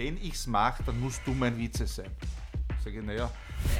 wenn 0.00 0.16
ich 0.16 0.32
es 0.32 0.46
mache, 0.46 0.82
dann 0.82 0.98
musst 0.98 1.20
du 1.26 1.32
mein 1.32 1.56
Vize 1.58 1.86
sein. 1.86 2.10
Sag 2.82 2.94
ich, 2.94 3.02
naja. 3.02 3.30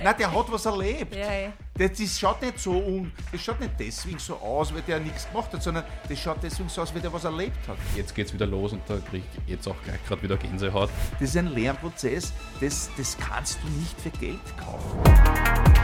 Nein, 0.05 0.15
der 0.19 0.31
hat 0.31 0.53
was 0.53 0.67
erlebt. 0.67 1.17
Ja, 1.17 1.33
ja. 1.33 1.53
Das, 1.73 1.93
das 1.99 2.19
schaut 2.19 2.43
nicht 2.43 2.59
so 2.59 2.73
um, 2.73 3.11
das 3.33 3.41
schaut 3.41 3.59
nicht 3.59 3.73
deswegen 3.79 4.19
so 4.19 4.37
aus, 4.37 4.75
weil 4.75 4.83
der 4.83 5.01
nichts 5.01 5.27
gemacht 5.27 5.51
hat, 5.51 5.63
sondern 5.63 5.85
das 6.07 6.19
schaut 6.19 6.37
deswegen 6.43 6.69
so 6.69 6.83
aus, 6.83 6.95
weil 6.95 7.01
der 7.01 7.11
was 7.11 7.25
erlebt 7.25 7.67
hat. 7.67 7.79
Jetzt 7.97 8.15
geht's 8.15 8.35
wieder 8.35 8.47
los 8.47 8.75
und 8.75 8.83
da 8.87 8.99
krieg 8.99 9.23
ich 9.47 9.51
jetzt 9.51 9.67
auch 9.67 9.83
gleich 9.83 10.05
gerade 10.07 10.23
wieder 10.23 10.37
Gänsehaut. 10.37 10.91
Das 11.19 11.31
ist 11.31 11.37
ein 11.39 11.47
Lernprozess, 11.47 12.35
das, 12.61 12.91
das 12.99 13.17
kannst 13.17 13.59
du 13.63 13.69
nicht 13.69 13.99
für 13.99 14.11
Geld 14.11 14.59
kaufen. 14.59 15.80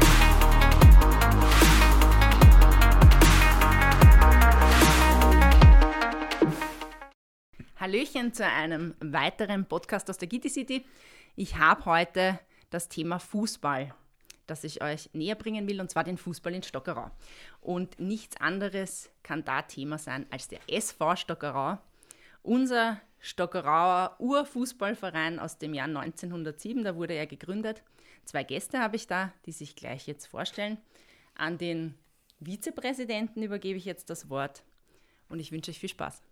Hallöchen 7.86 8.32
zu 8.32 8.44
einem 8.44 8.96
weiteren 8.98 9.64
Podcast 9.64 10.10
aus 10.10 10.18
der 10.18 10.26
Gitti 10.26 10.48
City. 10.48 10.84
Ich 11.36 11.56
habe 11.56 11.84
heute 11.84 12.40
das 12.68 12.88
Thema 12.88 13.20
Fußball, 13.20 13.94
das 14.48 14.64
ich 14.64 14.82
euch 14.82 15.08
näher 15.12 15.36
bringen 15.36 15.68
will, 15.68 15.80
und 15.80 15.88
zwar 15.88 16.02
den 16.02 16.18
Fußball 16.18 16.52
in 16.52 16.64
Stockerau. 16.64 17.12
Und 17.60 18.00
nichts 18.00 18.40
anderes 18.40 19.08
kann 19.22 19.44
da 19.44 19.62
Thema 19.62 19.98
sein 19.98 20.26
als 20.30 20.48
der 20.48 20.58
SV 20.66 21.14
Stockerau, 21.14 21.78
unser 22.42 23.00
Stockerauer 23.20 24.16
Urfußballverein 24.18 25.38
aus 25.38 25.58
dem 25.58 25.72
Jahr 25.72 25.86
1907. 25.86 26.82
Da 26.82 26.96
wurde 26.96 27.14
er 27.14 27.28
gegründet. 27.28 27.84
Zwei 28.24 28.42
Gäste 28.42 28.80
habe 28.80 28.96
ich 28.96 29.06
da, 29.06 29.32
die 29.44 29.52
sich 29.52 29.76
gleich 29.76 30.08
jetzt 30.08 30.26
vorstellen. 30.26 30.78
An 31.36 31.56
den 31.56 31.94
Vizepräsidenten 32.40 33.44
übergebe 33.44 33.78
ich 33.78 33.84
jetzt 33.84 34.10
das 34.10 34.28
Wort 34.28 34.64
und 35.28 35.38
ich 35.38 35.52
wünsche 35.52 35.70
euch 35.70 35.78
viel 35.78 35.88
Spaß. 35.88 36.25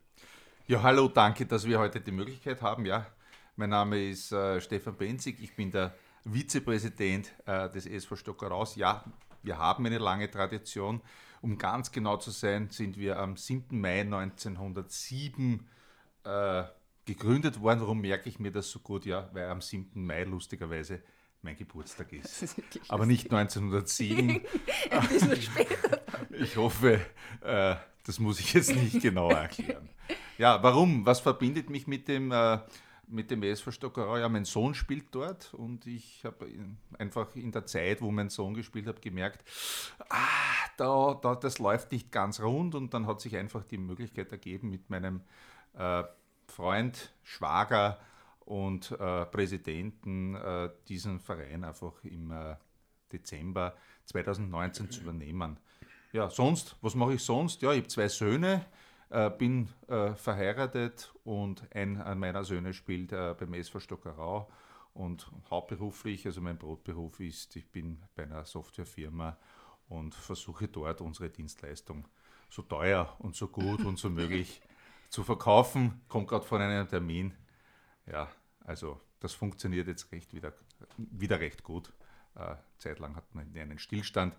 Ja, 0.67 0.83
hallo, 0.83 1.09
danke, 1.09 1.45
dass 1.45 1.67
wir 1.67 1.79
heute 1.79 2.01
die 2.01 2.11
Möglichkeit 2.11 2.63
haben. 2.63 2.87
Ja, 2.87 3.07
mein 3.55 3.69
Name 3.69 4.09
ist 4.09 4.33
äh, 4.33 4.63
Stefan 4.63 4.97
Benzig, 4.97 5.39
ich 5.43 5.55
bin 5.55 5.71
der 5.71 5.95
Vizepräsident 6.25 7.35
äh, 7.45 7.69
des 7.69 7.85
SV 7.85 8.17
Stockeraus. 8.17 8.75
Ja, 8.75 9.05
wir 9.43 9.59
haben 9.59 9.85
eine 9.85 9.99
lange 9.99 10.31
Tradition. 10.31 11.03
Um 11.43 11.59
ganz 11.59 11.93
genau 11.93 12.17
zu 12.17 12.31
sein, 12.31 12.71
sind 12.71 12.97
wir 12.97 13.19
am 13.19 13.37
7. 13.37 13.79
Mai 13.79 14.01
1907 14.01 15.69
äh, 16.25 16.65
gegründet 17.05 17.61
worden. 17.61 17.83
Warum 17.83 18.01
merke 18.01 18.31
ich 18.31 18.39
mir 18.39 18.51
das 18.51 18.71
so 18.71 18.79
gut? 18.79 19.05
Ja, 19.05 19.29
weil 19.35 19.51
am 19.51 19.61
7. 19.61 20.03
Mai 20.03 20.25
lustigerweise 20.25 21.03
mein 21.43 21.59
Geburtstag 21.59 22.11
ist. 22.15 22.43
ist 22.43 22.57
Aber 22.89 23.05
nicht 23.05 23.31
1907. 23.31 24.41
Ein 24.91 25.09
bisschen 25.09 25.43
später. 25.43 25.94
Ich 26.31 26.57
hoffe, 26.57 27.01
äh, 27.43 27.77
das 28.05 28.19
muss 28.19 28.41
ich 28.41 28.53
jetzt 28.55 28.75
nicht 28.75 29.01
genau 29.01 29.31
erklären. 29.31 29.89
Ja, 30.39 30.63
warum? 30.63 31.07
Was 31.07 31.21
verbindet 31.21 31.71
mich 31.71 31.87
mit 31.87 32.09
dem, 32.09 32.33
äh, 32.33 32.59
mit 33.07 33.31
dem 33.31 33.43
SV 33.43 33.71
Stockerau? 33.71 34.17
Ja, 34.17 34.29
mein 34.29 34.45
Sohn 34.45 34.75
spielt 34.75 35.07
dort 35.13 35.55
und 35.55 35.87
ich 35.87 36.25
habe 36.25 36.49
einfach 36.99 37.35
in 37.37 37.53
der 37.53 37.67
Zeit, 37.67 38.03
wo 38.03 38.11
mein 38.11 38.31
Sohn 38.31 38.55
gespielt 38.55 38.87
hat, 38.87 39.01
gemerkt, 39.01 39.45
ah, 40.09 40.19
da, 40.77 41.15
da, 41.23 41.35
das 41.35 41.59
läuft 41.59 41.93
nicht 41.93 42.11
ganz 42.11 42.41
rund 42.41 42.75
und 42.75 42.93
dann 42.95 43.07
hat 43.07 43.21
sich 43.21 43.37
einfach 43.37 43.65
die 43.65 43.79
Möglichkeit 43.79 44.33
ergeben, 44.33 44.71
mit 44.71 44.91
meinem 44.91 45.21
äh, 45.75 46.03
Freund, 46.49 47.13
Schwager 47.23 47.99
und 48.41 48.91
äh, 48.93 49.25
Präsidenten 49.27 50.35
äh, 50.35 50.71
diesen 50.89 51.21
Verein 51.21 51.65
einfach 51.65 51.93
im 52.05 52.31
äh, 52.31 52.57
Dezember 53.13 53.75
2019 54.07 54.91
zu 54.91 55.01
übernehmen. 55.03 55.59
Ja, 56.15 56.31
sonst, 56.31 56.77
was 56.81 56.95
mache 56.95 57.15
ich 57.15 57.25
sonst? 57.25 57.61
Ja, 57.61 57.73
ich 57.73 57.79
habe 57.79 57.89
zwei 57.89 58.07
Söhne, 58.07 58.65
äh, 59.11 59.31
bin 59.31 59.69
äh, 59.89 60.15
verheiratet 60.15 61.13
und 61.25 61.65
ein 61.75 61.97
meiner 62.21 62.45
Söhne 62.45 62.73
spielt 62.73 63.11
äh, 63.11 63.35
beim 63.37 63.53
SV 63.53 63.81
Stockerau 63.81 64.49
und 64.93 65.29
hauptberuflich, 65.51 66.25
also 66.25 66.41
mein 66.41 66.57
Brotberuf 66.57 67.19
ist, 67.19 67.57
ich 67.57 67.67
bin 67.67 68.01
bei 68.15 68.23
einer 68.23 68.45
Softwarefirma 68.45 69.37
und 69.89 70.15
versuche 70.15 70.69
dort 70.69 71.01
unsere 71.01 71.31
Dienstleistung 71.31 72.07
so 72.49 72.63
teuer 72.63 73.13
und 73.19 73.35
so 73.35 73.49
gut 73.49 73.85
und 73.85 73.99
so 73.99 74.09
möglich 74.09 74.63
zu 75.09 75.25
verkaufen. 75.25 76.01
Kommt 76.07 76.29
gerade 76.29 76.45
von 76.45 76.61
einem 76.61 76.89
Termin. 76.89 77.35
Ja, 78.07 78.31
also 78.61 79.01
das 79.19 79.33
funktioniert 79.35 79.89
jetzt 79.89 80.13
recht 80.13 80.33
wieder, 80.33 80.53
wieder 80.97 81.41
recht 81.41 81.65
gut. 81.65 81.93
Äh, 82.37 82.55
zeitlang 82.79 83.17
hat 83.17 83.35
man 83.35 83.53
einen 83.57 83.81
Stillstand 83.81 84.37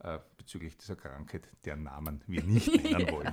äh, 0.00 0.18
bezüglich 0.36 0.76
dieser 0.76 0.96
Krankheit, 0.96 1.48
deren 1.64 1.82
Namen 1.84 2.22
wir 2.26 2.42
nicht 2.42 2.68
nennen 2.84 3.10
wollen. 3.10 3.32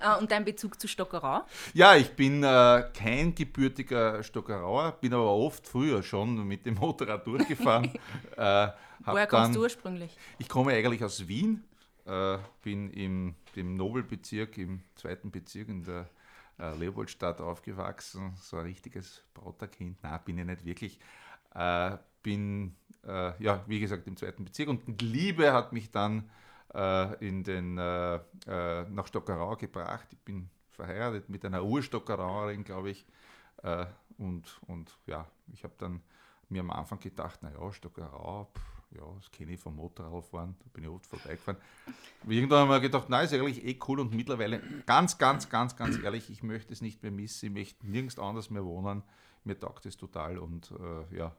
Äh, 0.00 0.18
Und 0.18 0.30
dein 0.30 0.44
Bezug 0.44 0.80
zu 0.80 0.88
Stockerau? 0.88 1.42
Ja, 1.72 1.94
ich 1.96 2.10
bin 2.10 2.42
äh, 2.42 2.84
kein 2.92 3.34
gebürtiger 3.34 4.22
Stockerauer, 4.22 4.92
bin 5.00 5.14
aber 5.14 5.30
oft 5.32 5.66
früher 5.66 6.02
schon 6.02 6.46
mit 6.46 6.66
dem 6.66 6.74
Motorrad 6.74 7.26
durchgefahren. 7.26 7.84
äh, 8.36 8.68
Woher 9.04 9.26
kommst 9.26 9.46
dann- 9.46 9.52
du 9.54 9.60
ursprünglich? 9.62 10.16
Ich 10.38 10.48
komme 10.48 10.72
eigentlich 10.72 11.02
aus 11.04 11.26
Wien, 11.28 11.64
äh, 12.06 12.38
bin 12.62 12.90
im 12.90 13.34
dem 13.56 13.74
Nobelbezirk, 13.74 14.58
im 14.58 14.82
zweiten 14.94 15.30
Bezirk 15.32 15.68
in 15.68 15.82
der 15.82 16.08
äh, 16.60 16.76
Leopoldstadt 16.76 17.40
aufgewachsen, 17.40 18.34
so 18.40 18.58
ein 18.58 18.64
richtiges 18.66 19.22
Brauterkind. 19.34 19.96
Nein, 20.02 20.20
bin 20.24 20.38
ich 20.38 20.44
nicht 20.44 20.64
wirklich. 20.64 21.00
Äh, 21.54 21.96
bin, 22.22 22.76
äh, 23.06 23.42
ja, 23.42 23.64
wie 23.66 23.80
gesagt, 23.80 24.06
im 24.06 24.16
zweiten 24.16 24.44
Bezirk 24.44 24.68
und 24.68 25.02
Liebe 25.02 25.52
hat 25.52 25.72
mich 25.72 25.90
dann 25.90 26.30
äh, 26.74 27.26
in 27.26 27.44
den, 27.44 27.78
äh, 27.78 28.16
äh, 28.46 28.88
nach 28.88 29.06
Stockerau 29.06 29.56
gebracht. 29.56 30.08
Ich 30.12 30.20
bin 30.20 30.50
verheiratet 30.70 31.28
mit 31.28 31.44
einer 31.44 31.64
Urstockerauerin, 31.64 32.64
glaube 32.64 32.90
ich. 32.90 33.06
Äh, 33.62 33.86
und, 34.18 34.60
und 34.66 34.96
ja, 35.06 35.26
ich 35.52 35.64
habe 35.64 35.74
dann 35.78 36.02
mir 36.48 36.60
am 36.60 36.70
Anfang 36.70 36.98
gedacht, 37.00 37.42
naja, 37.42 37.72
Stockerau, 37.72 38.50
pff, 38.54 38.96
ja, 38.96 39.02
das 39.16 39.30
kenne 39.30 39.52
ich 39.52 39.60
vom 39.60 39.76
Motorradfahren, 39.76 40.56
da 40.58 40.66
bin 40.72 40.84
ich 40.84 40.90
oft 40.90 41.06
vorbeigefahren. 41.06 41.60
Irgendwann 42.26 42.60
haben 42.60 42.70
wir 42.70 42.80
gedacht, 42.80 43.08
nein, 43.08 43.24
ist 43.24 43.32
eigentlich 43.32 43.64
eh 43.64 43.78
cool 43.86 44.00
und 44.00 44.12
mittlerweile, 44.12 44.60
ganz, 44.84 45.16
ganz, 45.16 45.48
ganz, 45.48 45.76
ganz 45.76 45.98
ehrlich, 46.02 46.28
ich 46.28 46.42
möchte 46.42 46.72
es 46.72 46.80
nicht 46.80 47.02
mehr 47.02 47.12
missen, 47.12 47.46
ich 47.46 47.52
möchte 47.52 47.86
nirgends 47.88 48.18
anders 48.18 48.50
mehr 48.50 48.64
wohnen. 48.64 49.02
Mir 49.44 49.58
taugt 49.58 49.86
es 49.86 49.96
total 49.96 50.38
und 50.38 50.72
äh, 50.72 51.16
ja, 51.16 51.34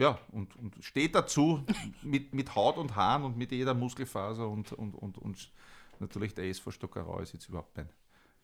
ja, 0.00 0.18
und, 0.32 0.56
und 0.56 0.82
steht 0.82 1.14
dazu 1.14 1.62
mit, 2.02 2.32
mit 2.32 2.54
Haut 2.54 2.78
und 2.78 2.96
Haaren 2.96 3.22
und 3.22 3.36
mit 3.36 3.52
jeder 3.52 3.74
Muskelfaser 3.74 4.48
und, 4.48 4.72
und, 4.72 4.94
und, 4.94 5.18
und 5.18 5.52
natürlich 5.98 6.34
der 6.34 6.46
SV 6.46 6.70
Stockerau 6.70 7.20
ist 7.20 7.34
jetzt 7.34 7.50
überhaupt 7.50 7.76
mein, 7.76 7.90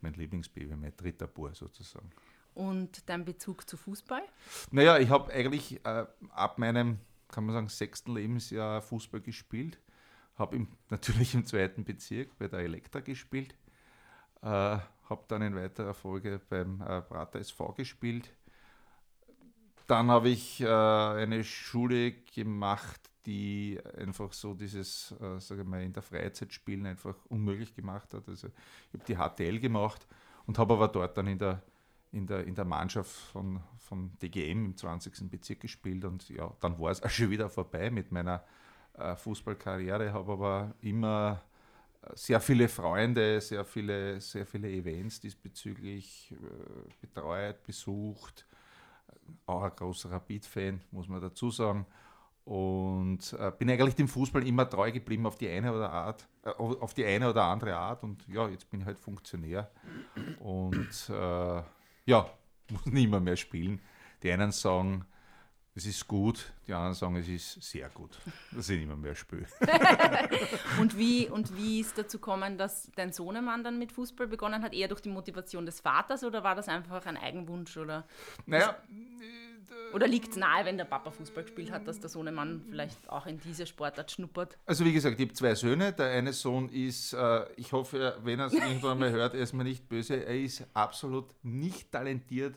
mein 0.02 0.12
Lieblingsbaby, 0.12 0.76
mein 0.76 0.94
dritter 0.94 1.26
Bur 1.26 1.54
sozusagen. 1.54 2.10
Und 2.52 3.08
dein 3.08 3.24
Bezug 3.24 3.66
zu 3.66 3.78
Fußball? 3.78 4.22
Naja, 4.70 4.98
ich 4.98 5.08
habe 5.08 5.32
eigentlich 5.32 5.82
äh, 5.86 6.04
ab 6.28 6.58
meinem, 6.58 6.98
kann 7.28 7.46
man 7.46 7.54
sagen, 7.54 7.68
sechsten 7.68 8.14
Lebensjahr 8.14 8.82
Fußball 8.82 9.22
gespielt. 9.22 9.78
Habe 10.34 10.66
natürlich 10.90 11.34
im 11.34 11.46
zweiten 11.46 11.84
Bezirk 11.84 12.36
bei 12.38 12.48
der 12.48 12.60
Elektra 12.60 13.00
gespielt. 13.00 13.54
Äh, 14.42 14.48
habe 14.48 15.24
dann 15.28 15.40
in 15.40 15.56
weiterer 15.56 15.94
Folge 15.94 16.38
beim 16.50 16.82
äh, 16.82 17.00
Prater 17.00 17.38
SV 17.38 17.72
gespielt. 17.72 18.30
Dann 19.86 20.10
habe 20.10 20.30
ich 20.30 20.60
äh, 20.60 20.66
eine 20.66 21.44
Schule 21.44 22.12
gemacht, 22.12 23.00
die 23.24 23.78
einfach 23.98 24.32
so 24.32 24.54
dieses, 24.54 25.14
äh, 25.20 25.40
sage 25.40 25.62
ich 25.62 25.66
mal, 25.66 25.82
in 25.82 25.92
der 25.92 26.02
Freizeit 26.02 26.52
spielen 26.52 26.86
einfach 26.86 27.14
unmöglich 27.28 27.74
gemacht 27.74 28.14
hat. 28.14 28.28
Also 28.28 28.48
ich 28.48 28.94
habe 28.94 29.04
die 29.06 29.16
HTL 29.16 29.60
gemacht 29.60 30.06
und 30.46 30.58
habe 30.58 30.74
aber 30.74 30.88
dort 30.88 31.16
dann 31.16 31.26
in 31.26 31.38
der, 31.38 31.62
in 32.12 32.26
der, 32.26 32.44
in 32.44 32.54
der 32.54 32.64
Mannschaft 32.64 33.10
von, 33.10 33.60
von 33.78 34.16
DGM 34.22 34.66
im 34.66 34.76
20. 34.76 35.30
Bezirk 35.30 35.60
gespielt 35.60 36.04
und 36.04 36.28
ja, 36.30 36.52
dann 36.60 36.78
war 36.78 36.90
es 36.90 37.02
auch 37.02 37.10
schon 37.10 37.30
wieder 37.30 37.50
vorbei 37.50 37.90
mit 37.90 38.10
meiner 38.12 38.44
äh, 38.94 39.14
Fußballkarriere, 39.16 40.12
habe 40.12 40.32
aber 40.32 40.74
immer 40.80 41.42
äh, 42.02 42.10
sehr 42.14 42.40
viele 42.40 42.68
Freunde, 42.68 43.40
sehr 43.40 43.64
viele, 43.64 44.20
sehr 44.20 44.46
viele 44.46 44.70
Events 44.70 45.20
diesbezüglich 45.20 46.32
äh, 46.32 46.90
betreut, 47.00 47.62
besucht. 47.64 48.46
Auch 49.46 49.62
ein 49.62 49.72
großer 49.74 50.10
Rapid-Fan, 50.10 50.80
muss 50.90 51.08
man 51.08 51.20
dazu 51.20 51.50
sagen. 51.50 51.86
Und 52.44 53.32
äh, 53.40 53.50
bin 53.58 53.68
eigentlich 53.68 53.96
dem 53.96 54.06
Fußball 54.06 54.46
immer 54.46 54.70
treu 54.70 54.92
geblieben 54.92 55.26
auf 55.26 55.36
die 55.36 55.48
eine 55.48 55.72
oder 55.74 55.90
Art, 55.90 56.28
äh, 56.44 56.50
auf 56.50 56.94
die 56.94 57.04
eine 57.04 57.30
oder 57.30 57.44
andere 57.44 57.76
Art. 57.76 58.04
Und 58.04 58.26
ja, 58.28 58.48
jetzt 58.48 58.70
bin 58.70 58.80
ich 58.80 58.86
halt 58.86 59.00
Funktionär 59.00 59.70
und 60.38 61.10
äh, 61.10 61.62
ja, 62.04 62.30
muss 62.70 62.86
nicht 62.86 63.10
mehr 63.10 63.20
mehr 63.20 63.36
spielen. 63.36 63.80
Die 64.22 64.30
einen 64.30 64.52
sagen, 64.52 65.06
es 65.76 65.84
ist 65.84 66.08
gut, 66.08 66.52
die 66.66 66.72
anderen 66.72 66.94
sagen, 66.94 67.16
es 67.16 67.28
ist 67.28 67.62
sehr 67.62 67.90
gut, 67.90 68.18
dass 68.50 68.70
ich 68.70 68.86
mehr 68.86 68.96
mehr 68.96 69.14
spiele. 69.14 69.46
Und 70.80 70.96
wie, 70.96 71.28
und 71.28 71.56
wie 71.56 71.80
ist 71.80 71.96
dazu 71.98 72.18
gekommen, 72.18 72.56
dass 72.58 72.90
dein 72.96 73.12
Sohnemann 73.12 73.62
dann 73.62 73.78
mit 73.78 73.92
Fußball 73.92 74.26
begonnen 74.26 74.62
hat? 74.62 74.74
Eher 74.74 74.88
durch 74.88 75.00
die 75.00 75.08
Motivation 75.08 75.66
des 75.66 75.80
Vaters 75.80 76.24
oder 76.24 76.42
war 76.42 76.54
das 76.54 76.68
einfach 76.68 77.04
ein 77.06 77.16
Eigenwunsch? 77.16 77.76
Oder, 77.76 78.04
Naja, 78.46 78.76
oder 79.92 80.06
liegt 80.06 80.30
es 80.30 80.36
nahe, 80.36 80.64
wenn 80.64 80.76
der 80.76 80.84
Papa 80.84 81.10
Fußball 81.10 81.44
gespielt 81.44 81.70
hat, 81.70 81.86
dass 81.86 82.00
der 82.00 82.10
Sohnemann 82.10 82.64
vielleicht 82.68 83.08
auch 83.08 83.26
in 83.26 83.38
diese 83.40 83.66
Sportart 83.66 84.10
schnuppert? 84.10 84.58
Also 84.66 84.84
wie 84.84 84.92
gesagt, 84.92 85.18
ich 85.18 85.26
habe 85.26 85.34
zwei 85.34 85.54
Söhne. 85.54 85.92
Der 85.92 86.10
eine 86.10 86.32
Sohn 86.32 86.68
ist, 86.68 87.12
äh, 87.12 87.46
ich 87.56 87.72
hoffe, 87.72 88.18
wenn 88.22 88.40
er 88.40 88.46
es 88.46 88.54
irgendwann 88.54 88.98
mal 88.98 89.10
hört, 89.10 89.34
er 89.34 89.40
ist 89.40 89.52
mir 89.52 89.64
nicht 89.64 89.88
böse. 89.88 90.24
Er 90.24 90.38
ist 90.38 90.66
absolut 90.74 91.26
nicht 91.42 91.92
talentiert, 91.92 92.56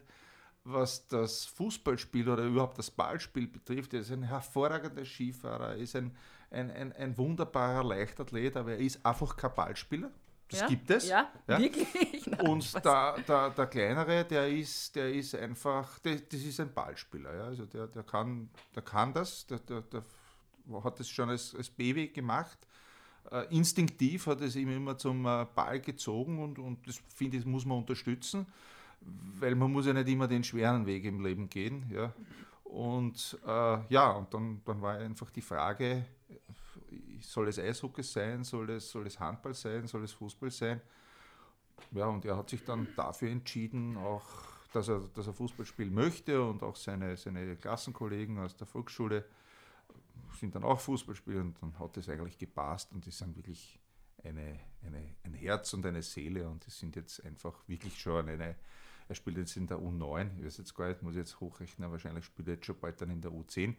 was 0.64 1.08
das 1.08 1.46
Fußballspiel 1.46 2.30
oder 2.30 2.44
überhaupt 2.44 2.78
das 2.78 2.92
Ballspiel 2.92 3.48
betrifft. 3.48 3.94
Er 3.94 4.02
ist 4.02 4.12
ein 4.12 4.24
hervorragender 4.24 5.06
Skifahrer, 5.06 5.70
er 5.70 5.78
ist 5.78 5.96
ein, 5.96 6.16
ein, 6.52 6.70
ein, 6.72 6.94
ein 6.94 7.18
wunderbarer 7.18 7.84
Leichtathlet, 7.84 8.58
aber 8.58 8.72
er 8.74 8.80
ist 8.80 9.04
einfach 9.06 9.36
kein 9.36 9.54
Ballspieler. 9.54 10.12
Das 10.50 10.62
ja? 10.62 10.68
gibt 10.68 10.90
es. 10.90 11.08
Ja, 11.08 11.32
Ja. 11.48 11.60
wirklich. 11.60 12.26
Nein, 12.28 12.40
Und 12.42 12.86
der, 12.86 13.18
der, 13.28 13.50
der 13.52 13.68
kleinere, 13.68 14.26
der 14.26 14.50
ist, 14.50 14.96
der 14.96 15.14
ist 15.14 15.36
einfach, 15.36 16.00
der, 16.00 16.16
das 16.20 16.42
ist 16.42 16.60
ein 16.60 16.74
Ballspieler. 16.74 17.36
Ja? 17.36 17.44
Also 17.46 17.66
der, 17.66 17.88
der, 17.88 18.04
kann, 18.04 18.50
der 18.76 18.82
kann 18.82 19.14
das, 19.14 19.46
der, 19.46 19.60
der, 19.60 19.82
der 19.82 20.04
hat 20.84 21.00
das 21.00 21.10
schon 21.10 21.30
als, 21.30 21.56
als 21.56 21.70
Baby 21.70 22.08
gemacht. 22.08 22.58
Äh, 23.32 23.46
instinktiv 23.56 24.26
hat 24.26 24.42
es 24.42 24.56
ihm 24.56 24.70
immer 24.70 24.98
zum 24.98 25.26
äh, 25.26 25.46
Ball 25.54 25.80
gezogen 25.80 26.40
und, 26.40 26.58
und 26.58 26.88
das 26.88 27.00
finde 27.16 27.38
ich, 27.38 27.46
muss 27.46 27.66
man 27.66 27.78
unterstützen, 27.78 28.48
weil 29.02 29.56
man 29.56 29.72
muss 29.72 29.86
ja 29.86 29.94
nicht 29.94 30.08
immer 30.08 30.28
den 30.28 30.44
schweren 30.44 30.86
Weg 30.86 31.06
im 31.06 31.24
Leben 31.24 31.50
gehen. 31.50 31.90
Ja? 31.92 32.14
Und 32.64 33.38
äh, 33.46 33.78
ja, 33.90 34.12
und 34.12 34.34
dann, 34.34 34.62
dann 34.66 34.82
war 34.82 34.98
einfach 34.98 35.30
die 35.32 35.42
Frage, 35.42 36.06
soll 37.22 37.48
es 37.48 37.60
Eishockey 37.60 38.04
sein, 38.04 38.44
soll 38.44 38.70
es, 38.72 38.90
soll 38.90 39.08
es 39.08 39.20
Handball 39.20 39.54
sein, 39.54 39.88
soll 39.88 40.04
es 40.04 40.14
Fußball 40.14 40.52
sein? 40.52 40.82
Ja, 41.92 42.08
und 42.08 42.26
er 42.26 42.38
hat 42.38 42.50
sich 42.50 42.64
dann 42.64 42.88
dafür 42.96 43.30
entschieden, 43.30 43.98
auch, 43.98 44.24
dass 44.74 44.90
er, 44.90 45.00
dass 45.16 45.28
er 45.28 45.34
Fußball 45.34 45.66
spielen 45.66 45.94
möchte 45.94 46.44
und 46.44 46.62
auch 46.62 46.76
seine, 46.76 47.18
seine 47.18 47.56
Klassenkollegen 47.56 48.38
aus 48.38 48.56
der 48.56 48.68
Volksschule 48.68 49.26
sind 50.40 50.56
dann 50.56 50.64
auch 50.64 50.80
Fußballspieler 50.80 51.42
und 51.42 51.62
dann 51.62 51.78
hat 51.80 51.98
es 51.98 52.08
eigentlich 52.10 52.38
gepasst 52.38 52.92
und 52.94 53.06
die 53.06 53.12
sind 53.12 53.36
wirklich 53.36 53.80
eine, 54.24 54.60
eine, 54.86 55.16
ein 55.24 55.34
Herz 55.34 55.74
und 55.74 55.86
eine 55.86 56.02
Seele 56.02 56.48
und 56.48 56.66
die 56.66 56.72
sind 56.72 56.96
jetzt 56.96 57.24
einfach 57.26 57.68
wirklich 57.68 58.00
schon 58.00 58.30
eine, 58.30 58.56
er 59.10 59.16
spielt 59.16 59.38
jetzt 59.38 59.58
in 59.58 59.66
der 59.66 59.78
U9, 59.78 60.38
ich 60.38 60.46
weiß 60.46 60.58
jetzt 60.60 60.76
gar 60.76 60.88
nicht, 60.88 61.02
muss 61.02 61.14
ich 61.14 61.20
jetzt 61.20 61.40
hochrechnen, 61.40 61.84
aber 61.84 61.94
wahrscheinlich 61.94 62.26
spielt 62.26 62.48
er 62.48 62.54
jetzt 62.54 62.66
schon 62.68 62.80
bald 62.80 63.02
dann 63.02 63.10
in 63.10 63.22
der 63.22 63.32
U10. 63.32 63.72
Äh, 63.72 63.76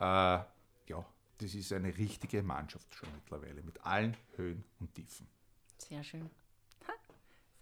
ja, 0.00 1.06
das 1.38 1.54
ist 1.54 1.72
eine 1.72 1.96
richtige 1.96 2.42
Mannschaft 2.42 2.94
schon 2.94 3.10
mittlerweile 3.14 3.62
mit 3.62 3.84
allen 3.84 4.16
Höhen 4.36 4.64
und 4.80 4.94
Tiefen. 4.94 5.28
Sehr 5.76 6.02
schön. 6.02 6.30
Ha, 6.88 6.92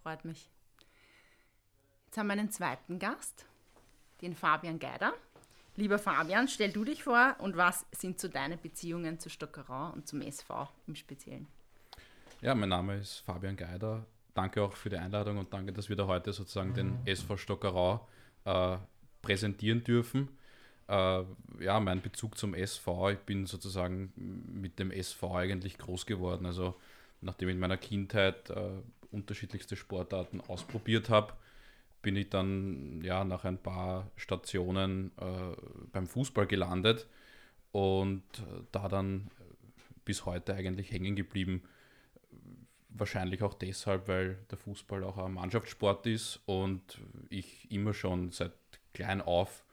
freut 0.02 0.24
mich. 0.24 0.48
Jetzt 2.06 2.18
haben 2.18 2.28
wir 2.28 2.34
einen 2.34 2.52
zweiten 2.52 3.00
Gast, 3.00 3.46
den 4.20 4.36
Fabian 4.36 4.78
Geider. 4.78 5.12
Lieber 5.74 5.98
Fabian, 5.98 6.46
stell 6.46 6.70
du 6.70 6.84
dich 6.84 7.02
vor 7.02 7.34
und 7.40 7.56
was 7.56 7.84
sind 7.90 8.20
so 8.20 8.28
deine 8.28 8.58
Beziehungen 8.58 9.18
zu 9.18 9.28
Stockerau 9.28 9.90
und 9.92 10.06
zum 10.06 10.20
SV 10.20 10.68
im 10.86 10.94
Speziellen? 10.94 11.48
Ja, 12.42 12.54
mein 12.54 12.68
Name 12.68 12.98
ist 12.98 13.20
Fabian 13.20 13.56
Geider. 13.56 14.06
Danke 14.34 14.62
auch 14.62 14.74
für 14.74 14.88
die 14.88 14.96
Einladung 14.96 15.38
und 15.38 15.52
danke, 15.52 15.72
dass 15.72 15.88
wir 15.88 15.96
da 15.96 16.06
heute 16.06 16.32
sozusagen 16.32 16.72
den 16.74 16.98
SV 17.04 17.36
Stockerau 17.36 18.08
äh, 18.44 18.76
präsentieren 19.20 19.84
dürfen. 19.84 20.28
Äh, 20.88 21.22
ja, 21.60 21.80
mein 21.80 22.00
Bezug 22.00 22.38
zum 22.38 22.54
SV, 22.54 23.10
ich 23.10 23.18
bin 23.20 23.46
sozusagen 23.46 24.12
mit 24.16 24.78
dem 24.78 24.90
SV 24.90 25.36
eigentlich 25.36 25.78
groß 25.78 26.06
geworden. 26.06 26.46
Also 26.46 26.74
nachdem 27.20 27.48
ich 27.48 27.54
in 27.54 27.60
meiner 27.60 27.76
Kindheit 27.76 28.50
äh, 28.50 28.70
unterschiedlichste 29.10 29.76
Sportarten 29.76 30.40
ausprobiert 30.40 31.10
habe, 31.10 31.34
bin 32.02 32.16
ich 32.16 32.30
dann 32.30 33.00
ja 33.02 33.24
nach 33.24 33.44
ein 33.44 33.58
paar 33.58 34.10
Stationen 34.16 35.12
äh, 35.18 35.56
beim 35.92 36.06
Fußball 36.06 36.46
gelandet 36.46 37.06
und 37.70 38.22
äh, 38.38 38.62
da 38.72 38.88
dann 38.88 39.30
bis 40.04 40.26
heute 40.26 40.54
eigentlich 40.54 40.90
hängen 40.90 41.14
geblieben. 41.14 41.62
Wahrscheinlich 42.94 43.42
auch 43.42 43.54
deshalb, 43.54 44.08
weil 44.08 44.38
der 44.50 44.58
Fußball 44.58 45.02
auch 45.04 45.18
ein 45.18 45.32
Mannschaftssport 45.32 46.06
ist 46.06 46.40
und 46.46 47.00
ich 47.30 47.70
immer 47.70 47.94
schon 47.94 48.30
seit 48.32 48.52
klein 48.92 49.22
auf 49.22 49.64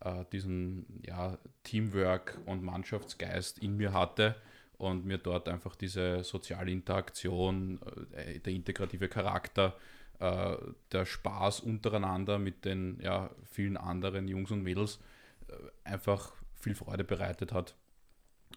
äh, 0.00 0.24
diesen 0.32 0.86
ja, 1.04 1.38
Teamwork 1.62 2.40
und 2.46 2.62
Mannschaftsgeist 2.62 3.58
in 3.58 3.76
mir 3.76 3.92
hatte 3.92 4.36
und 4.78 5.04
mir 5.04 5.18
dort 5.18 5.48
einfach 5.48 5.76
diese 5.76 6.24
soziale 6.24 6.70
Interaktion, 6.70 7.80
äh, 8.12 8.40
der 8.40 8.52
integrative 8.52 9.08
Charakter, 9.08 9.76
äh, 10.20 10.56
der 10.92 11.06
Spaß 11.06 11.60
untereinander 11.60 12.38
mit 12.38 12.64
den 12.64 12.98
ja, 13.00 13.30
vielen 13.44 13.76
anderen 13.76 14.28
Jungs 14.28 14.50
und 14.50 14.62
Mädels 14.62 15.00
äh, 15.48 15.54
einfach 15.84 16.32
viel 16.54 16.74
Freude 16.74 17.04
bereitet 17.04 17.52
hat. 17.52 17.74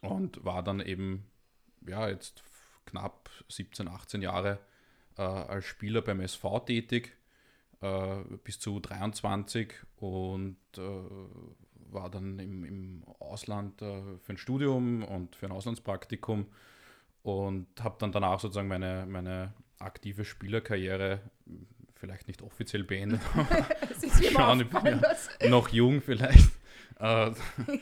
Und 0.02 0.44
war 0.46 0.64
dann 0.64 0.80
eben, 0.80 1.26
ja, 1.88 2.08
jetzt 2.08 2.44
knapp 2.88 3.30
17, 3.50 3.88
18 3.88 4.22
Jahre 4.24 4.60
äh, 5.18 5.22
als 5.22 5.66
Spieler 5.66 6.02
beim 6.02 6.20
SV 6.20 6.60
tätig, 6.62 7.16
äh, 7.82 8.18
bis 8.44 8.60
zu 8.60 8.80
23 8.80 9.74
und 9.98 10.58
äh, 10.78 10.82
war 11.92 12.10
dann 12.10 12.40
im, 12.40 12.64
im 12.66 13.04
Ausland 13.20 13.82
äh, 13.82 14.02
für 14.20 14.34
ein 14.34 14.38
Studium 14.38 15.04
und 15.04 15.36
für 15.36 15.46
ein 15.46 15.52
Auslandspraktikum 15.52 16.48
und 17.24 17.68
habe 17.84 17.96
dann 18.00 18.12
danach 18.12 18.40
sozusagen 18.40 18.68
meine, 18.68 19.06
meine 19.08 19.54
aktive 19.80 20.26
Spielerkarriere 20.26 21.22
vielleicht 21.96 22.28
nicht 22.28 22.42
offiziell 22.42 22.84
beendet, 22.84 23.22
Es 23.92 24.04
ist 24.04 24.20
mir 24.20 24.32
Schauen, 24.32 24.62
ich 24.62 24.70
bin 24.70 24.86
ja- 24.86 25.50
noch 25.50 25.70
jung 25.70 26.02
vielleicht, 26.02 26.50
äh, 27.00 27.32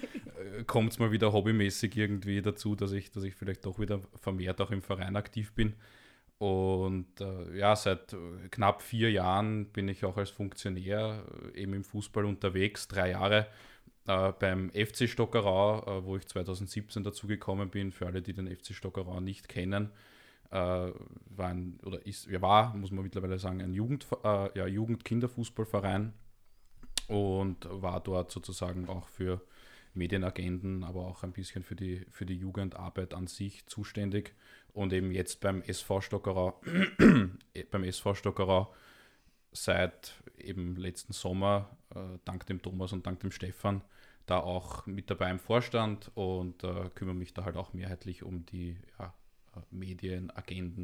kommt 0.67 0.91
es 0.91 0.99
mal 0.99 1.11
wieder 1.11 1.33
hobbymäßig 1.33 1.95
irgendwie 1.97 2.41
dazu, 2.41 2.75
dass 2.75 2.91
ich, 2.91 3.11
dass 3.11 3.23
ich 3.23 3.35
vielleicht 3.35 3.65
doch 3.65 3.79
wieder 3.79 4.01
vermehrt 4.21 4.61
auch 4.61 4.71
im 4.71 4.81
Verein 4.81 5.15
aktiv 5.15 5.53
bin. 5.53 5.75
Und 6.37 7.21
äh, 7.21 7.57
ja, 7.57 7.75
seit 7.75 8.13
äh, 8.13 8.17
knapp 8.51 8.81
vier 8.81 9.09
Jahren 9.11 9.67
bin 9.67 9.87
ich 9.87 10.03
auch 10.03 10.17
als 10.17 10.29
Funktionär 10.29 11.23
äh, 11.53 11.61
eben 11.61 11.73
im 11.73 11.83
Fußball 11.83 12.25
unterwegs, 12.25 12.89
drei 12.89 13.11
Jahre 13.11 13.47
äh, 14.07 14.33
beim 14.33 14.69
FC 14.71 15.07
Stockerau, 15.07 15.99
äh, 15.99 16.03
wo 16.03 16.17
ich 16.17 16.27
2017 16.27 17.03
dazugekommen 17.03 17.69
bin. 17.69 17.93
Für 17.93 18.07
alle, 18.07 18.21
die 18.21 18.33
den 18.33 18.53
FC 18.53 18.73
Stockerau 18.73 19.21
nicht 19.21 19.47
kennen, 19.47 19.91
äh, 20.51 20.57
war 20.57 21.47
ein, 21.47 21.79
oder 21.85 22.05
ist, 22.05 22.27
ja, 22.27 22.41
war, 22.41 22.75
muss 22.75 22.91
man 22.91 23.05
mittlerweile 23.05 23.39
sagen, 23.39 23.61
ein 23.61 23.73
Jugend, 23.73 24.05
äh, 24.25 24.57
ja, 24.57 24.67
Jugend-Kinderfußballverein 24.67 26.13
und 27.07 27.67
war 27.69 28.01
dort 28.01 28.31
sozusagen 28.31 28.87
auch 28.89 29.07
für 29.07 29.41
Medienagenden, 29.93 30.83
aber 30.83 31.07
auch 31.07 31.23
ein 31.23 31.31
bisschen 31.31 31.63
für 31.63 31.75
die, 31.75 32.05
für 32.11 32.25
die 32.25 32.35
Jugendarbeit 32.35 33.13
an 33.13 33.27
sich 33.27 33.65
zuständig. 33.65 34.33
Und 34.73 34.91
eben 34.91 35.11
jetzt 35.11 35.39
beim 35.39 35.61
SV 35.61 36.01
Stockerau, 36.01 36.61
beim 37.71 37.83
SV 37.83 38.13
Stockerau 38.13 38.73
seit 39.53 40.21
eben 40.37 40.75
letzten 40.75 41.13
Sommer, 41.13 41.77
äh, 41.95 42.19
dank 42.25 42.45
dem 42.47 42.61
Thomas 42.61 42.91
und 42.91 43.07
dank 43.07 43.21
dem 43.21 43.31
Stefan, 43.31 43.81
da 44.25 44.39
auch 44.39 44.85
mit 44.85 45.09
dabei 45.09 45.31
im 45.31 45.39
Vorstand 45.39 46.11
und 46.15 46.63
äh, 46.63 46.89
kümmere 46.93 47.15
mich 47.15 47.33
da 47.33 47.45
halt 47.45 47.55
auch 47.55 47.73
mehrheitlich 47.73 48.23
um 48.23 48.45
die 48.45 48.77
ja, 48.99 49.13
äh, 49.55 49.59
Medien, 49.71 50.31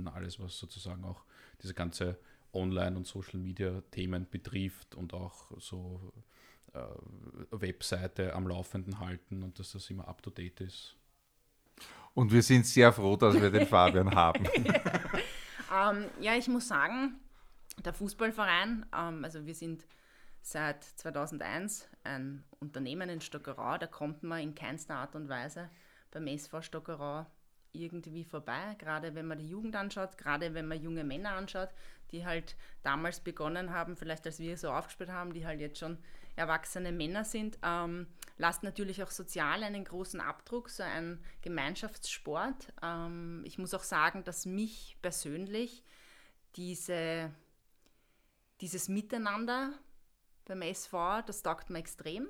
alles, 0.07 0.39
was 0.39 0.57
sozusagen 0.57 1.03
auch 1.03 1.23
diese 1.61 1.73
ganze 1.73 2.17
Online- 2.53 2.97
und 2.97 3.07
Social-Media-Themen 3.07 4.29
betrifft 4.29 4.95
und 4.95 5.13
auch 5.13 5.51
so 5.59 6.13
äh, 6.73 6.79
Webseite 7.51 8.33
am 8.33 8.47
Laufenden 8.47 8.99
halten 8.99 9.43
und 9.43 9.59
dass 9.59 9.71
das 9.73 9.89
immer 9.89 10.07
up-to-date 10.07 10.61
ist. 10.61 10.95
Und 12.13 12.31
wir 12.31 12.43
sind 12.43 12.65
sehr 12.65 12.91
froh, 12.91 13.15
dass 13.15 13.39
wir 13.39 13.49
den 13.49 13.67
Fabian 13.67 14.13
haben. 14.15 14.45
Ähm, 15.73 16.05
ja, 16.19 16.35
ich 16.35 16.47
muss 16.47 16.67
sagen, 16.67 17.19
der 17.83 17.93
Fußballverein, 17.93 18.85
ähm, 18.93 19.23
also 19.23 19.45
wir 19.45 19.55
sind 19.55 19.85
seit 20.41 20.83
2001 20.83 21.87
ein 22.03 22.43
Unternehmen 22.59 23.09
in 23.09 23.21
Stockerau, 23.21 23.77
da 23.77 23.87
kommt 23.87 24.23
man 24.23 24.41
in 24.41 24.55
keinster 24.55 24.95
Art 24.95 25.15
und 25.15 25.29
Weise 25.29 25.69
beim 26.11 26.27
SV 26.27 26.61
Stockerau 26.61 27.25
irgendwie 27.73 28.23
vorbei, 28.23 28.75
gerade 28.77 29.15
wenn 29.15 29.27
man 29.27 29.37
die 29.37 29.47
Jugend 29.47 29.75
anschaut, 29.75 30.17
gerade 30.17 30.53
wenn 30.53 30.67
man 30.67 30.81
junge 30.81 31.03
Männer 31.03 31.31
anschaut, 31.31 31.69
die 32.11 32.25
halt 32.25 32.55
damals 32.83 33.19
begonnen 33.19 33.71
haben, 33.71 33.95
vielleicht 33.95 34.25
als 34.25 34.39
wir 34.39 34.57
so 34.57 34.71
aufgespielt 34.71 35.09
haben, 35.09 35.33
die 35.33 35.45
halt 35.45 35.59
jetzt 35.59 35.79
schon 35.79 35.97
erwachsene 36.35 36.91
Männer 36.91 37.23
sind, 37.23 37.57
ähm, 37.63 38.07
lasst 38.37 38.63
natürlich 38.63 39.03
auch 39.03 39.11
sozial 39.11 39.63
einen 39.63 39.83
großen 39.83 40.19
Abdruck, 40.19 40.69
so 40.69 40.83
ein 40.83 41.19
Gemeinschaftssport. 41.41 42.73
Ähm, 42.81 43.43
ich 43.45 43.57
muss 43.57 43.73
auch 43.73 43.83
sagen, 43.83 44.23
dass 44.23 44.45
mich 44.45 44.97
persönlich 45.01 45.83
diese, 46.55 47.31
dieses 48.61 48.89
Miteinander 48.89 49.73
beim 50.45 50.61
SV, 50.61 51.21
das 51.21 51.43
taugt 51.43 51.69
mir 51.69 51.79
extrem. 51.79 52.27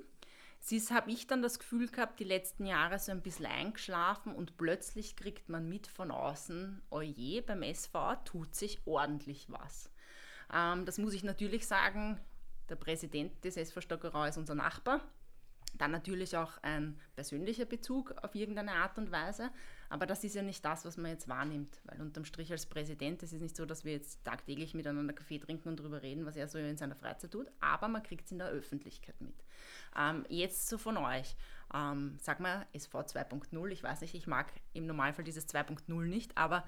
Es 0.64 0.72
ist, 0.72 0.92
habe 0.92 1.10
ich 1.10 1.26
dann 1.26 1.42
das 1.42 1.58
Gefühl 1.58 1.88
gehabt, 1.88 2.20
die 2.20 2.24
letzten 2.24 2.68
Jahre 2.68 3.00
so 3.00 3.12
ein 3.12 3.24
bisschen 3.24 3.48
eingeschlafen 3.48 4.34
und 4.34 4.58
plötzlich 4.58 5.16
kriegt 5.16 5.50
man 5.50 5.68
mit 5.68 5.88
von 5.88 6.12
außen, 6.12 6.84
oje, 6.92 7.42
beim 7.42 7.64
SV 7.64 8.16
tut 8.26 8.54
sich 8.54 8.80
ordentlich 8.86 9.48
was. 9.50 9.90
Ähm, 10.54 10.86
das 10.86 11.00
muss 11.00 11.14
ich 11.16 11.24
natürlich 11.24 11.66
sagen, 11.66 12.20
der 12.70 12.76
Präsident 12.76 13.44
des 13.44 13.58
SV 13.58 13.82
Stockerau 13.82 14.24
ist 14.26 14.38
unser 14.38 14.54
Nachbar. 14.54 15.02
Dann 15.74 15.92
natürlich 15.92 16.38
auch 16.38 16.60
ein 16.62 17.00
persönlicher 17.16 17.66
Bezug 17.66 18.12
auf 18.22 18.36
irgendeine 18.36 18.74
Art 18.74 19.00
und 19.00 19.12
Weise. 19.12 19.50
Aber 19.92 20.06
das 20.06 20.24
ist 20.24 20.36
ja 20.36 20.42
nicht 20.42 20.64
das, 20.64 20.86
was 20.86 20.96
man 20.96 21.12
jetzt 21.12 21.28
wahrnimmt. 21.28 21.82
Weil 21.84 22.00
unterm 22.00 22.24
Strich 22.24 22.50
als 22.50 22.66
Präsident, 22.66 23.22
es 23.24 23.34
ist 23.34 23.42
nicht 23.42 23.58
so, 23.58 23.66
dass 23.66 23.84
wir 23.84 23.92
jetzt 23.92 24.24
tagtäglich 24.24 24.74
miteinander 24.74 25.12
Kaffee 25.12 25.38
trinken 25.38 25.68
und 25.68 25.82
darüber 25.82 26.02
reden, 26.02 26.26
was 26.26 26.38
er 26.38 26.48
so 26.48 26.58
in 26.58 26.78
seiner 26.78 26.96
Freizeit 26.96 27.32
tut. 27.32 27.52
Aber 27.60 27.90
man 27.90 28.02
kriegt 28.02 28.26
es 28.26 28.32
in 28.32 28.38
der 28.38 28.48
Öffentlichkeit 28.48 29.20
mit. 29.20 29.36
Ähm, 29.98 30.26
jetzt 30.30 30.70
so 30.70 30.78
von 30.78 30.96
euch. 30.96 31.36
Ähm, 31.74 32.18
sag 32.22 32.40
mal, 32.40 32.66
SV 32.72 33.02
2.0, 33.02 33.68
ich 33.68 33.84
weiß 33.84 34.00
nicht, 34.00 34.16
ich 34.16 34.28
mag 34.28 34.54
im 34.72 34.86
Normalfall 34.86 35.26
dieses 35.26 35.50
2.0 35.50 36.06
nicht, 36.06 36.38
aber 36.38 36.64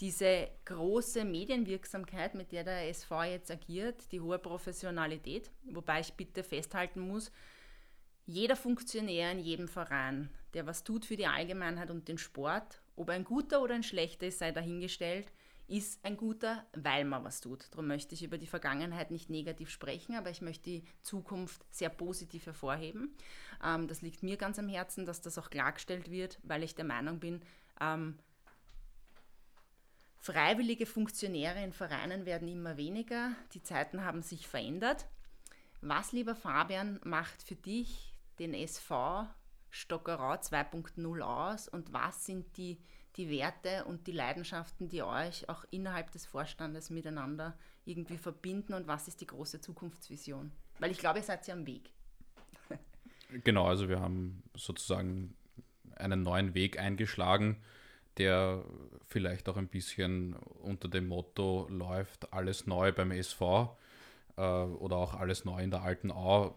diese 0.00 0.48
große 0.64 1.26
Medienwirksamkeit, 1.26 2.34
mit 2.34 2.52
der 2.52 2.64
der 2.64 2.88
SV 2.88 3.24
jetzt 3.24 3.50
agiert, 3.50 4.10
die 4.10 4.22
hohe 4.22 4.38
Professionalität, 4.38 5.50
wobei 5.70 6.00
ich 6.00 6.14
bitte 6.14 6.42
festhalten 6.42 7.00
muss, 7.00 7.30
jeder 8.28 8.56
Funktionär 8.56 9.32
in 9.32 9.38
jedem 9.38 9.68
Verein, 9.68 10.28
der 10.52 10.66
was 10.66 10.84
tut 10.84 11.06
für 11.06 11.16
die 11.16 11.26
Allgemeinheit 11.26 11.90
und 11.90 12.08
den 12.08 12.18
Sport, 12.18 12.82
ob 12.94 13.08
ein 13.08 13.24
guter 13.24 13.62
oder 13.62 13.74
ein 13.74 13.82
schlechter 13.82 14.26
ist, 14.26 14.38
sei 14.38 14.52
dahingestellt, 14.52 15.32
ist 15.66 16.04
ein 16.04 16.18
guter, 16.18 16.66
weil 16.74 17.06
man 17.06 17.24
was 17.24 17.40
tut. 17.40 17.68
Darum 17.70 17.86
möchte 17.86 18.14
ich 18.14 18.22
über 18.22 18.36
die 18.36 18.46
Vergangenheit 18.46 19.10
nicht 19.10 19.30
negativ 19.30 19.70
sprechen, 19.70 20.14
aber 20.14 20.28
ich 20.28 20.42
möchte 20.42 20.64
die 20.64 20.84
Zukunft 21.02 21.64
sehr 21.70 21.88
positiv 21.88 22.44
hervorheben. 22.44 23.16
Ähm, 23.64 23.88
das 23.88 24.02
liegt 24.02 24.22
mir 24.22 24.36
ganz 24.36 24.58
am 24.58 24.68
Herzen, 24.68 25.06
dass 25.06 25.22
das 25.22 25.38
auch 25.38 25.48
klargestellt 25.48 26.10
wird, 26.10 26.38
weil 26.42 26.62
ich 26.62 26.74
der 26.74 26.84
Meinung 26.84 27.20
bin, 27.20 27.40
ähm, 27.80 28.18
freiwillige 30.20 30.84
Funktionäre 30.84 31.64
in 31.64 31.72
Vereinen 31.72 32.26
werden 32.26 32.48
immer 32.48 32.76
weniger. 32.76 33.32
Die 33.54 33.62
Zeiten 33.62 34.04
haben 34.04 34.20
sich 34.20 34.46
verändert. 34.46 35.06
Was, 35.80 36.12
lieber 36.12 36.34
Fabian, 36.34 37.00
macht 37.04 37.42
für 37.42 37.54
dich 37.54 38.17
den 38.38 38.54
SV 38.54 39.26
Stockerau 39.70 40.34
2.0 40.34 41.20
aus 41.20 41.68
und 41.68 41.92
was 41.92 42.24
sind 42.24 42.56
die, 42.56 42.78
die 43.16 43.28
Werte 43.28 43.84
und 43.84 44.06
die 44.06 44.12
Leidenschaften, 44.12 44.88
die 44.88 45.02
euch 45.02 45.48
auch 45.48 45.64
innerhalb 45.70 46.10
des 46.12 46.26
Vorstandes 46.26 46.90
miteinander 46.90 47.56
irgendwie 47.84 48.18
verbinden 48.18 48.74
und 48.74 48.86
was 48.86 49.08
ist 49.08 49.20
die 49.20 49.26
große 49.26 49.60
Zukunftsvision? 49.60 50.52
Weil 50.78 50.90
ich 50.90 50.98
glaube, 50.98 51.18
ihr 51.18 51.24
seid 51.24 51.46
ja 51.46 51.54
am 51.54 51.66
Weg. 51.66 51.90
Genau, 53.44 53.66
also 53.66 53.90
wir 53.90 54.00
haben 54.00 54.42
sozusagen 54.54 55.36
einen 55.96 56.22
neuen 56.22 56.54
Weg 56.54 56.78
eingeschlagen, 56.78 57.58
der 58.16 58.64
vielleicht 59.06 59.50
auch 59.50 59.58
ein 59.58 59.68
bisschen 59.68 60.34
unter 60.34 60.88
dem 60.88 61.08
Motto 61.08 61.68
läuft, 61.68 62.32
alles 62.32 62.66
neu 62.66 62.90
beim 62.90 63.10
SV 63.10 63.76
äh, 64.38 64.40
oder 64.40 64.96
auch 64.96 65.12
alles 65.12 65.44
neu 65.44 65.62
in 65.62 65.70
der 65.70 65.82
alten 65.82 66.10
Au 66.10 66.56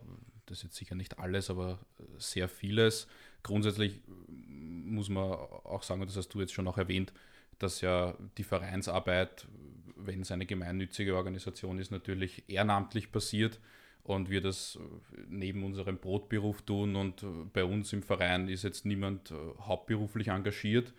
das 0.52 0.60
ist 0.60 0.64
jetzt 0.66 0.76
sicher 0.76 0.96
nicht 0.96 1.18
alles, 1.18 1.50
aber 1.50 1.80
sehr 2.18 2.48
vieles. 2.48 3.08
Grundsätzlich 3.42 4.02
muss 4.28 5.10
man 5.10 5.24
auch 5.24 5.84
sagen, 5.84 6.02
und 6.02 6.10
das 6.10 6.18
hast 6.18 6.30
du 6.30 6.40
jetzt 6.42 6.54
schon 6.54 6.68
auch 6.68 6.78
erwähnt, 6.78 7.14
dass 7.58 7.82
ja 7.82 8.16
die 8.38 8.44
Vereinsarbeit, 8.44 9.48
wenn 9.96 10.22
es 10.22 10.32
eine 10.32 10.46
gemeinnützige 10.46 11.16
Organisation 11.16 11.80
ist, 11.80 11.92
natürlich 11.92 12.44
ehrenamtlich 12.48 13.12
passiert 13.12 13.60
und 14.04 14.30
wir 14.30 14.42
das 14.42 14.80
neben 15.28 15.64
unserem 15.64 15.98
Brotberuf 15.98 16.64
tun 16.64 16.96
und 16.96 17.24
bei 17.54 17.64
uns 17.64 17.94
im 17.94 18.04
Verein 18.04 18.50
ist 18.50 18.64
jetzt 18.64 18.86
niemand 18.86 19.34
hauptberuflich 19.60 20.30
engagiert 20.30 20.94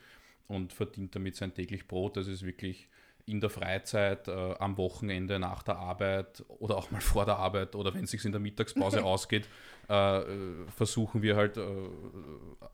und 0.49 0.73
verdient 0.73 1.15
damit 1.15 1.37
sein 1.37 1.53
täglich 1.55 1.89
Brot. 1.89 2.17
Das 2.17 2.29
ist 2.29 2.45
wirklich 2.45 2.89
in 3.27 3.41
der 3.41 3.51
Freizeit, 3.51 4.29
äh, 4.29 4.55
am 4.59 4.77
Wochenende, 4.77 5.39
nach 5.39 5.63
der 5.63 5.77
Arbeit 5.77 6.45
oder 6.49 6.77
auch 6.77 6.91
mal 6.91 7.01
vor 7.01 7.25
der 7.25 7.37
Arbeit 7.37 7.75
oder 7.75 7.95
wenn 7.95 8.05
es 8.05 8.11
sich 8.11 8.25
in 8.25 8.33
der 8.33 8.41
Mittagspause 8.41 9.05
ausgeht, 9.05 9.49
äh, 9.89 10.19
äh, 10.19 10.67
versuchen 10.77 11.23
wir 11.23 11.37
halt 11.37 11.57
äh, 11.57 11.63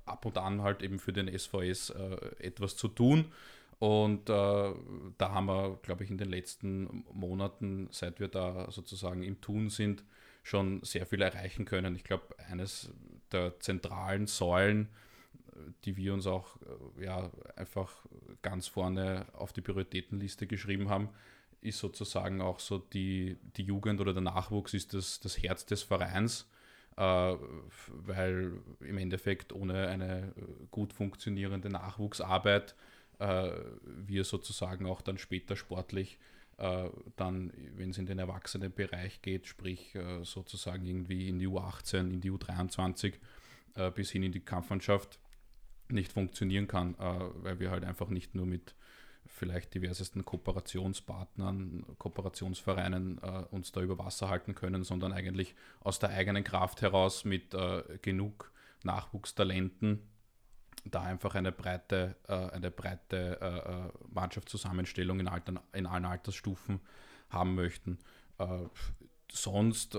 ab 0.06 0.24
und 0.24 0.38
an 0.38 0.62
halt 0.62 0.82
eben 0.82 0.98
für 0.98 1.12
den 1.12 1.36
SVS 1.36 1.90
äh, 1.90 2.16
etwas 2.38 2.76
zu 2.76 2.88
tun. 2.88 3.26
Und 3.78 4.28
äh, 4.28 4.32
da 4.32 5.30
haben 5.30 5.46
wir, 5.46 5.78
glaube 5.82 6.02
ich, 6.02 6.10
in 6.10 6.18
den 6.18 6.28
letzten 6.28 7.04
Monaten, 7.12 7.88
seit 7.92 8.18
wir 8.18 8.28
da 8.28 8.70
sozusagen 8.70 9.22
im 9.22 9.40
Tun 9.40 9.70
sind, 9.70 10.02
schon 10.42 10.82
sehr 10.82 11.06
viel 11.06 11.22
erreichen 11.22 11.64
können. 11.64 11.94
Ich 11.94 12.04
glaube, 12.04 12.24
eines 12.50 12.90
der 13.30 13.60
zentralen 13.60 14.26
Säulen 14.26 14.88
die 15.84 15.96
wir 15.96 16.14
uns 16.14 16.26
auch 16.26 16.56
äh, 16.98 17.04
ja, 17.04 17.30
einfach 17.56 18.06
ganz 18.42 18.66
vorne 18.66 19.26
auf 19.32 19.52
die 19.52 19.60
Prioritätenliste 19.60 20.46
geschrieben 20.46 20.88
haben, 20.88 21.10
ist 21.60 21.78
sozusagen 21.78 22.40
auch 22.40 22.60
so 22.60 22.78
die, 22.78 23.36
die 23.56 23.64
Jugend 23.64 24.00
oder 24.00 24.12
der 24.12 24.22
Nachwuchs 24.22 24.74
ist 24.74 24.94
das, 24.94 25.20
das 25.20 25.42
Herz 25.42 25.66
des 25.66 25.82
Vereins, 25.82 26.48
äh, 26.96 27.00
weil 27.02 28.60
im 28.80 28.98
Endeffekt 28.98 29.52
ohne 29.52 29.88
eine 29.88 30.32
gut 30.70 30.92
funktionierende 30.92 31.68
Nachwuchsarbeit 31.68 32.74
äh, 33.18 33.50
wir 33.82 34.24
sozusagen 34.24 34.86
auch 34.86 35.02
dann 35.02 35.18
später 35.18 35.56
sportlich 35.56 36.18
äh, 36.58 36.90
dann, 37.16 37.52
wenn 37.76 37.90
es 37.90 37.98
in 37.98 38.06
den 38.06 38.18
Erwachsenenbereich 38.18 39.22
geht, 39.22 39.46
sprich 39.46 39.94
äh, 39.94 40.24
sozusagen 40.24 40.84
irgendwie 40.84 41.28
in 41.28 41.38
die 41.38 41.48
U18, 41.48 42.12
in 42.12 42.20
die 42.20 42.30
U23 42.30 43.14
äh, 43.74 43.90
bis 43.90 44.10
hin 44.10 44.24
in 44.24 44.32
die 44.32 44.40
Kampfmannschaft, 44.40 45.18
nicht 45.90 46.12
funktionieren 46.12 46.68
kann, 46.68 46.94
äh, 46.94 47.20
weil 47.42 47.60
wir 47.60 47.70
halt 47.70 47.84
einfach 47.84 48.08
nicht 48.08 48.34
nur 48.34 48.46
mit 48.46 48.74
vielleicht 49.26 49.74
diversesten 49.74 50.24
Kooperationspartnern, 50.24 51.84
Kooperationsvereinen 51.98 53.18
äh, 53.22 53.44
uns 53.50 53.72
da 53.72 53.82
über 53.82 53.98
Wasser 53.98 54.28
halten 54.28 54.54
können, 54.54 54.84
sondern 54.84 55.12
eigentlich 55.12 55.54
aus 55.80 55.98
der 55.98 56.10
eigenen 56.10 56.44
Kraft 56.44 56.82
heraus 56.82 57.24
mit 57.24 57.54
äh, 57.54 57.82
genug 58.02 58.52
Nachwuchstalenten 58.84 60.02
da 60.84 61.02
einfach 61.02 61.34
eine 61.34 61.50
breite, 61.50 62.14
eine 62.28 62.70
breite 62.70 63.92
Mannschaftszusammenstellung 64.08 65.18
in, 65.18 65.28
Altern, 65.28 65.58
in 65.72 65.86
allen 65.86 66.04
Altersstufen 66.04 66.80
haben 67.28 67.56
möchten. 67.56 67.98
Sonst 69.30 69.96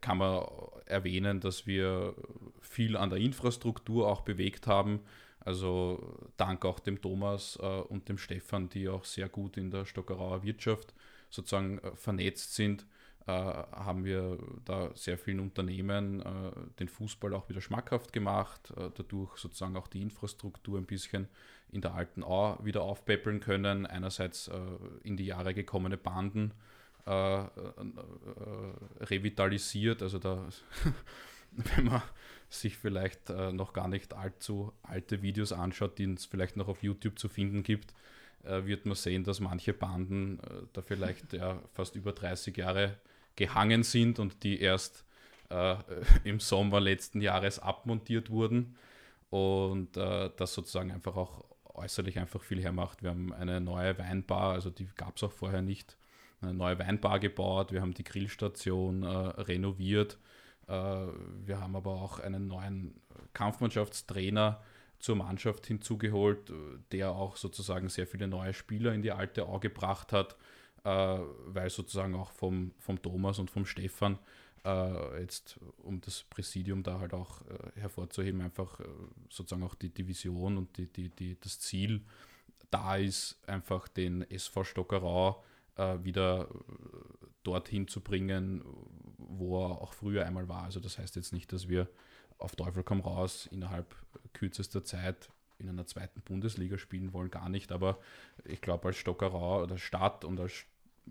kann 0.00 0.18
man 0.18 0.44
erwähnen, 0.86 1.40
dass 1.40 1.66
wir 1.66 2.14
viel 2.60 2.96
an 2.96 3.10
der 3.10 3.18
Infrastruktur 3.18 4.08
auch 4.08 4.22
bewegt 4.22 4.66
haben. 4.66 5.00
Also 5.40 6.18
dank 6.36 6.64
auch 6.64 6.80
dem 6.80 7.00
Thomas 7.00 7.58
äh, 7.60 7.64
und 7.64 8.08
dem 8.08 8.18
Stefan, 8.18 8.68
die 8.68 8.88
auch 8.88 9.04
sehr 9.04 9.28
gut 9.28 9.56
in 9.56 9.70
der 9.70 9.86
Stockerauer 9.86 10.42
Wirtschaft 10.42 10.94
sozusagen 11.30 11.78
äh, 11.78 11.96
vernetzt 11.96 12.54
sind, 12.54 12.84
äh, 13.26 13.32
haben 13.32 14.04
wir 14.04 14.38
da 14.66 14.90
sehr 14.94 15.16
vielen 15.16 15.40
Unternehmen 15.40 16.20
äh, 16.20 16.52
den 16.78 16.88
Fußball 16.88 17.32
auch 17.32 17.48
wieder 17.48 17.62
schmackhaft 17.62 18.12
gemacht, 18.12 18.72
äh, 18.76 18.90
dadurch 18.94 19.38
sozusagen 19.38 19.76
auch 19.76 19.88
die 19.88 20.02
Infrastruktur 20.02 20.78
ein 20.78 20.86
bisschen 20.86 21.26
in 21.72 21.80
der 21.80 21.94
alten 21.94 22.22
Au 22.22 22.58
wieder 22.62 22.82
aufpäppeln 22.82 23.40
können. 23.40 23.86
Einerseits 23.86 24.48
äh, 24.48 24.60
in 25.04 25.16
die 25.16 25.26
Jahre 25.26 25.54
gekommene 25.54 25.96
Banden 25.96 26.52
äh, 27.10 27.40
äh, 27.42 29.04
revitalisiert. 29.04 30.02
Also 30.02 30.18
da, 30.18 30.48
wenn 31.50 31.84
man 31.84 32.02
sich 32.48 32.76
vielleicht 32.76 33.30
äh, 33.30 33.52
noch 33.52 33.72
gar 33.72 33.88
nicht 33.88 34.14
allzu 34.14 34.72
alte 34.82 35.22
Videos 35.22 35.52
anschaut, 35.52 35.98
die 35.98 36.12
es 36.12 36.26
vielleicht 36.26 36.56
noch 36.56 36.68
auf 36.68 36.82
YouTube 36.82 37.18
zu 37.18 37.28
finden 37.28 37.62
gibt, 37.62 37.94
äh, 38.44 38.64
wird 38.64 38.86
man 38.86 38.94
sehen, 38.94 39.24
dass 39.24 39.40
manche 39.40 39.72
Banden 39.72 40.40
äh, 40.40 40.66
da 40.72 40.82
vielleicht 40.82 41.32
ja, 41.32 41.60
fast 41.72 41.94
über 41.96 42.12
30 42.12 42.56
Jahre 42.56 42.96
gehangen 43.36 43.82
sind 43.82 44.18
und 44.18 44.42
die 44.42 44.60
erst 44.60 45.04
äh, 45.50 45.76
im 46.24 46.40
Sommer 46.40 46.80
letzten 46.80 47.20
Jahres 47.20 47.58
abmontiert 47.58 48.30
wurden 48.30 48.76
und 49.30 49.96
das 49.96 50.54
sozusagen 50.54 50.90
einfach 50.90 51.14
auch 51.14 51.44
äußerlich 51.62 52.18
einfach 52.18 52.42
viel 52.42 52.60
hermacht. 52.60 53.04
Wir 53.04 53.10
haben 53.10 53.32
eine 53.32 53.60
neue 53.60 53.96
Weinbar, 53.96 54.54
also 54.54 54.70
die 54.70 54.88
gab 54.96 55.18
es 55.18 55.22
auch 55.22 55.30
vorher 55.30 55.62
nicht, 55.62 55.96
eine 56.40 56.54
neue 56.54 56.78
Weinbar 56.78 57.20
gebaut, 57.20 57.72
wir 57.72 57.80
haben 57.80 57.94
die 57.94 58.04
Grillstation 58.04 59.02
äh, 59.02 59.06
renoviert, 59.06 60.18
äh, 60.66 60.72
wir 60.72 61.60
haben 61.60 61.76
aber 61.76 61.92
auch 61.92 62.18
einen 62.18 62.46
neuen 62.46 62.94
Kampfmannschaftstrainer 63.32 64.60
zur 64.98 65.16
Mannschaft 65.16 65.66
hinzugeholt, 65.66 66.52
der 66.92 67.10
auch 67.12 67.36
sozusagen 67.36 67.88
sehr 67.88 68.06
viele 68.06 68.28
neue 68.28 68.52
Spieler 68.52 68.92
in 68.92 69.02
die 69.02 69.12
alte 69.12 69.46
Au 69.46 69.58
gebracht 69.58 70.12
hat, 70.12 70.36
äh, 70.84 70.88
weil 71.46 71.70
sozusagen 71.70 72.14
auch 72.14 72.32
vom, 72.32 72.72
vom 72.78 73.00
Thomas 73.00 73.38
und 73.38 73.50
vom 73.50 73.64
Stefan 73.64 74.18
äh, 74.64 75.20
jetzt 75.20 75.58
um 75.78 76.00
das 76.00 76.24
Präsidium 76.24 76.82
da 76.82 77.00
halt 77.00 77.14
auch 77.14 77.40
äh, 77.42 77.80
hervorzuheben, 77.80 78.40
einfach 78.40 78.80
äh, 78.80 78.84
sozusagen 79.28 79.62
auch 79.62 79.74
die 79.74 79.88
Division 79.88 80.58
und 80.58 80.76
die, 80.76 80.86
die, 80.86 81.08
die, 81.08 81.38
das 81.40 81.60
Ziel 81.60 82.02
da 82.70 82.96
ist, 82.96 83.38
einfach 83.46 83.88
den 83.88 84.22
SV 84.30 84.64
Stockerau 84.64 85.42
äh, 85.76 85.98
wieder 86.02 86.48
äh, 86.50 87.26
dorthin 87.42 87.88
zu 87.88 88.00
bringen, 88.00 88.62
wo 89.16 89.64
er 89.64 89.80
auch 89.80 89.92
früher 89.92 90.26
einmal 90.26 90.48
war. 90.48 90.64
Also 90.64 90.80
das 90.80 90.98
heißt 90.98 91.16
jetzt 91.16 91.32
nicht, 91.32 91.52
dass 91.52 91.68
wir 91.68 91.88
auf 92.38 92.56
Teufel 92.56 92.82
komm 92.82 93.00
raus 93.00 93.48
innerhalb 93.50 93.94
kürzester 94.32 94.84
Zeit 94.84 95.30
in 95.58 95.68
einer 95.68 95.86
zweiten 95.86 96.22
Bundesliga 96.22 96.78
spielen 96.78 97.12
wollen, 97.12 97.30
gar 97.30 97.48
nicht. 97.48 97.70
Aber 97.70 97.98
ich 98.44 98.60
glaube, 98.60 98.88
als 98.88 98.96
Stockerau 98.96 99.62
oder 99.62 99.78
Stadt 99.78 100.24
und 100.24 100.40
als 100.40 100.64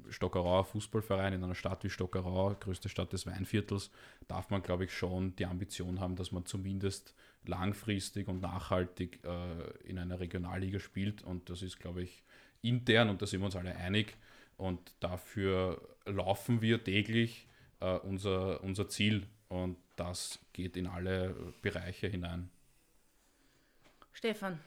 Stockerauer 0.10 0.66
Fußballverein 0.66 1.34
in 1.34 1.44
einer 1.44 1.56
Stadt 1.56 1.84
wie 1.84 1.89
Stockerau, 1.89 2.56
größte 2.60 2.89
Stadt 2.89 3.13
des 3.13 3.25
Weinviertels, 3.25 3.92
darf 4.28 4.50
man, 4.50 4.63
glaube 4.63 4.86
ich, 4.86 4.94
schon 4.94 5.36
die 5.36 5.46
Ambition 5.46 6.00
haben, 6.00 6.16
dass 6.16 6.32
man 6.32 6.46
zumindest 6.46 7.13
langfristig 7.46 8.28
und 8.28 8.42
nachhaltig 8.42 9.20
äh, 9.24 9.88
in 9.88 10.00
einer 10.00 10.20
Regionalliga 10.20 10.80
spielt. 10.80 11.22
Und 11.22 11.50
das 11.50 11.62
ist, 11.62 11.80
glaube 11.80 12.01
ich, 12.04 12.24
intern 12.62 13.10
und 13.10 13.22
da 13.22 13.28
sind 13.28 13.42
wir 13.42 13.46
uns 13.46 13.56
alle 13.56 13.75
einig. 13.75 14.18
Und 14.60 14.94
dafür 15.00 15.82
laufen 16.06 16.62
wir 16.62 16.84
täglich 16.84 17.48
äh, 17.80 17.94
unser, 18.00 18.62
unser 18.62 18.89
Ziel 18.89 19.25
und 19.48 19.78
das 19.96 20.39
geht 20.51 20.75
in 20.75 20.86
alle 20.86 21.54
Bereiche 21.62 22.08
hinein. 22.08 22.50
Stefan, 24.12 24.60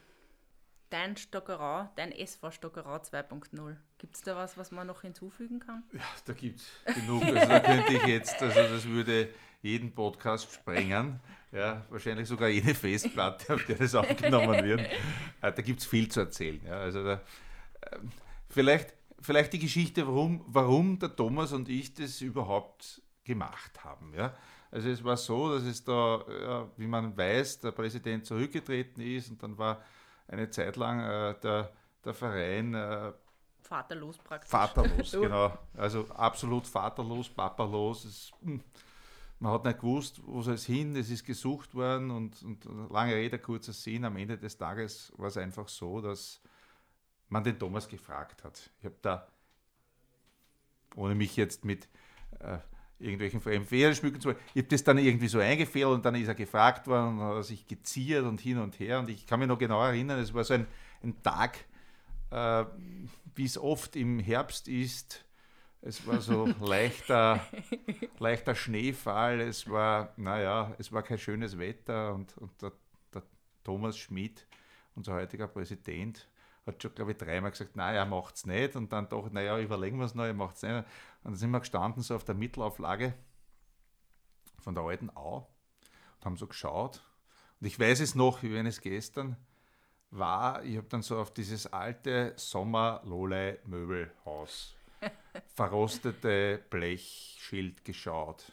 dein 0.88 1.18
Stockerau, 1.18 1.90
dein 1.96 2.10
SV 2.10 2.50
Stockerau 2.52 2.96
2.0. 2.96 3.76
Gibt 3.98 4.16
es 4.16 4.22
da 4.22 4.34
was, 4.34 4.56
was 4.56 4.70
man 4.70 4.86
noch 4.86 5.02
hinzufügen 5.02 5.60
kann? 5.60 5.82
Ja, 5.92 6.00
da 6.24 6.32
gibt 6.32 6.60
es 6.60 6.94
genug. 6.94 7.22
Also 7.22 7.48
da 7.48 7.60
könnte 7.60 7.92
ich 7.92 8.06
jetzt, 8.06 8.42
also 8.42 8.62
das 8.62 8.86
würde 8.86 9.28
jeden 9.60 9.92
Podcast 9.92 10.50
sprengen. 10.54 11.20
Ja, 11.52 11.84
wahrscheinlich 11.90 12.26
sogar 12.28 12.48
jede 12.48 12.74
Festplatte, 12.74 13.52
auf 13.52 13.66
der 13.66 13.76
das 13.76 13.94
aufgenommen 13.94 14.64
wird. 14.64 14.88
Da 15.42 15.50
gibt 15.50 15.80
es 15.80 15.86
viel 15.86 16.08
zu 16.10 16.20
erzählen. 16.20 16.62
Ja, 16.64 16.80
also 16.80 17.04
da, 17.04 17.20
ähm, 17.92 18.10
vielleicht, 18.48 18.94
vielleicht 19.22 19.52
die 19.52 19.58
Geschichte, 19.58 20.06
warum, 20.06 20.44
warum 20.46 20.98
der 20.98 21.14
Thomas 21.14 21.52
und 21.52 21.68
ich 21.68 21.94
das 21.94 22.20
überhaupt 22.20 23.02
gemacht 23.24 23.82
haben. 23.84 24.12
Ja. 24.14 24.34
Also 24.70 24.88
es 24.88 25.04
war 25.04 25.16
so, 25.16 25.54
dass 25.54 25.64
es 25.64 25.84
da, 25.84 26.24
ja, 26.28 26.70
wie 26.76 26.86
man 26.86 27.16
weiß, 27.16 27.60
der 27.60 27.72
Präsident 27.72 28.26
zurückgetreten 28.26 29.02
ist 29.02 29.30
und 29.30 29.42
dann 29.42 29.56
war 29.58 29.82
eine 30.28 30.50
Zeit 30.50 30.76
lang 30.76 31.00
äh, 31.00 31.38
der, 31.40 31.72
der 32.04 32.14
Verein 32.14 32.74
äh, 32.74 33.12
vaterlos 33.60 34.18
praktisch. 34.18 34.50
Vaterlos, 34.50 35.12
genau. 35.12 35.56
Also 35.74 36.06
absolut 36.10 36.66
vaterlos, 36.66 37.28
papalos. 37.28 38.04
Es, 38.04 38.32
hm, 38.42 38.60
man 39.38 39.52
hat 39.52 39.64
nicht 39.64 39.80
gewusst, 39.80 40.20
wo 40.24 40.40
soll 40.40 40.54
es 40.54 40.66
hin, 40.66 40.94
es 40.96 41.10
ist 41.10 41.24
gesucht 41.24 41.74
worden 41.74 42.10
und, 42.10 42.42
und 42.42 42.64
lange 42.90 43.14
Rede, 43.14 43.38
kurzer 43.38 43.72
Sinn, 43.72 44.04
am 44.04 44.16
Ende 44.16 44.38
des 44.38 44.56
Tages 44.56 45.12
war 45.16 45.28
es 45.28 45.36
einfach 45.36 45.68
so, 45.68 46.00
dass 46.00 46.40
man 47.32 47.42
den 47.42 47.58
Thomas 47.58 47.88
gefragt 47.88 48.44
hat. 48.44 48.70
Ich 48.78 48.84
habe 48.84 48.96
da, 49.00 49.26
ohne 50.94 51.14
mich 51.14 51.34
jetzt 51.36 51.64
mit 51.64 51.88
äh, 52.38 52.58
irgendwelchen 52.98 53.40
Federn 53.40 53.94
schmücken 53.94 54.20
zu 54.20 54.28
wollen. 54.28 54.38
Ich 54.54 54.62
habe 54.62 54.68
das 54.68 54.84
dann 54.84 54.98
irgendwie 54.98 55.28
so 55.28 55.38
eingefehlt 55.40 55.86
und 55.86 56.04
dann 56.04 56.14
ist 56.14 56.28
er 56.28 56.34
gefragt 56.34 56.86
worden 56.86 57.18
und 57.18 57.24
hat 57.24 57.44
sich 57.44 57.66
geziert 57.66 58.24
und 58.24 58.40
hin 58.40 58.58
und 58.58 58.78
her. 58.78 59.00
Und 59.00 59.08
ich 59.08 59.26
kann 59.26 59.40
mich 59.40 59.48
noch 59.48 59.58
genau 59.58 59.82
erinnern, 59.82 60.20
es 60.20 60.32
war 60.34 60.44
so 60.44 60.54
ein, 60.54 60.66
ein 61.02 61.20
Tag, 61.22 61.64
äh, 62.30 62.64
wie 63.34 63.44
es 63.44 63.56
oft 63.56 63.96
im 63.96 64.18
Herbst 64.18 64.68
ist. 64.68 65.24
Es 65.80 66.06
war 66.06 66.20
so 66.20 66.46
leichter, 66.60 67.44
leichter 68.18 68.54
Schneefall, 68.54 69.40
es 69.40 69.68
war, 69.68 70.12
naja, 70.16 70.72
es 70.78 70.92
war 70.92 71.02
kein 71.02 71.18
schönes 71.18 71.58
Wetter 71.58 72.14
und, 72.14 72.36
und 72.36 72.50
der, 72.60 72.72
der 73.12 73.22
Thomas 73.64 73.96
Schmidt, 73.96 74.46
unser 74.94 75.14
heutiger 75.14 75.48
Präsident, 75.48 76.28
hat 76.66 76.82
schon, 76.82 76.94
glaube 76.94 77.12
ich, 77.12 77.18
dreimal 77.18 77.50
gesagt, 77.50 77.76
nein, 77.76 77.94
er 77.94 78.06
macht 78.06 78.36
es 78.36 78.46
nicht. 78.46 78.76
Und 78.76 78.90
dann 78.92 79.08
doch, 79.08 79.30
naja, 79.30 79.58
überlegen 79.58 79.98
wir 79.98 80.06
es 80.06 80.14
noch, 80.14 80.24
er 80.24 80.34
macht 80.34 80.56
es 80.56 80.62
nicht. 80.62 80.72
Und 80.72 80.84
dann 81.24 81.34
sind 81.34 81.50
wir 81.50 81.60
gestanden, 81.60 82.02
so 82.02 82.14
auf 82.14 82.24
der 82.24 82.34
Mittelauflage 82.34 83.14
von 84.60 84.74
der 84.74 84.84
alten 84.84 85.14
Au 85.16 85.48
und 86.18 86.24
haben 86.24 86.36
so 86.36 86.46
geschaut. 86.46 87.02
Und 87.60 87.66
ich 87.66 87.78
weiß 87.78 88.00
es 88.00 88.14
noch, 88.14 88.42
wie 88.42 88.54
wenn 88.54 88.64
es 88.66 88.80
gestern 88.80 89.36
war, 90.10 90.64
ich 90.64 90.76
habe 90.76 90.88
dann 90.88 91.02
so 91.02 91.18
auf 91.18 91.32
dieses 91.32 91.72
alte 91.72 92.34
Sommer-Lolei-Möbelhaus, 92.36 94.74
verrostete 95.54 96.60
Blechschild 96.70 97.84
geschaut. 97.84 98.52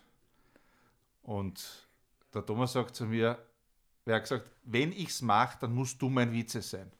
Und 1.22 1.88
der 2.34 2.44
Thomas 2.46 2.74
sagt 2.74 2.96
zu 2.96 3.06
mir, 3.06 3.38
wer 4.06 4.16
hat 4.16 4.24
gesagt, 4.24 4.50
wenn 4.64 4.92
ich 4.92 5.10
es 5.10 5.22
mache, 5.22 5.60
dann 5.62 5.76
musst 5.76 6.02
du 6.02 6.10
mein 6.10 6.32
Witze 6.32 6.62
sein. 6.62 6.92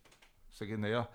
Sage 0.60 0.74
ich, 0.74 0.78
naja. 0.78 1.08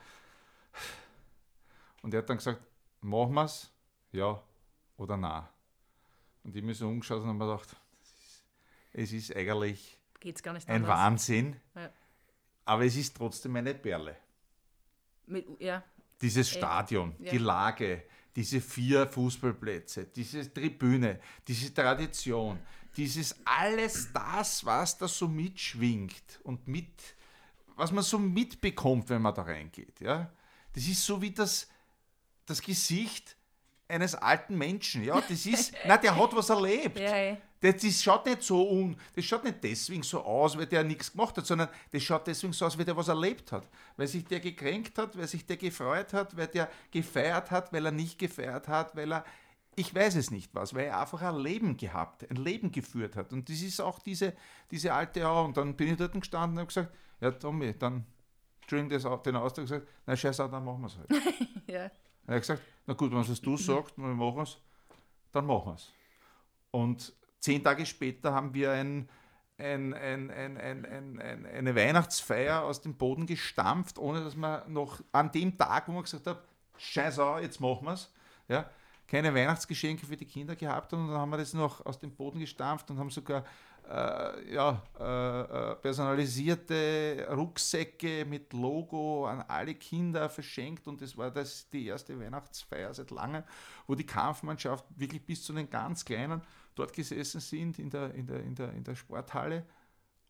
Und 2.01 2.15
er 2.15 2.19
hat 2.23 2.31
dann 2.31 2.39
gesagt, 2.39 2.63
machen 3.03 3.35
wir 3.35 3.45
es? 3.45 3.71
Ja 4.11 4.43
oder 4.97 5.19
nein? 5.19 5.45
Und 6.45 6.57
ich 6.57 6.63
mich 6.63 6.79
so 6.79 6.89
umgeschaut 6.89 7.21
und 7.21 7.29
habe 7.29 7.37
mir 7.37 7.45
gedacht, 7.45 7.77
es 8.95 9.13
ist 9.13 9.37
eigentlich 9.37 9.99
ein 10.67 10.87
Wahnsinn, 10.87 11.61
ja. 11.75 11.91
aber 12.65 12.87
es 12.87 12.97
ist 12.97 13.15
trotzdem 13.15 13.57
eine 13.57 13.75
Perle. 13.75 14.17
Mit, 15.27 15.47
ja. 15.61 15.85
Dieses 16.23 16.49
Stadion, 16.49 17.15
ja. 17.19 17.31
die 17.31 17.39
Lage, 17.39 18.05
diese 18.35 18.63
vier 18.63 19.07
Fußballplätze, 19.07 20.07
diese 20.07 20.55
Tribüne, 20.55 21.21
diese 21.47 21.75
Tradition, 21.75 22.59
dieses 22.97 23.37
alles 23.45 24.11
das, 24.11 24.65
was 24.65 24.97
da 24.97 25.07
so 25.07 25.29
mitschwingt 25.29 26.41
und 26.45 26.67
mit 26.67 27.15
was 27.77 27.93
man 27.93 28.05
so 28.05 28.19
mitbekommt, 28.19 29.09
wenn 29.09 29.23
man 29.23 29.35
da 29.35 29.43
reingeht. 29.43 30.01
Ja? 30.01 30.31
Das 30.73 30.85
ist 30.85 31.05
so 31.05 31.21
wie 31.21 31.31
das, 31.31 31.69
das 32.47 32.61
Gesicht 32.61 33.37
eines 33.89 34.15
alten 34.15 34.57
Menschen. 34.57 35.05
Ja, 35.05 35.21
das 35.21 35.47
ist, 35.47 35.73
na, 35.87 35.97
der 35.97 36.17
hat 36.17 36.35
was 36.35 36.49
erlebt. 36.49 36.99
Ja, 36.99 37.17
ja. 37.17 37.37
Das, 37.61 37.77
das, 37.81 38.03
schaut 38.03 38.27
nicht 38.27 38.43
so 38.43 38.69
un, 38.71 38.97
das 39.15 39.25
schaut 39.25 39.45
nicht 39.45 39.63
deswegen 39.63 40.03
so 40.03 40.23
aus, 40.23 40.57
weil 40.57 40.67
der 40.67 40.85
nichts 40.85 41.13
gemacht 41.13 41.37
hat, 41.39 41.47
sondern 41.47 41.69
das 41.93 42.03
schaut 42.03 42.27
deswegen 42.27 42.53
so 42.53 42.67
aus, 42.67 42.77
weil 42.77 42.85
der 42.85 42.97
was 42.97 43.09
erlebt 43.09 43.53
hat. 43.53 43.69
Weil 43.97 44.07
sich 44.07 44.25
der 44.25 44.41
gekränkt 44.41 44.99
hat, 44.99 45.17
weil 45.17 45.27
sich 45.27 45.47
der 45.47 45.57
gefreut 45.57 46.13
hat, 46.13 46.37
weil 46.37 46.49
der 46.49 46.69
gefeiert 46.91 47.51
hat, 47.51 47.73
weil 47.73 47.87
er 47.87 47.93
nicht 47.93 48.19
gefeiert 48.19 48.69
hat, 48.69 48.95
weil 48.95 49.13
er, 49.13 49.25
ich 49.77 49.95
weiß 49.95 50.17
es 50.17 50.31
nicht 50.31 50.55
was, 50.55 50.75
weil 50.75 50.87
er 50.87 51.01
einfach 51.01 51.23
ein 51.23 51.39
Leben 51.39 51.77
gehabt, 51.77 52.29
ein 52.31 52.37
Leben 52.37 52.71
geführt 52.71 53.17
hat. 53.17 53.33
Und 53.33 53.49
das 53.49 53.63
ist 53.63 53.81
auch 53.81 53.99
diese, 53.99 54.35
diese 54.71 54.93
alte 54.93 55.27
Au. 55.27 55.45
Und 55.45 55.57
dann 55.57 55.75
bin 55.75 55.89
ich 55.89 55.97
dort 55.97 56.13
gestanden 56.13 56.59
und 56.59 56.61
habe 56.61 56.69
gesagt, 56.69 56.95
ja, 57.21 57.31
Tommy, 57.31 57.77
dann, 57.79 58.07
Entschuldigung, 58.61 58.91
das, 58.91 59.23
den 59.23 59.37
Ausdruck 59.37 59.65
gesagt, 59.65 59.89
na 60.07 60.17
scheiße, 60.17 60.49
dann 60.49 60.65
machen 60.65 60.83
wir 60.83 60.87
es 60.87 60.97
halt. 60.97 61.11
ja. 61.67 61.91
Er 62.27 62.35
hat 62.37 62.43
gesagt, 62.43 62.63
na 62.87 62.95
gut, 62.95 63.13
wenn 63.13 63.21
es 63.21 63.41
du 63.41 63.57
sagst, 63.57 63.97
wir 63.97 64.07
machen 64.07 64.43
es, 64.43 64.59
dann 65.33 65.47
machen 65.47 65.67
wir 65.67 65.75
es. 65.75 65.93
Und 66.71 67.13
zehn 67.39 67.63
Tage 67.63 67.87
später 67.87 68.33
haben 68.33 68.55
wir 68.55 68.73
ein, 68.73 69.09
ein, 69.59 69.95
ein, 69.95 70.31
ein, 70.31 71.47
eine 71.47 71.75
Weihnachtsfeier 71.77 72.63
aus 72.63 72.81
dem 72.81 72.97
Boden 72.97 73.27
gestampft, 73.27 73.99
ohne 73.99 74.25
dass 74.25 74.35
man 74.35 74.73
noch 74.73 75.01
an 75.13 75.31
dem 75.31 75.57
Tag, 75.57 75.89
wo 75.89 75.93
man 75.93 76.03
gesagt 76.03 76.27
hat, 76.27 76.43
scheiße, 76.77 77.39
jetzt 77.43 77.61
machen 77.61 77.85
wir 77.87 77.93
es, 77.93 78.13
ja, 78.49 78.69
keine 79.07 79.35
Weihnachtsgeschenke 79.35 80.07
für 80.07 80.17
die 80.17 80.25
Kinder 80.25 80.57
gehabt 80.57 80.93
haben 80.93 81.03
und 81.03 81.09
dann 81.09 81.19
haben 81.19 81.31
wir 81.31 81.37
das 81.37 81.53
noch 81.53 81.85
aus 81.85 81.99
dem 81.99 82.15
Boden 82.15 82.41
gestampft 82.41 82.91
und 82.91 82.99
haben 82.99 83.11
sogar 83.11 83.45
äh, 83.89 84.55
ja, 84.55 84.83
äh, 84.99 85.73
äh, 85.73 85.77
personalisierte 85.77 87.27
Rucksäcke 87.31 88.25
mit 88.25 88.53
Logo 88.53 89.27
an 89.27 89.43
alle 89.43 89.75
Kinder 89.75 90.31
verschenkt 90.31 90.89
und 90.89 91.03
das 91.03 91.17
war 91.17 91.31
das 91.31 91.69
die 91.71 91.87
erste 91.87 92.19
Weihnachtsfeier 92.19 92.95
seit 92.95 93.11
langem, 93.11 93.43
wo 93.87 93.95
die 93.95 94.07
Kampfmannschaft 94.07 94.87
wirklich 94.97 95.25
bis 95.25 95.43
zu 95.45 95.53
den 95.53 95.69
ganz 95.69 96.05
Kleinen 96.05 96.41
dort 96.75 96.93
gesessen 96.93 97.41
sind 97.41 97.79
in 97.79 97.91
der, 97.91 98.15
in 98.15 98.27
der, 98.27 98.41
in 98.41 98.55
der, 98.55 98.73
in 98.73 98.85
der 98.85 98.95
Sporthalle. 98.95 99.67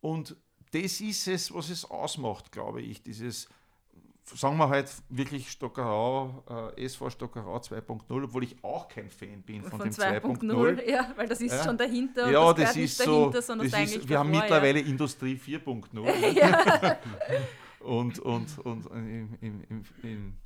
Und 0.01 0.37
das 0.73 1.01
ist 1.01 1.29
es, 1.29 1.55
was 1.55 1.71
es 1.71 1.85
ausmacht, 1.85 2.51
glaube 2.51 2.83
ich, 2.83 3.03
dieses 3.03 3.49
sagen 4.25 4.57
wir 4.57 4.69
halt 4.69 4.91
wirklich 5.09 5.51
Stockerau, 5.51 6.73
äh, 6.77 6.85
SV 6.85 7.11
Stockerau 7.11 7.57
2.0, 7.57 8.25
obwohl 8.25 8.45
ich 8.45 8.57
auch 8.63 8.89
kein 8.89 9.11
Fan 9.11 9.43
bin 9.43 9.63
von, 9.63 9.79
von 9.79 9.81
dem 9.81 9.93
2.0. 9.93 10.91
Ja, 10.91 11.13
weil 11.17 11.29
das 11.29 11.41
ist 11.41 11.53
ja. 11.53 11.65
schon 11.65 11.77
dahinter. 11.77 12.31
Ja, 12.31 12.53
das, 12.53 12.69
das 12.69 12.77
ist 12.77 12.99
so. 12.99 13.31
Dahinter, 13.31 13.57
das 13.71 13.95
ist, 13.95 14.09
wir 14.09 14.19
haben 14.19 14.31
mittlerweile 14.31 14.81
ja. 14.81 14.87
Industrie 14.87 15.35
4.0. 15.35 16.33
ja. 16.33 16.99
und 17.81 18.19
und, 18.21 18.59
und 18.59 18.87
im, 18.87 19.39
im, 19.41 19.65
im, 19.69 19.85
im 20.03 20.37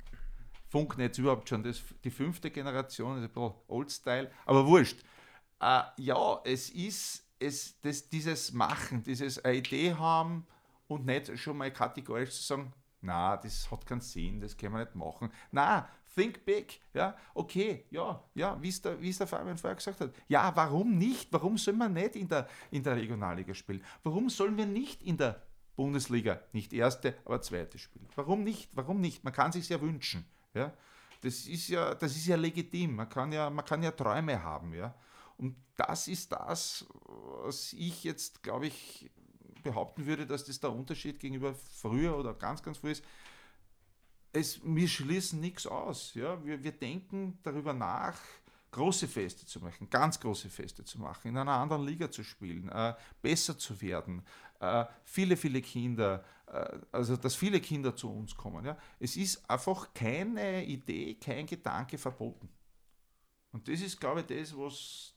Funknetz 0.67 1.17
überhaupt 1.17 1.47
schon 1.47 1.63
das, 1.63 1.81
die 2.03 2.11
fünfte 2.11 2.51
Generation, 2.51 3.17
ist 3.17 3.23
ein 3.23 3.33
bisschen 3.33 3.53
Old-Style, 3.67 4.29
aber 4.45 4.65
wurscht. 4.65 4.99
Äh, 5.61 5.81
ja, 5.97 6.41
es 6.43 6.69
ist 6.69 7.29
es, 7.39 7.79
das, 7.81 8.09
dieses 8.09 8.51
Machen, 8.51 9.03
dieses 9.03 9.43
eine 9.43 9.57
Idee 9.57 9.93
haben 9.93 10.45
und 10.87 11.05
nicht 11.05 11.37
schon 11.39 11.57
mal 11.57 11.71
kategorisch 11.71 12.31
zu 12.31 12.43
sagen, 12.43 12.73
na, 13.01 13.37
das 13.37 13.69
hat 13.71 13.85
keinen 13.85 14.01
Sinn, 14.01 14.41
das 14.41 14.57
können 14.57 14.73
wir 14.73 14.79
nicht 14.79 14.95
machen. 14.95 15.31
Na, 15.51 15.87
think 16.13 16.45
big, 16.45 16.81
ja, 16.93 17.15
okay, 17.33 17.85
ja, 17.91 18.23
ja, 18.35 18.61
wie 18.61 18.69
es 18.69 18.81
der, 18.81 18.95
der 18.95 19.27
Fabian 19.27 19.57
vorher 19.57 19.75
gesagt 19.75 20.01
hat. 20.01 20.13
Ja, 20.27 20.51
warum 20.55 20.97
nicht? 20.97 21.31
Warum 21.31 21.57
sollen 21.57 21.77
wir 21.77 21.89
nicht 21.89 22.15
in 22.15 22.27
der, 22.27 22.47
in 22.71 22.83
der 22.83 22.95
Regionalliga 22.95 23.53
spielen? 23.53 23.83
Warum 24.03 24.29
sollen 24.29 24.57
wir 24.57 24.65
nicht 24.65 25.01
in 25.03 25.17
der 25.17 25.41
Bundesliga, 25.75 26.41
nicht 26.51 26.73
erste, 26.73 27.15
aber 27.25 27.41
zweite 27.41 27.77
spielen? 27.77 28.07
Warum 28.15 28.43
nicht? 28.43 28.69
Warum 28.75 28.99
nicht? 28.99 29.23
Man 29.23 29.33
kann 29.33 29.51
sich 29.51 29.69
ja 29.69 29.79
wünschen, 29.79 30.25
ja. 30.53 30.73
Das 31.21 31.47
ist 31.47 31.67
ja, 31.67 31.95
das 31.95 32.15
ist 32.15 32.27
ja 32.27 32.37
legitim. 32.37 32.95
Man 32.95 33.09
kann 33.09 33.31
ja, 33.31 33.49
man 33.49 33.65
kann 33.65 33.83
ja 33.83 33.91
Träume 33.91 34.41
haben, 34.41 34.73
ja. 34.73 34.95
Und 35.37 35.55
das 35.75 36.07
ist 36.07 36.31
das, 36.31 36.85
was 37.43 37.73
ich 37.73 38.03
jetzt, 38.03 38.43
glaube 38.43 38.67
ich, 38.67 39.09
behaupten 39.63 40.05
würde, 40.05 40.25
dass 40.25 40.45
das 40.45 40.59
der 40.59 40.71
Unterschied 40.71 41.19
gegenüber 41.19 41.53
früher 41.53 42.17
oder 42.17 42.33
ganz, 42.33 42.61
ganz 42.63 42.77
früh 42.77 42.91
ist. 42.91 43.03
es, 44.31 44.59
wir 44.63 44.87
schließen 44.87 45.39
nichts 45.39 45.65
aus. 45.67 46.13
Ja? 46.13 46.43
Wir, 46.43 46.63
wir 46.63 46.71
denken 46.71 47.39
darüber 47.43 47.73
nach, 47.73 48.19
große 48.71 49.07
Feste 49.07 49.45
zu 49.45 49.59
machen, 49.59 49.89
ganz 49.89 50.19
große 50.19 50.49
Feste 50.49 50.83
zu 50.83 50.99
machen, 50.99 51.29
in 51.29 51.37
einer 51.37 51.53
anderen 51.53 51.85
Liga 51.85 52.11
zu 52.11 52.23
spielen, 52.23 52.69
äh, 52.69 52.93
besser 53.21 53.57
zu 53.57 53.81
werden, 53.81 54.21
äh, 54.59 54.85
viele, 55.03 55.35
viele 55.37 55.61
Kinder, 55.61 56.23
äh, 56.47 56.77
also 56.91 57.17
dass 57.17 57.35
viele 57.35 57.59
Kinder 57.59 57.95
zu 57.95 58.11
uns 58.11 58.35
kommen. 58.35 58.65
Ja? 58.65 58.77
Es 58.99 59.17
ist 59.17 59.49
einfach 59.49 59.93
keine 59.93 60.63
Idee, 60.65 61.15
kein 61.15 61.45
Gedanke 61.45 61.97
verboten. 61.97 62.49
Und 63.51 63.67
das 63.67 63.81
ist, 63.81 63.99
glaube 63.99 64.21
ich, 64.21 64.27
das, 64.27 64.55
was 64.55 65.15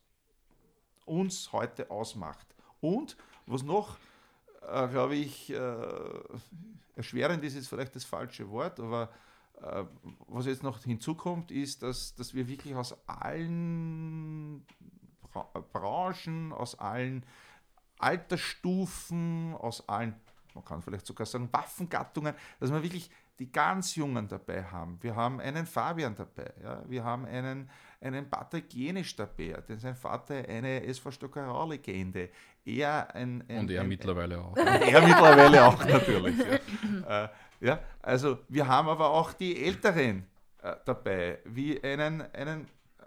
uns 1.05 1.52
heute 1.52 1.90
ausmacht. 1.90 2.46
Und 2.81 3.16
was 3.46 3.62
noch, 3.62 3.98
äh, 4.68 4.88
glaube 4.88 5.14
ich, 5.14 5.53
äh, 5.53 5.77
erschwerend 6.96 7.42
ist, 7.44 7.57
ist 7.57 7.68
vielleicht 7.68 7.94
das 7.96 8.05
falsche 8.05 8.48
Wort, 8.51 8.81
aber 8.81 9.11
äh, 9.62 9.85
was 10.29 10.46
jetzt 10.46 10.62
noch 10.62 10.83
hinzukommt, 10.83 11.51
ist, 11.51 11.83
dass, 11.83 12.14
dass 12.14 12.35
wir 12.35 12.48
wirklich 12.48 12.75
aus 12.75 12.96
allen 13.07 14.64
Bra 15.33 15.48
Branchen, 15.72 16.53
aus 16.53 16.79
allen 16.79 17.25
Altersstufen, 17.98 19.55
aus 19.55 19.88
allen, 19.88 20.14
man 20.55 20.64
kann 20.64 20.83
vielleicht 20.83 21.07
sogar 21.07 21.27
sagen, 21.27 21.48
Waffengattungen, 21.53 22.35
dass 22.61 22.70
wir 22.70 22.83
wirklich 22.83 23.11
die 23.38 23.51
ganz 23.51 23.96
Jungen 23.96 24.29
dabei 24.29 24.62
haben. 24.64 24.98
Wir 25.03 25.16
haben 25.16 25.40
einen 25.40 25.66
Fabian 25.66 26.14
dabei, 26.14 26.53
ja? 26.62 26.83
wir 26.88 27.03
haben 27.03 27.25
einen, 27.25 27.70
einen 28.01 28.29
Patrick 28.29 28.72
Jenisch 28.75 29.16
dabei, 29.16 29.62
denn 29.68 29.79
sein 29.79 29.96
Vater 29.96 30.35
eine 30.48 30.85
SV 30.85 31.11
Stockerau-Legende. 31.11 32.31
Er 32.64 33.14
ein, 33.14 33.44
ein, 33.48 33.61
Und 33.61 33.70
er 33.70 33.81
ein, 33.83 33.88
mittlerweile 33.88 34.40
auch. 34.40 34.57
er 34.57 35.03
mittlerweile 35.03 35.66
auch 35.66 35.85
natürlich. 35.85 36.37
Ja. 36.38 37.25
Äh, 37.25 37.29
ja, 37.61 37.81
also 38.01 38.38
wir 38.48 38.66
haben 38.66 38.88
aber 38.88 39.11
auch 39.11 39.33
die 39.33 39.64
Älteren 39.64 40.27
äh, 40.62 40.77
dabei, 40.85 41.40
wie 41.44 41.83
einen, 41.83 42.22
einen 42.33 42.62
äh, 42.62 43.05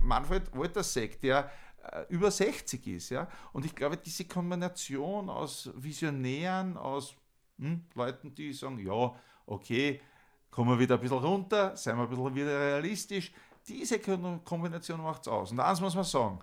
Manfred 0.00 0.54
Woltersek, 0.54 1.20
der 1.20 1.50
äh, 1.92 2.04
über 2.08 2.30
60 2.30 2.86
ist. 2.86 3.10
Ja? 3.10 3.28
Und 3.52 3.66
ich 3.66 3.74
glaube, 3.74 3.96
diese 3.96 4.24
Kombination 4.24 5.28
aus 5.28 5.70
Visionären, 5.76 6.76
aus 6.76 7.14
hm, 7.58 7.84
Leuten, 7.94 8.34
die 8.34 8.52
sagen, 8.52 8.78
ja, 8.78 9.14
okay, 9.46 10.00
kommen 10.50 10.70
wir 10.70 10.78
wieder 10.78 10.94
ein 10.94 11.00
bisschen 11.00 11.18
runter, 11.18 11.76
seien 11.76 11.96
wir 11.96 12.04
ein 12.04 12.08
bisschen 12.08 12.34
wieder 12.34 12.58
realistisch, 12.60 13.32
diese 13.66 13.98
Kombination 13.98 15.02
macht 15.02 15.22
es 15.22 15.28
aus. 15.28 15.50
Und 15.50 15.60
eins 15.60 15.80
muss 15.80 15.94
man 15.94 16.04
sagen, 16.04 16.38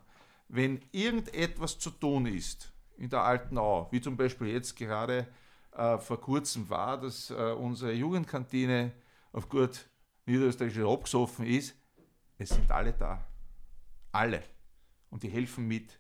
wenn 0.52 0.82
irgendetwas 0.92 1.80
zu 1.80 1.92
tun 1.92 2.26
ist 2.26 2.74
in 2.98 3.10
der 3.10 3.22
alten 3.22 3.58
Au, 3.58 3.88
wie 3.92 4.02
zum 4.02 4.18
Beispiel 4.18 4.48
jetzt 4.48 4.76
gerade 4.76 5.28
äh, 5.72 5.98
vor 5.98 6.20
kurzem 6.20 6.70
war, 6.70 7.00
dass 7.00 7.30
äh, 7.30 7.54
unsere 7.54 7.94
Jugendkantine 7.94 8.92
auf 9.32 9.48
gut 9.48 9.88
niederösterreichisch 10.26 10.84
abgesoffen 10.84 11.46
ist, 11.46 11.76
es 12.38 12.50
sind 12.50 12.70
alle 12.70 12.92
da. 12.92 13.26
Alle. 14.12 14.44
Und 15.10 15.24
die 15.24 15.30
helfen 15.30 15.68
mit. 15.68 15.98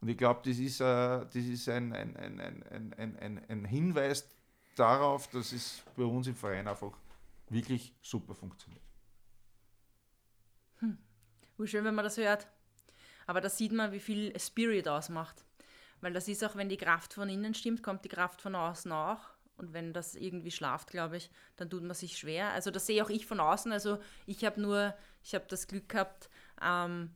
Und 0.00 0.08
ich 0.08 0.16
glaube, 0.16 0.42
das 0.44 0.58
ist, 0.58 0.80
äh, 0.80 0.84
das 0.84 1.34
ist 1.34 1.68
ein, 1.68 1.92
ein, 1.92 2.16
ein, 2.16 3.44
ein, 3.48 3.64
Hinweis 3.64 4.28
darauf, 4.76 5.26
dass 5.28 5.50
es 5.50 5.82
bei 5.96 6.04
uns 6.04 6.28
im 6.28 6.36
Verein 6.36 6.68
einfach 6.68 6.92
wirklich 7.48 7.92
super 8.00 8.34
funktioniert. 8.34 8.84
Hm. 10.78 10.98
Wie 11.56 11.66
schön, 11.66 11.84
wenn 11.84 11.96
man 11.96 12.04
das 12.04 12.16
hört. 12.16 12.46
Aber 13.28 13.42
da 13.42 13.50
sieht 13.50 13.72
man, 13.72 13.92
wie 13.92 14.00
viel 14.00 14.32
Spirit 14.40 14.88
ausmacht. 14.88 15.44
Weil 16.00 16.14
das 16.14 16.28
ist 16.28 16.42
auch, 16.42 16.56
wenn 16.56 16.70
die 16.70 16.78
Kraft 16.78 17.12
von 17.12 17.28
innen 17.28 17.52
stimmt, 17.52 17.82
kommt 17.82 18.02
die 18.06 18.08
Kraft 18.08 18.40
von 18.40 18.54
außen 18.54 18.90
auch. 18.90 19.20
Und 19.58 19.74
wenn 19.74 19.92
das 19.92 20.14
irgendwie 20.14 20.50
schlaft, 20.50 20.90
glaube 20.90 21.18
ich, 21.18 21.30
dann 21.56 21.68
tut 21.68 21.82
man 21.82 21.94
sich 21.94 22.16
schwer. 22.16 22.52
Also 22.52 22.70
das 22.70 22.86
sehe 22.86 23.04
auch 23.04 23.10
ich 23.10 23.26
von 23.26 23.38
außen. 23.38 23.70
Also 23.70 23.98
ich 24.24 24.46
habe 24.46 24.58
nur, 24.58 24.94
ich 25.22 25.34
habe 25.34 25.44
das 25.46 25.68
Glück 25.68 25.90
gehabt, 25.90 26.30
ähm, 26.62 27.10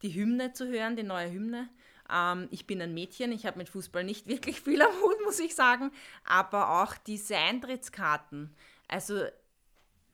die 0.00 0.14
Hymne 0.14 0.54
zu 0.54 0.66
hören, 0.66 0.96
die 0.96 1.02
neue 1.02 1.30
Hymne. 1.30 1.68
Ähm, 2.10 2.48
ich 2.50 2.66
bin 2.66 2.80
ein 2.80 2.94
Mädchen, 2.94 3.32
ich 3.32 3.44
habe 3.44 3.58
mit 3.58 3.68
Fußball 3.68 4.02
nicht 4.02 4.26
wirklich 4.26 4.62
viel 4.62 4.80
am 4.80 4.94
Hut, 5.02 5.16
muss 5.26 5.40
ich 5.40 5.54
sagen. 5.54 5.92
Aber 6.24 6.82
auch 6.82 6.94
diese 6.96 7.36
Eintrittskarten. 7.36 8.56
Also 8.88 9.26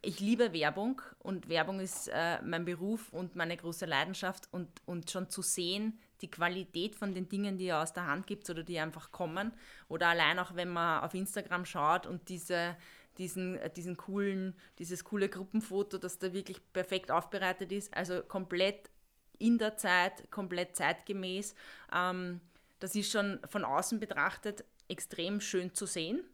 ich 0.03 0.19
liebe 0.19 0.53
Werbung 0.53 1.01
und 1.21 1.49
Werbung 1.49 1.79
ist 1.79 2.09
äh, 2.09 2.43
mein 2.43 2.65
Beruf 2.65 3.13
und 3.13 3.37
meine 3.37 3.57
große 3.57 3.87
Leidenschaft 3.87 4.49
und, 4.51 4.69
und 4.85 5.11
schon 5.11 5.31
zu 5.31 5.43
sehen, 5.43 5.99
die 6.21 6.31
Qualität 6.31 6.97
von 6.97 7.15
den 7.15 7.29
Dingen, 7.29 7.57
die 7.57 7.67
ihr 7.67 7.79
aus 7.79 7.93
der 7.93 8.07
Hand 8.07 8.27
gibt 8.27 8.51
oder 8.51 8.65
die 8.65 8.79
einfach 8.81 9.13
kommen. 9.13 9.53
Oder 9.89 10.09
allein 10.09 10.41
auch, 10.41 10.57
wenn 10.57 10.69
man 10.69 11.03
auf 11.05 11.15
Instagram 11.15 11.65
schaut 11.65 12.07
und 12.07 12.29
diese, 12.29 12.77
diesen, 13.19 13.57
äh, 13.59 13.71
diesen 13.71 13.97
coolen, 13.97 14.57
dieses 14.81 15.05
coole 15.05 15.29
Gruppenfoto, 15.29 15.99
das 15.99 16.19
da 16.19 16.33
wirklich 16.33 16.61
perfekt 16.73 17.13
aufbereitet 17.13 17.71
ist. 17.71 17.95
Also 17.97 18.23
komplett 18.23 18.91
in 19.39 19.59
der 19.59 19.77
Zeit, 19.77 20.31
komplett 20.33 20.75
zeitgemäß. 20.75 21.55
Ähm, 21.95 22.41
das 22.81 22.97
ist 22.97 23.13
schon 23.13 23.39
von 23.49 23.65
außen 23.65 24.01
betrachtet 24.01 24.65
extrem 24.89 25.41
schön 25.41 25.75
zu 25.75 25.87
sehen. 25.87 26.25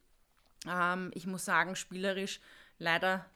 Ähm, 0.66 1.10
ich 1.12 1.26
muss 1.26 1.44
sagen, 1.44 1.76
spielerisch 1.76 2.40
leider 2.78 3.26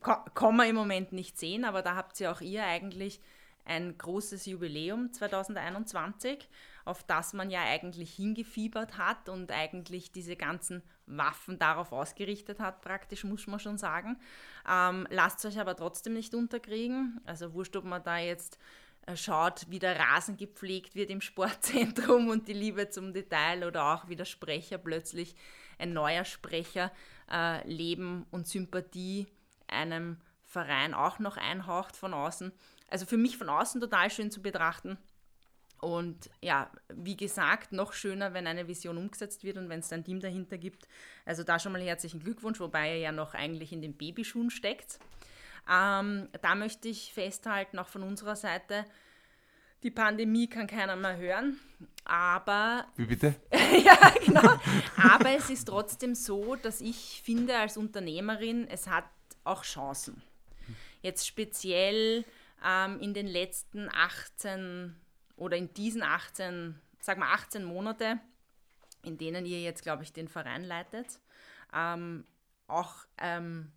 kann 0.00 0.56
man 0.56 0.68
im 0.68 0.76
Moment 0.76 1.12
nicht 1.12 1.38
sehen, 1.38 1.64
aber 1.64 1.82
da 1.82 1.96
habt 1.96 2.18
ihr 2.20 2.30
auch 2.30 2.40
ihr 2.40 2.64
eigentlich 2.64 3.20
ein 3.66 3.98
großes 3.98 4.46
Jubiläum 4.46 5.12
2021, 5.12 6.48
auf 6.84 7.02
das 7.02 7.32
man 7.32 7.50
ja 7.50 7.62
eigentlich 7.62 8.14
hingefiebert 8.14 8.96
hat 8.96 9.28
und 9.28 9.50
eigentlich 9.50 10.12
diese 10.12 10.36
ganzen 10.36 10.82
Waffen 11.06 11.58
darauf 11.58 11.92
ausgerichtet 11.92 12.60
hat, 12.60 12.80
praktisch, 12.80 13.24
muss 13.24 13.46
man 13.46 13.58
schon 13.58 13.76
sagen. 13.76 14.18
Ähm, 14.68 15.06
lasst 15.10 15.44
euch 15.44 15.58
aber 15.58 15.76
trotzdem 15.76 16.14
nicht 16.14 16.34
unterkriegen. 16.34 17.20
Also 17.24 17.54
wurscht, 17.54 17.76
ob 17.76 17.84
man 17.84 18.02
da 18.02 18.18
jetzt 18.18 18.58
äh, 19.06 19.16
schaut, 19.16 19.66
wie 19.68 19.80
der 19.80 19.98
Rasen 19.98 20.36
gepflegt 20.36 20.94
wird 20.94 21.10
im 21.10 21.20
Sportzentrum 21.20 22.28
und 22.28 22.48
die 22.48 22.52
Liebe 22.52 22.88
zum 22.88 23.12
Detail 23.12 23.64
oder 23.64 23.94
auch 23.94 24.08
wie 24.08 24.16
der 24.16 24.24
Sprecher 24.24 24.78
plötzlich 24.78 25.34
ein 25.78 25.92
neuer 25.92 26.24
Sprecher 26.24 26.92
äh, 27.30 27.66
Leben 27.68 28.26
und 28.30 28.46
Sympathie 28.46 29.26
einem 29.68 30.18
Verein 30.44 30.94
auch 30.94 31.18
noch 31.18 31.36
einhaucht 31.36 31.96
von 31.96 32.14
außen 32.14 32.52
also 32.88 33.06
für 33.06 33.16
mich 33.16 33.36
von 33.36 33.48
außen 33.48 33.80
total 33.80 34.10
schön 34.10 34.30
zu 34.30 34.42
betrachten. 34.42 34.98
Und 35.80 36.30
ja, 36.40 36.70
wie 36.88 37.16
gesagt, 37.16 37.72
noch 37.72 37.92
schöner, 37.92 38.32
wenn 38.32 38.46
eine 38.46 38.66
Vision 38.66 38.96
umgesetzt 38.96 39.44
wird 39.44 39.58
und 39.58 39.68
wenn 39.68 39.80
es 39.80 39.92
ein 39.92 40.04
Team 40.04 40.20
dahinter 40.20 40.56
gibt. 40.56 40.88
Also 41.26 41.42
da 41.42 41.58
schon 41.58 41.72
mal 41.72 41.82
herzlichen 41.82 42.20
Glückwunsch, 42.20 42.60
wobei 42.60 42.88
er 42.88 42.98
ja 42.98 43.12
noch 43.12 43.34
eigentlich 43.34 43.72
in 43.72 43.82
den 43.82 43.94
Babyschuhen 43.94 44.50
steckt. 44.50 44.98
Ähm, 45.70 46.28
da 46.40 46.54
möchte 46.54 46.88
ich 46.88 47.12
festhalten, 47.12 47.78
auch 47.78 47.88
von 47.88 48.02
unserer 48.04 48.36
Seite, 48.36 48.86
die 49.82 49.90
Pandemie 49.90 50.48
kann 50.48 50.66
keiner 50.66 50.96
mehr 50.96 51.16
hören, 51.18 51.58
aber... 52.04 52.86
Wie 52.96 53.04
bitte? 53.04 53.34
ja, 53.84 54.14
genau. 54.24 54.58
Aber 54.96 55.30
es 55.36 55.50
ist 55.50 55.66
trotzdem 55.66 56.14
so, 56.14 56.56
dass 56.56 56.80
ich 56.80 57.20
finde 57.22 57.58
als 57.58 57.76
Unternehmerin, 57.76 58.66
es 58.68 58.88
hat 58.88 59.04
auch 59.46 59.62
Chancen. 59.62 60.22
Jetzt 61.02 61.26
speziell 61.26 62.24
ähm, 62.64 63.00
in 63.00 63.14
den 63.14 63.26
letzten 63.26 63.88
18 63.92 64.94
oder 65.36 65.56
in 65.56 65.72
diesen 65.74 66.02
18, 66.02 66.80
sagen 67.00 67.20
wir 67.20 67.28
18 67.28 67.64
Monate, 67.64 68.18
in 69.02 69.18
denen 69.18 69.46
ihr 69.46 69.60
jetzt, 69.60 69.82
glaube 69.82 70.02
ich, 70.02 70.12
den 70.12 70.28
Verein 70.28 70.64
leitet, 70.64 71.20
ähm, 71.72 72.24
auch 72.66 72.94
ähm, 73.18 73.70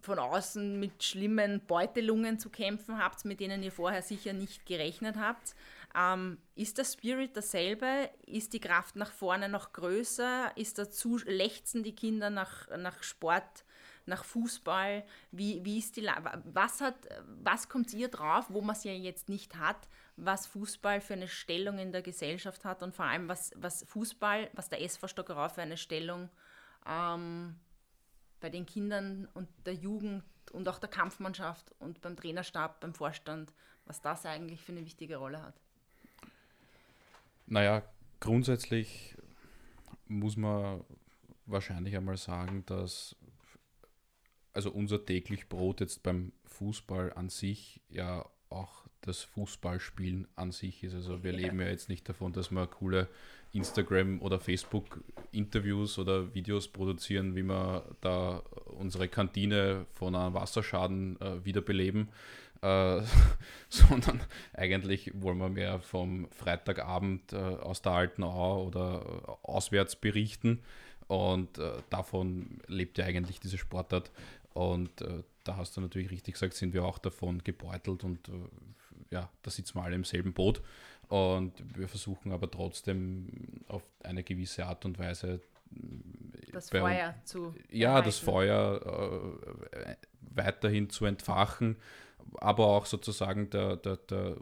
von 0.00 0.18
außen 0.18 0.78
mit 0.78 1.02
schlimmen 1.02 1.64
Beutelungen 1.66 2.38
zu 2.38 2.50
kämpfen 2.50 3.02
habt, 3.02 3.24
mit 3.24 3.40
denen 3.40 3.62
ihr 3.62 3.72
vorher 3.72 4.02
sicher 4.02 4.32
nicht 4.32 4.66
gerechnet 4.66 5.16
habt. 5.16 5.54
Ähm, 5.96 6.38
ist 6.54 6.78
der 6.78 6.84
Spirit 6.84 7.36
dasselbe? 7.36 8.10
Ist 8.26 8.52
die 8.52 8.60
Kraft 8.60 8.96
nach 8.96 9.12
vorne 9.12 9.48
noch 9.48 9.72
größer? 9.72 10.52
Ist 10.56 10.78
dazu 10.78 11.18
lechzen 11.24 11.82
die 11.82 11.94
Kinder 11.94 12.30
nach, 12.30 12.68
nach 12.76 13.02
Sport? 13.02 13.64
Nach 14.08 14.24
Fußball? 14.24 15.04
Wie, 15.30 15.64
wie 15.64 15.78
ist 15.78 15.96
die, 15.96 16.08
was, 16.44 16.80
hat, 16.80 16.96
was 17.42 17.68
kommt 17.68 17.92
ihr 17.94 18.08
drauf, 18.08 18.46
wo 18.48 18.60
man 18.60 18.74
es 18.74 18.84
ja 18.84 18.92
jetzt 18.92 19.28
nicht 19.28 19.56
hat, 19.56 19.88
was 20.16 20.46
Fußball 20.48 21.00
für 21.00 21.14
eine 21.14 21.28
Stellung 21.28 21.78
in 21.78 21.92
der 21.92 22.02
Gesellschaft 22.02 22.64
hat 22.64 22.82
und 22.82 22.94
vor 22.94 23.04
allem, 23.04 23.28
was, 23.28 23.52
was 23.56 23.84
Fußball, 23.84 24.50
was 24.54 24.68
der 24.68 24.82
SV 24.82 25.06
Stockerau 25.06 25.48
für 25.48 25.62
eine 25.62 25.76
Stellung 25.76 26.28
ähm, 26.86 27.54
bei 28.40 28.50
den 28.50 28.66
Kindern 28.66 29.28
und 29.34 29.48
der 29.64 29.74
Jugend 29.74 30.24
und 30.52 30.68
auch 30.68 30.78
der 30.78 30.88
Kampfmannschaft 30.88 31.72
und 31.78 32.00
beim 32.00 32.16
Trainerstab, 32.16 32.80
beim 32.80 32.94
Vorstand, 32.94 33.52
was 33.84 34.00
das 34.00 34.26
eigentlich 34.26 34.62
für 34.62 34.72
eine 34.72 34.84
wichtige 34.84 35.16
Rolle 35.16 35.42
hat? 35.42 35.54
Naja, 37.46 37.82
grundsätzlich 38.20 39.16
muss 40.06 40.36
man 40.36 40.84
wahrscheinlich 41.46 41.96
einmal 41.96 42.16
sagen, 42.16 42.64
dass 42.66 43.16
also 44.52 44.70
unser 44.70 45.04
täglich 45.04 45.48
Brot 45.48 45.80
jetzt 45.80 46.02
beim 46.02 46.32
Fußball 46.46 47.12
an 47.12 47.28
sich 47.28 47.80
ja 47.88 48.24
auch 48.50 48.88
das 49.02 49.22
Fußballspielen 49.22 50.26
an 50.36 50.52
sich 50.52 50.82
ist. 50.82 50.94
Also 50.94 51.22
wir 51.22 51.32
leben 51.32 51.60
ja 51.60 51.68
jetzt 51.68 51.88
nicht 51.88 52.08
davon, 52.08 52.32
dass 52.32 52.50
wir 52.50 52.66
coole 52.66 53.08
Instagram- 53.52 54.20
oder 54.20 54.38
Facebook-Interviews 54.38 55.98
oder 55.98 56.34
Videos 56.34 56.68
produzieren, 56.68 57.34
wie 57.34 57.42
wir 57.42 57.84
da 58.00 58.42
unsere 58.66 59.08
Kantine 59.08 59.86
von 59.94 60.14
einem 60.14 60.34
Wasserschaden 60.34 61.20
äh, 61.20 61.44
wiederbeleben, 61.44 62.08
äh, 62.60 63.00
sondern 63.68 64.20
eigentlich 64.52 65.12
wollen 65.14 65.38
wir 65.38 65.48
mehr 65.48 65.80
vom 65.80 66.28
Freitagabend 66.30 67.32
äh, 67.32 67.36
aus 67.36 67.80
der 67.82 67.92
Alten 67.92 68.22
Au 68.22 68.66
oder 68.66 69.02
äh, 69.02 69.46
auswärts 69.46 69.96
berichten. 69.96 70.60
Und 71.06 71.56
äh, 71.56 71.72
davon 71.88 72.60
lebt 72.66 72.98
ja 72.98 73.06
eigentlich 73.06 73.40
diese 73.40 73.56
Sportart 73.56 74.10
und 74.58 75.00
äh, 75.02 75.22
da 75.44 75.56
hast 75.56 75.76
du 75.76 75.80
natürlich 75.80 76.10
richtig 76.10 76.34
gesagt, 76.34 76.54
sind 76.54 76.74
wir 76.74 76.84
auch 76.84 76.98
davon 76.98 77.42
gebeutelt 77.44 78.04
und 78.04 78.28
ja, 79.10 79.30
da 79.42 79.50
sitzen 79.50 79.76
wir 79.76 79.84
alle 79.84 79.94
im 79.94 80.04
selben 80.04 80.32
Boot. 80.32 80.60
Und 81.08 81.52
wir 81.74 81.88
versuchen 81.88 82.32
aber 82.32 82.50
trotzdem 82.50 83.62
auf 83.68 83.82
eine 84.02 84.22
gewisse 84.22 84.66
Art 84.66 84.84
und 84.84 84.98
Weise 84.98 85.40
das 86.52 86.70
Feuer 86.70 87.14
zu 87.24 87.54
ja 87.70 87.90
erhalten. 87.90 88.08
das 88.08 88.18
Feuer 88.18 89.38
äh, 89.72 89.96
weiterhin 90.20 90.90
zu 90.90 91.04
entfachen 91.04 91.76
aber 92.36 92.66
auch 92.66 92.86
sozusagen 92.86 93.50
der, 93.50 93.76
der, 93.76 93.96
der, 93.96 94.36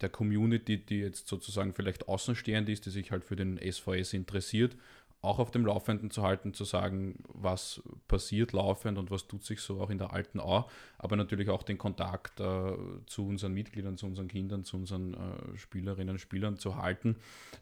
der 0.00 0.08
Community 0.08 0.78
die 0.78 1.00
jetzt 1.00 1.28
sozusagen 1.28 1.74
vielleicht 1.74 2.08
außenstehend 2.08 2.68
ist 2.70 2.86
die 2.86 2.90
sich 2.90 3.10
halt 3.10 3.24
für 3.24 3.36
den 3.36 3.58
SVS 3.58 4.14
interessiert 4.14 4.76
auch 5.22 5.38
auf 5.38 5.50
dem 5.50 5.66
Laufenden 5.66 6.10
zu 6.10 6.22
halten, 6.22 6.54
zu 6.54 6.64
sagen, 6.64 7.22
was 7.28 7.82
passiert 8.08 8.52
laufend 8.52 8.96
und 8.96 9.10
was 9.10 9.26
tut 9.28 9.44
sich 9.44 9.60
so 9.60 9.80
auch 9.80 9.90
in 9.90 9.98
der 9.98 10.12
alten 10.12 10.40
Au, 10.40 10.68
aber 10.98 11.16
natürlich 11.16 11.50
auch 11.50 11.62
den 11.62 11.76
Kontakt 11.76 12.40
äh, 12.40 12.72
zu 13.06 13.26
unseren 13.26 13.52
Mitgliedern, 13.52 13.98
zu 13.98 14.06
unseren 14.06 14.28
Kindern, 14.28 14.64
zu 14.64 14.76
unseren 14.76 15.14
äh, 15.14 15.58
Spielerinnen 15.58 16.14
und 16.14 16.18
Spielern 16.18 16.58
zu 16.58 16.76
halten. 16.76 17.16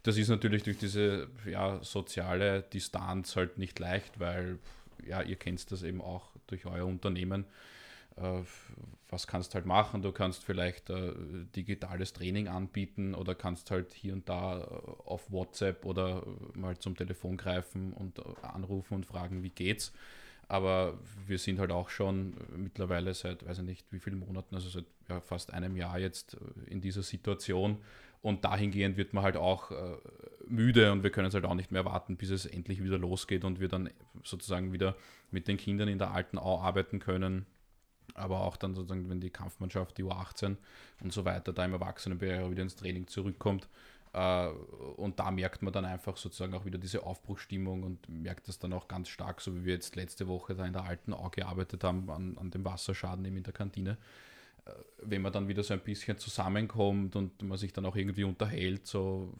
Das 0.05 0.17
ist 0.17 0.29
natürlich 0.29 0.63
durch 0.63 0.79
diese 0.79 1.29
ja, 1.51 1.83
soziale 1.83 2.63
Distanz 2.63 3.35
halt 3.35 3.59
nicht 3.59 3.79
leicht, 3.81 4.21
weil 4.21 4.59
ja, 5.05 5.23
ihr 5.23 5.37
kennt 5.37 5.71
das 5.73 5.83
eben 5.83 6.01
auch 6.01 6.31
durch 6.47 6.67
euer 6.67 6.87
Unternehmen 6.87 7.45
äh, 8.17 8.43
was 9.11 9.27
kannst 9.27 9.55
halt 9.55 9.67
machen? 9.67 10.03
Du 10.03 10.13
kannst 10.13 10.45
vielleicht 10.45 10.91
äh, 10.91 11.13
digitales 11.57 12.13
Training 12.13 12.49
anbieten 12.49 13.15
oder 13.15 13.35
kannst 13.35 13.71
halt 13.71 13.95
hier 13.95 14.13
und 14.13 14.29
da 14.29 14.61
äh, 14.61 14.65
auf 15.07 15.31
WhatsApp 15.31 15.85
oder 15.87 16.23
äh, 16.55 16.59
mal 16.59 16.79
zum 16.79 16.97
Telefon 16.97 17.37
greifen 17.37 17.93
und 17.95 18.19
äh, 18.19 18.23
anrufen 18.43 18.95
und 18.95 19.07
fragen, 19.07 19.43
wie 19.43 19.51
geht's. 19.51 19.93
Aber 20.47 20.99
wir 21.27 21.39
sind 21.39 21.59
halt 21.59 21.73
auch 21.73 21.91
schon 21.91 22.35
mittlerweile 22.57 23.13
seit, 23.13 23.47
weiß 23.47 23.59
ich 23.59 23.65
nicht, 23.65 23.93
wie 23.93 23.99
vielen 23.99 24.19
Monaten, 24.19 24.55
also 24.55 24.69
seit 24.69 24.87
ja, 25.09 25.21
fast 25.21 25.53
einem 25.53 25.77
Jahr 25.77 25.99
jetzt 25.99 26.39
in 26.67 26.81
dieser 26.81 27.03
Situation. 27.03 27.79
Und 28.21 28.45
dahingehend 28.45 28.97
wird 28.97 29.13
man 29.13 29.25
halt 29.25 29.37
auch 29.37 29.71
äh, 29.71 29.97
müde 30.47 30.91
und 30.91 31.03
wir 31.03 31.11
können 31.11 31.29
es 31.29 31.35
halt 31.35 31.45
auch 31.45 31.55
nicht 31.55 31.71
mehr 31.71 31.85
warten, 31.85 32.17
bis 32.17 32.31
es 32.31 32.47
endlich 32.47 32.83
wieder 32.83 32.99
losgeht 32.99 33.45
und 33.45 33.61
wir 33.61 33.69
dann 33.69 33.91
sozusagen 34.23 34.73
wieder 34.73 34.97
mit 35.31 35.49
den 35.49 35.57
Kindern 35.57 35.89
in 35.89 35.99
der 35.99 36.13
alten 36.13 36.39
Au 36.39 36.61
arbeiten 36.61 36.99
können 36.99 37.47
aber 38.15 38.41
auch 38.41 38.57
dann 38.57 38.75
sozusagen, 38.75 39.09
wenn 39.09 39.21
die 39.21 39.31
Kampfmannschaft, 39.31 39.99
die 39.99 40.05
U18 40.05 40.57
und 41.01 41.13
so 41.13 41.25
weiter, 41.25 41.53
da 41.53 41.65
im 41.65 41.73
Erwachsenenbereich 41.73 42.51
wieder 42.51 42.63
ins 42.63 42.77
Training 42.77 43.07
zurückkommt. 43.07 43.69
Äh, 44.13 44.49
und 44.97 45.19
da 45.19 45.31
merkt 45.31 45.63
man 45.63 45.73
dann 45.73 45.85
einfach 45.85 46.17
sozusagen 46.17 46.55
auch 46.55 46.65
wieder 46.65 46.79
diese 46.79 47.03
Aufbruchstimmung 47.05 47.83
und 47.83 48.09
merkt 48.09 48.49
das 48.49 48.59
dann 48.59 48.73
auch 48.73 48.89
ganz 48.89 49.09
stark, 49.09 49.41
so 49.41 49.55
wie 49.55 49.65
wir 49.65 49.75
jetzt 49.75 49.97
letzte 49.97 50.29
Woche 50.29 50.55
da 50.55 50.67
in 50.67 50.73
der 50.73 50.85
alten 50.85 51.13
Au 51.13 51.29
gearbeitet 51.31 51.85
haben, 51.85 52.11
an, 52.11 52.37
an 52.39 52.51
dem 52.51 52.65
Wasserschaden 52.65 53.25
eben 53.25 53.37
in 53.37 53.43
der 53.43 53.53
Kantine. 53.53 53.99
Äh, 54.65 54.71
wenn 55.03 55.23
man 55.23 55.33
dann 55.33 55.49
wieder 55.49 55.63
so 55.63 55.75
ein 55.75 55.81
bisschen 55.81 56.19
zusammenkommt 56.19 57.17
und 57.17 57.43
man 57.43 57.59
sich 57.59 57.73
dann 57.73 57.87
auch 57.87 57.97
irgendwie 57.97 58.25
unterhält, 58.25 58.87
so 58.87 59.33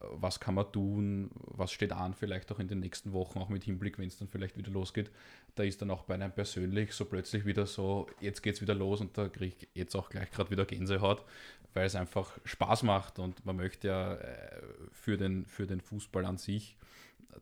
was 0.00 0.40
kann 0.40 0.54
man 0.54 0.70
tun, 0.72 1.30
was 1.34 1.72
steht 1.72 1.92
an, 1.92 2.14
vielleicht 2.14 2.50
auch 2.52 2.58
in 2.58 2.68
den 2.68 2.80
nächsten 2.80 3.12
Wochen, 3.12 3.38
auch 3.38 3.48
mit 3.48 3.64
Hinblick, 3.64 3.98
wenn 3.98 4.08
es 4.08 4.18
dann 4.18 4.28
vielleicht 4.28 4.56
wieder 4.56 4.70
losgeht. 4.70 5.10
Da 5.54 5.62
ist 5.62 5.80
dann 5.80 5.90
auch 5.90 6.04
bei 6.04 6.14
einem 6.14 6.32
persönlich 6.32 6.92
so 6.92 7.04
plötzlich 7.04 7.44
wieder 7.44 7.66
so, 7.66 8.06
jetzt 8.20 8.42
geht 8.42 8.56
es 8.56 8.60
wieder 8.60 8.74
los 8.74 9.00
und 9.00 9.16
da 9.16 9.28
kriege 9.28 9.54
ich 9.58 9.68
jetzt 9.74 9.94
auch 9.94 10.10
gleich 10.10 10.30
gerade 10.30 10.50
wieder 10.50 10.64
Gänsehaut, 10.64 11.24
weil 11.74 11.86
es 11.86 11.94
einfach 11.94 12.38
Spaß 12.44 12.82
macht 12.82 13.18
und 13.18 13.44
man 13.44 13.56
möchte 13.56 13.88
ja 13.88 14.14
äh, 14.14 14.62
für 14.92 15.16
den, 15.16 15.46
für 15.46 15.66
den 15.66 15.80
Fußball 15.80 16.24
an 16.24 16.38
sich 16.38 16.76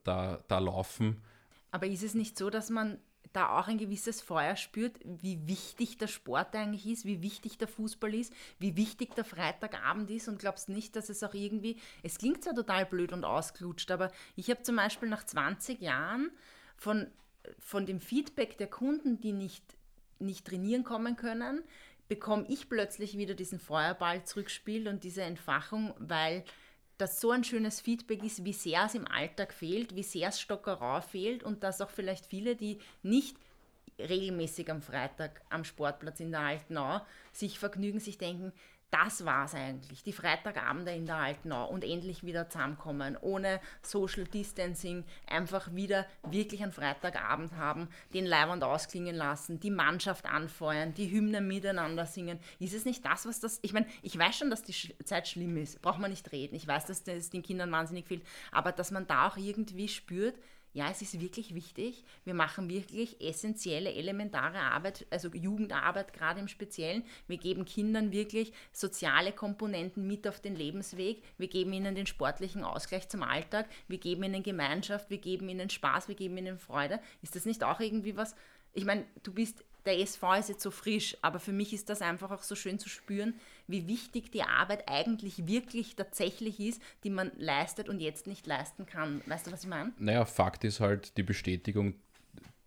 da, 0.05 0.43
da 0.49 0.59
laufen. 0.59 1.23
Aber 1.71 1.87
ist 1.87 2.03
es 2.03 2.15
nicht 2.15 2.39
so, 2.39 2.51
dass 2.51 2.71
man 2.71 2.99
da 3.35 3.59
auch 3.59 3.67
ein 3.67 3.79
gewisses 3.79 4.23
Feuer 4.23 4.55
spürt, 4.55 4.99
wie 5.05 5.47
wichtig 5.47 5.99
der 5.99 6.07
Sport 6.07 6.55
eigentlich 6.55 6.87
ist, 6.87 7.05
wie 7.05 7.21
wichtig 7.21 7.59
der 7.59 7.67
Fußball 7.67 8.15
ist, 8.15 8.33
wie 8.61 8.77
wichtig 8.77 9.15
der 9.17 9.25
Freitagabend 9.25 10.09
ist. 10.11 10.29
Und 10.29 10.39
glaubst 10.39 10.69
nicht, 10.69 10.95
dass 10.95 11.09
es 11.09 11.23
auch 11.25 11.35
irgendwie, 11.35 11.77
es 12.05 12.19
klingt 12.19 12.45
zwar 12.45 12.55
total 12.55 12.87
blöd 12.87 13.13
und 13.13 13.25
ausgelutscht, 13.25 13.91
aber 13.91 14.13
ich 14.37 14.51
habe 14.51 14.63
zum 14.63 14.77
Beispiel 14.77 15.09
nach 15.09 15.25
20 15.25 15.81
Jahren 15.81 16.31
von, 16.77 17.09
von 17.59 17.87
dem 17.87 18.01
Feedback 18.01 18.57
der 18.57 18.69
Kunden, 18.69 19.21
die 19.21 19.33
nicht, 19.33 19.65
nicht 20.21 20.47
trainieren 20.47 20.85
kommen 20.85 21.17
können, 21.17 21.65
bekomme 22.09 22.47
ich 22.49 22.69
plötzlich 22.69 23.19
wieder 23.19 23.35
diesen 23.35 23.59
Feuerball 23.59 24.25
zurückspielt 24.25 24.87
und 24.87 25.03
diese 25.03 25.23
Entfachung, 25.23 25.93
weil 25.99 26.45
dass 27.05 27.21
so 27.21 27.33
ein 27.33 27.45
schönes 27.45 27.83
Feedback 27.83 28.25
ist, 28.25 28.47
wie 28.47 28.55
sehr 28.55 28.87
es 28.87 28.95
im 28.95 29.07
Alltag 29.07 29.53
fehlt, 29.53 29.95
wie 29.95 30.03
sehr 30.03 30.31
es 30.31 30.41
Stockerau 30.41 31.03
fehlt 31.03 31.43
und 31.43 31.63
dass 31.63 31.83
auch 31.83 31.91
vielleicht 31.91 32.25
viele, 32.25 32.57
die 32.57 32.79
nicht 33.03 33.37
regelmäßig 33.99 34.71
am 34.71 34.81
Freitag 34.81 35.43
am 35.51 35.65
Sportplatz 35.65 36.21
in 36.21 36.31
der 36.31 36.41
Altenau 36.41 37.03
sich 37.31 37.59
vergnügen, 37.59 38.01
sich 38.01 38.17
denken, 38.17 38.55
das 38.95 39.25
war 39.25 39.47
es 39.47 39.55
eigentlich, 39.55 40.05
die 40.05 40.13
Freitagabende 40.13 40.93
in 40.93 41.05
der 41.05 41.17
Altenau 41.17 41.69
und 41.69 41.83
endlich 41.83 42.23
wieder 42.23 42.49
zusammenkommen, 42.49 43.17
ohne 43.21 43.61
Social 43.83 44.23
Distancing, 44.23 45.05
einfach 45.27 45.75
wieder 45.75 46.07
wirklich 46.23 46.63
einen 46.63 46.71
Freitagabend 46.71 47.57
haben, 47.57 47.89
den 48.13 48.25
Leibwand 48.25 48.63
ausklingen 48.63 49.17
lassen, 49.17 49.59
die 49.59 49.73
Mannschaft 49.73 50.27
anfeuern, 50.27 50.95
die 50.95 51.11
Hymne 51.11 51.41
miteinander 51.41 52.07
singen. 52.07 52.39
Ist 52.61 52.73
es 52.73 52.85
nicht 52.85 53.05
das, 53.05 53.27
was 53.27 53.41
das, 53.41 53.59
ich 53.63 53.73
meine, 53.73 53.87
ich 54.03 54.17
weiß 54.17 54.39
schon, 54.39 54.51
dass 54.51 54.63
die 54.63 54.95
Zeit 55.05 55.27
schlimm 55.27 55.57
ist, 55.57 55.83
braucht 55.83 55.99
man 55.99 56.13
nicht 56.13 56.31
reden, 56.31 56.55
ich 56.55 56.69
weiß, 56.69 56.87
dass 56.87 57.03
das 57.03 57.31
den 57.31 57.43
Kindern 57.43 57.73
wahnsinnig 57.73 58.07
fehlt, 58.07 58.25
aber 58.53 58.71
dass 58.71 58.93
man 58.93 59.09
da 59.09 59.27
auch 59.27 59.37
irgendwie 59.37 59.89
spürt, 59.89 60.39
ja, 60.75 60.91
es 60.91 61.01
ist 61.03 61.21
wirklich 61.21 61.55
wichtig. 61.55 62.05
Wir 62.25 62.35
machen 62.35 62.69
wirklich 62.69 63.21
essentielle, 63.21 63.95
elementare 63.95 64.59
Arbeit, 64.59 65.07
also 65.09 65.29
Jugendarbeit 65.29 66.13
gerade 66.13 66.41
im 66.41 66.49
Speziellen. 66.49 67.05
Wir 67.29 67.39
geben 67.39 67.65
Kindern 67.65 68.11
wirklich 68.11 68.53
soziale 68.73 69.31
Komponenten 69.31 70.07
mit 70.09 70.27
auf 70.27 70.41
den 70.41 70.57
Lebensweg. 70.57 71.23
Wir 71.39 71.47
geben 71.47 71.73
ihnen 71.73 71.95
den 71.95 72.07
sportlichen 72.07 72.65
Ausgleich 72.65 73.09
zum 73.09 73.23
Alltag. 73.23 73.69
Wir 73.87 73.99
geben 73.99 74.25
ihnen 74.25 74.43
Gemeinschaft. 74.43 75.11
Wir 75.11 75.19
geben 75.19 75.49
ihnen 75.49 75.71
Spaß. 75.71 76.09
Wir 76.09 76.17
geben 76.17 76.37
ihnen 76.37 76.59
Freude. 76.59 76.99
Ist 77.23 77.37
das 77.37 77.47
nicht 77.47 77.63
auch 77.63 77.79
irgendwie 77.79 78.17
was? 78.17 78.35
Ich 78.73 78.85
meine, 78.85 79.05
du 79.23 79.33
bist 79.33 79.65
der 79.87 80.01
SV 80.01 80.35
ist 80.35 80.49
jetzt 80.49 80.63
so 80.63 80.71
frisch, 80.71 81.17
aber 81.21 81.39
für 81.39 81.53
mich 81.53 81.73
ist 81.73 81.91
das 81.91 82.01
einfach 82.01 82.31
auch 82.31 82.43
so 82.43 82.55
schön 82.55 82.79
zu 82.79 82.89
spüren, 82.89 83.35
wie 83.67 83.87
wichtig 83.87 84.31
die 84.31 84.43
Arbeit 84.43 84.89
eigentlich 84.89 85.47
wirklich 85.47 85.97
tatsächlich 85.97 86.61
ist, 86.61 86.83
die 87.03 87.11
man 87.11 87.33
leistet 87.39 87.89
und 87.89 88.01
jetzt 88.01 88.27
nicht 88.27 88.47
leisten 88.47 88.87
kann. 88.87 89.23
Weißt 89.27 89.47
du, 89.47 89.53
was 89.53 89.63
ich 89.65 89.69
meine? 89.69 89.93
Naja, 89.99 90.25
Fakt 90.25 90.65
ist 90.65 90.81
halt 90.81 91.17
die 91.17 91.23
Bestätigung, 91.23 91.95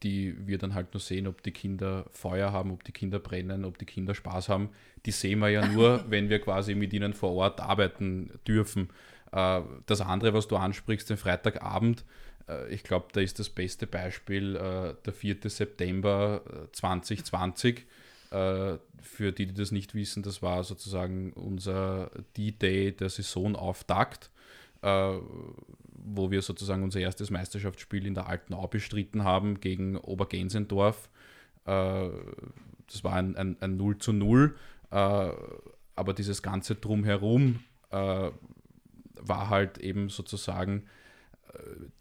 die 0.03 0.35
wir 0.45 0.57
dann 0.57 0.73
halt 0.73 0.93
nur 0.93 1.01
sehen, 1.01 1.27
ob 1.27 1.41
die 1.41 1.51
Kinder 1.51 2.05
Feuer 2.11 2.51
haben, 2.51 2.71
ob 2.71 2.83
die 2.83 2.91
Kinder 2.91 3.19
brennen, 3.19 3.65
ob 3.65 3.77
die 3.77 3.85
Kinder 3.85 4.13
Spaß 4.13 4.49
haben. 4.49 4.69
Die 5.05 5.11
sehen 5.11 5.39
wir 5.39 5.49
ja 5.49 5.67
nur, 5.67 6.05
wenn 6.09 6.29
wir 6.29 6.39
quasi 6.39 6.75
mit 6.75 6.93
ihnen 6.93 7.13
vor 7.13 7.33
Ort 7.33 7.61
arbeiten 7.61 8.39
dürfen. 8.47 8.89
Äh, 9.31 9.61
das 9.85 10.01
andere, 10.01 10.33
was 10.33 10.47
du 10.47 10.55
ansprichst, 10.55 11.09
den 11.09 11.17
Freitagabend, 11.17 12.05
äh, 12.47 12.73
ich 12.73 12.83
glaube, 12.83 13.07
da 13.11 13.21
ist 13.21 13.39
das 13.39 13.49
beste 13.49 13.87
Beispiel 13.87 14.55
äh, 14.55 14.95
der 15.03 15.13
4. 15.13 15.37
September 15.45 16.41
2020. 16.71 17.85
Äh, 18.31 18.77
für 19.01 19.31
die, 19.31 19.47
die 19.47 19.53
das 19.53 19.71
nicht 19.71 19.95
wissen, 19.95 20.23
das 20.23 20.41
war 20.41 20.63
sozusagen 20.63 21.31
unser 21.33 22.11
D-Day 22.35 22.91
der 22.91 23.09
Saisonauftakt, 23.09 24.29
wo 24.81 26.31
wir 26.31 26.41
sozusagen 26.41 26.83
unser 26.83 26.99
erstes 26.99 27.29
Meisterschaftsspiel 27.29 28.05
in 28.05 28.15
der 28.15 28.27
Alten 28.27 28.53
Au 28.53 28.67
bestritten 28.67 29.23
haben 29.23 29.59
gegen 29.61 29.97
Obergensendorf. 29.97 31.09
das 31.63 33.03
war 33.03 33.13
ein, 33.13 33.37
ein, 33.37 33.57
ein 33.61 33.77
0 33.77 33.97
zu 33.99 34.13
0, 34.13 34.55
aber 34.89 36.13
dieses 36.15 36.41
ganze 36.41 36.75
Drumherum 36.75 37.59
war 37.89 39.49
halt 39.49 39.77
eben 39.77 40.09
sozusagen 40.09 40.83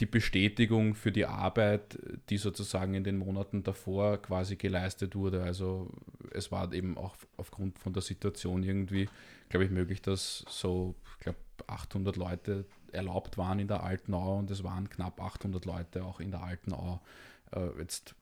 die 0.00 0.06
Bestätigung 0.06 0.94
für 0.94 1.12
die 1.12 1.26
Arbeit, 1.26 1.98
die 2.28 2.36
sozusagen 2.36 2.94
in 2.94 3.04
den 3.04 3.18
Monaten 3.18 3.62
davor 3.62 4.18
quasi 4.18 4.56
geleistet 4.56 5.14
wurde. 5.14 5.42
Also 5.42 5.90
es 6.32 6.50
war 6.52 6.72
eben 6.72 6.98
auch 6.98 7.16
aufgrund 7.36 7.78
von 7.78 7.92
der 7.92 8.02
Situation 8.02 8.62
irgendwie, 8.62 9.08
glaube 9.48 9.64
ich, 9.64 9.70
möglich, 9.70 10.02
dass 10.02 10.44
so, 10.48 10.94
ich 11.18 11.24
glaube, 11.24 11.38
800 11.66 12.16
Leute 12.16 12.64
erlaubt 12.92 13.38
waren 13.38 13.58
in 13.58 13.68
der 13.68 13.82
Alten 13.82 14.14
Au 14.14 14.38
und 14.38 14.50
es 14.50 14.62
waren 14.62 14.88
knapp 14.88 15.20
800 15.20 15.64
Leute 15.64 16.04
auch 16.04 16.20
in 16.20 16.30
der 16.30 16.42
Alten 16.42 16.72
Au. 16.72 17.00
Äh, 17.52 17.78
jetzt 17.78 18.14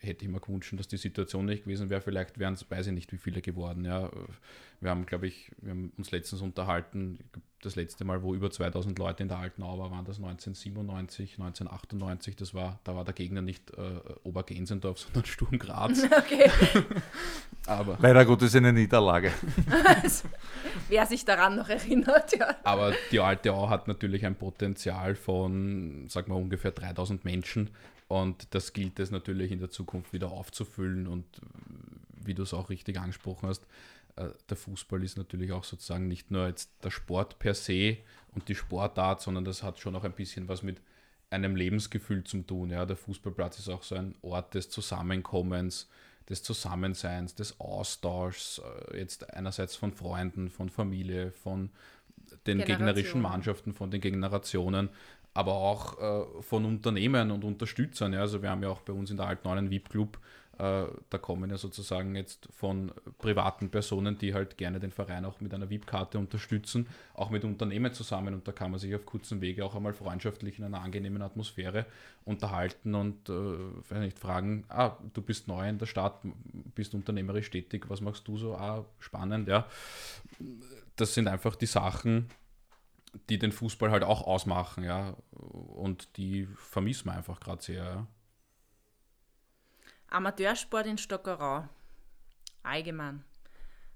hätte 0.00 0.24
ich 0.24 0.30
mir 0.30 0.40
gewünscht, 0.40 0.74
dass 0.76 0.88
die 0.88 0.96
Situation 0.96 1.44
nicht 1.44 1.64
gewesen 1.64 1.90
wäre. 1.90 2.00
Vielleicht 2.00 2.38
wären 2.38 2.54
es, 2.54 2.68
weiß 2.68 2.88
ich 2.88 2.92
nicht, 2.92 3.12
wie 3.12 3.18
viele 3.18 3.42
geworden. 3.42 3.84
Ja. 3.84 4.10
Wir 4.80 4.90
haben, 4.90 5.04
glaube 5.04 5.26
ich, 5.26 5.52
wir 5.58 5.72
haben 5.72 5.92
uns 5.98 6.10
letztens 6.10 6.40
unterhalten, 6.40 7.18
das 7.62 7.76
letzte 7.76 8.06
Mal, 8.06 8.22
wo 8.22 8.34
über 8.34 8.50
2000 8.50 8.98
Leute 8.98 9.22
in 9.22 9.28
der 9.28 9.38
alten 9.38 9.62
Au 9.62 9.78
waren, 9.78 10.06
das 10.06 10.16
1997, 10.16 11.32
1998. 11.32 12.34
Das 12.34 12.54
war, 12.54 12.80
da 12.84 12.96
war 12.96 13.04
der 13.04 13.12
Gegner 13.12 13.42
nicht 13.42 13.70
äh, 13.72 14.00
Obergensendorf, 14.22 14.98
sondern 15.00 15.26
Sturm 15.26 15.58
Graz. 15.58 16.02
Okay. 16.10 16.50
Aber, 17.66 17.98
Leider 18.00 18.24
Gottes 18.24 18.54
eine 18.56 18.72
Niederlage. 18.72 19.32
Also, 19.84 20.28
wer 20.88 21.06
sich 21.06 21.24
daran 21.24 21.56
noch 21.56 21.68
erinnert, 21.68 22.36
ja. 22.36 22.56
Aber 22.64 22.94
die 23.10 23.20
alte 23.20 23.52
Au 23.52 23.68
hat 23.68 23.86
natürlich 23.86 24.24
ein 24.24 24.34
Potenzial 24.34 25.14
von, 25.14 26.06
sag 26.08 26.28
mal, 26.28 26.36
ungefähr 26.36 26.72
3000 26.72 27.24
Menschen. 27.24 27.70
Und 28.10 28.52
das 28.56 28.72
gilt 28.72 28.98
es 28.98 29.12
natürlich 29.12 29.52
in 29.52 29.60
der 29.60 29.70
Zukunft 29.70 30.12
wieder 30.12 30.32
aufzufüllen. 30.32 31.06
Und 31.06 31.24
wie 32.24 32.34
du 32.34 32.42
es 32.42 32.52
auch 32.52 32.68
richtig 32.68 32.98
angesprochen 32.98 33.48
hast, 33.48 33.64
äh, 34.16 34.30
der 34.48 34.56
Fußball 34.56 35.04
ist 35.04 35.16
natürlich 35.16 35.52
auch 35.52 35.62
sozusagen 35.62 36.08
nicht 36.08 36.28
nur 36.28 36.48
jetzt 36.48 36.72
der 36.82 36.90
Sport 36.90 37.38
per 37.38 37.54
se 37.54 37.98
und 38.32 38.48
die 38.48 38.56
Sportart, 38.56 39.20
sondern 39.20 39.44
das 39.44 39.62
hat 39.62 39.78
schon 39.78 39.94
auch 39.94 40.02
ein 40.02 40.10
bisschen 40.10 40.48
was 40.48 40.64
mit 40.64 40.80
einem 41.30 41.54
Lebensgefühl 41.54 42.24
zu 42.24 42.42
tun. 42.42 42.70
Ja, 42.70 42.84
der 42.84 42.96
Fußballplatz 42.96 43.60
ist 43.60 43.68
auch 43.68 43.84
so 43.84 43.94
ein 43.94 44.16
Ort 44.22 44.54
des 44.54 44.70
Zusammenkommens, 44.70 45.88
des 46.28 46.42
Zusammenseins, 46.42 47.36
des 47.36 47.60
Austauschs, 47.60 48.60
äh, 48.90 48.98
jetzt 48.98 49.32
einerseits 49.32 49.76
von 49.76 49.92
Freunden, 49.92 50.50
von 50.50 50.68
Familie, 50.68 51.30
von 51.30 51.70
den 52.48 52.58
gegnerischen 52.58 53.22
Mannschaften, 53.22 53.72
von 53.72 53.92
den 53.92 54.00
Generationen, 54.00 54.88
aber 55.34 55.54
auch 55.54 55.98
äh, 55.98 56.42
von 56.42 56.64
Unternehmen 56.64 57.30
und 57.30 57.44
Unterstützern. 57.44 58.12
Ja. 58.12 58.20
Also 58.20 58.42
wir 58.42 58.50
haben 58.50 58.62
ja 58.62 58.68
auch 58.68 58.80
bei 58.80 58.92
uns 58.92 59.10
in 59.10 59.16
der 59.16 59.26
Alten 59.26 59.48
einen 59.48 59.70
VIP-Club, 59.70 60.18
äh, 60.60 60.88
da 61.08 61.16
kommen 61.18 61.48
ja 61.48 61.56
sozusagen 61.56 62.14
jetzt 62.16 62.46
von 62.54 62.92
privaten 63.16 63.70
Personen, 63.70 64.18
die 64.18 64.34
halt 64.34 64.58
gerne 64.58 64.78
den 64.78 64.90
Verein 64.90 65.24
auch 65.24 65.40
mit 65.40 65.54
einer 65.54 65.70
VIP-Karte 65.70 66.18
unterstützen, 66.18 66.86
auch 67.14 67.30
mit 67.30 67.44
Unternehmen 67.44 67.94
zusammen 67.94 68.34
und 68.34 68.46
da 68.46 68.52
kann 68.52 68.70
man 68.70 68.78
sich 68.78 68.94
auf 68.94 69.06
kurzem 69.06 69.40
Wege 69.40 69.64
auch 69.64 69.74
einmal 69.74 69.94
freundschaftlich 69.94 70.58
in 70.58 70.66
einer 70.66 70.82
angenehmen 70.82 71.22
Atmosphäre 71.22 71.86
unterhalten 72.26 72.94
und 72.94 73.30
äh, 73.30 74.00
nicht 74.00 74.18
fragen, 74.18 74.64
ah, 74.68 74.98
du 75.14 75.22
bist 75.22 75.48
neu 75.48 75.66
in 75.66 75.78
der 75.78 75.86
Stadt, 75.86 76.20
bist 76.74 76.92
unternehmerisch 76.94 77.48
tätig, 77.50 77.88
was 77.88 78.02
machst 78.02 78.28
du 78.28 78.36
so? 78.36 78.54
Ah, 78.54 78.84
spannend, 78.98 79.48
ja. 79.48 79.66
Das 80.96 81.14
sind 81.14 81.26
einfach 81.26 81.56
die 81.56 81.66
Sachen, 81.66 82.26
die 83.28 83.38
den 83.38 83.52
Fußball 83.52 83.90
halt 83.90 84.04
auch 84.04 84.22
ausmachen, 84.26 84.84
ja. 84.84 85.16
Und 85.30 86.16
die 86.16 86.46
vermissen 86.46 87.06
wir 87.06 87.14
einfach 87.14 87.40
gerade 87.40 87.62
sehr, 87.62 87.84
ja. 87.84 88.06
Amateursport 90.08 90.86
in 90.86 90.98
Stockerau, 90.98 91.68
allgemein, 92.64 93.24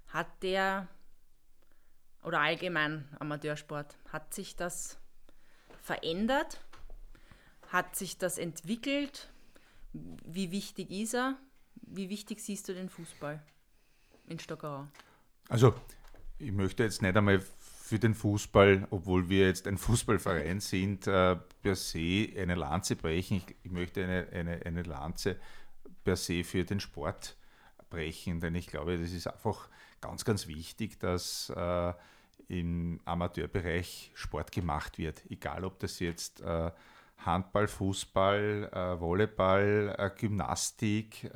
hat 0.07 0.27
der, 0.43 0.87
oder 2.23 2.39
allgemein 2.39 3.09
Amateursport, 3.19 3.97
hat 4.13 4.33
sich 4.33 4.55
das 4.55 4.97
verändert? 5.81 6.61
Hat 7.67 7.95
sich 7.95 8.17
das 8.17 8.37
entwickelt? 8.37 9.29
Wie 9.91 10.51
wichtig 10.51 10.89
ist 10.89 11.15
er? 11.15 11.37
Wie 11.75 12.09
wichtig 12.09 12.39
siehst 12.39 12.69
du 12.69 12.73
den 12.73 12.89
Fußball 12.89 13.41
in 14.27 14.39
Stockerau? 14.39 14.87
Also, 15.49 15.75
ich 16.37 16.51
möchte 16.51 16.83
jetzt 16.83 17.01
nicht 17.01 17.15
einmal 17.15 17.43
für 17.85 17.99
den 17.99 18.15
Fußball, 18.15 18.87
obwohl 18.89 19.29
wir 19.29 19.45
jetzt 19.45 19.67
ein 19.67 19.77
Fußballverein 19.77 20.59
sind, 20.59 21.05
äh, 21.05 21.35
per 21.61 21.75
se 21.75 22.29
eine 22.35 22.55
Lanze 22.55 22.95
brechen. 22.95 23.43
Ich, 23.61 23.71
möchte 23.71 24.03
eine, 24.03 24.27
eine, 24.31 24.65
eine 24.65 24.81
Lanze 24.81 25.37
per 26.03 26.15
se 26.15 26.43
für 26.43 26.63
den 26.63 26.79
Sport 26.79 27.37
brechen, 27.91 28.39
denn 28.39 28.55
ich 28.55 28.65
glaube, 28.65 28.97
das 28.97 29.11
ist 29.11 29.27
einfach 29.27 29.69
ganz, 30.01 30.25
ganz 30.25 30.47
wichtig, 30.47 30.99
dass 30.99 31.53
äh, 31.55 31.93
im 32.47 33.01
Amateurbereich 33.05 34.11
Sport 34.15 34.51
gemacht 34.51 34.97
wird. 34.97 35.21
Egal, 35.29 35.63
ob 35.63 35.77
das 35.77 35.99
jetzt 35.99 36.41
äh, 36.41 36.71
Handball, 37.17 37.67
Fußball, 37.67 38.97
Volleyball, 38.99 40.11
Gymnastik, 40.17 41.31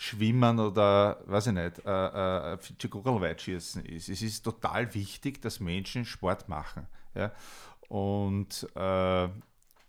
Schwimmen 0.00 0.60
oder, 0.60 1.20
weiß 1.26 1.48
ich 1.48 1.54
nicht, 1.54 1.84
äh, 1.84 2.52
äh, 2.52 2.58
ist. 3.84 4.08
Es 4.08 4.22
ist 4.22 4.42
total 4.42 4.94
wichtig, 4.94 5.42
dass 5.42 5.58
Menschen 5.58 6.04
Sport 6.04 6.48
machen. 6.48 6.86
Ja? 7.16 7.32
Und 7.88 8.64
äh, 8.76 9.28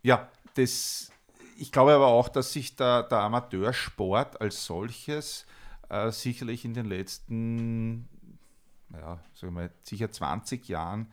ja, 0.02 0.30
das, 0.56 1.12
ich 1.60 1.72
glaube 1.72 1.93
aber 1.93 2.08
auch, 2.08 2.28
dass 2.28 2.52
sich 2.52 2.76
der, 2.76 3.04
der 3.04 3.19
Amateursport 3.19 4.41
als 4.41 4.65
solches 4.65 5.45
äh, 5.89 6.12
sicherlich 6.12 6.65
in 6.65 6.74
den 6.74 6.88
letzten, 6.88 8.10
ja, 8.91 9.19
sagen 9.36 9.54
wir 9.54 9.62
mal, 9.62 9.72
sicher 9.84 10.12
20 10.12 10.67
Jahren 10.69 11.12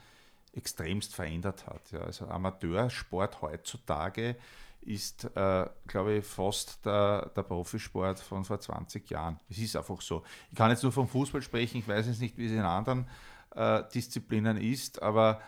extremst 0.54 1.14
verändert 1.14 1.66
hat. 1.66 1.92
Ja. 1.92 2.00
Also 2.00 2.28
Amateursport 2.28 3.42
heutzutage 3.42 4.36
ist, 4.86 5.24
äh, 5.34 5.66
glaube 5.86 6.14
ich, 6.14 6.24
fast 6.24 6.84
der, 6.84 7.30
der 7.36 7.42
Profisport 7.42 8.20
von 8.20 8.44
vor 8.44 8.60
20 8.60 9.08
Jahren. 9.10 9.38
Es 9.48 9.58
ist 9.58 9.76
einfach 9.76 10.00
so. 10.00 10.22
Ich 10.50 10.56
kann 10.56 10.70
jetzt 10.70 10.82
nur 10.82 10.92
vom 10.92 11.08
Fußball 11.08 11.42
sprechen, 11.42 11.78
ich 11.78 11.88
weiß 11.88 12.06
jetzt 12.06 12.20
nicht, 12.20 12.36
wie 12.38 12.46
es 12.46 12.52
in 12.52 12.60
anderen 12.60 13.06
äh, 13.54 13.82
Disziplinen 13.92 14.56
ist, 14.56 15.02
aber 15.02 15.40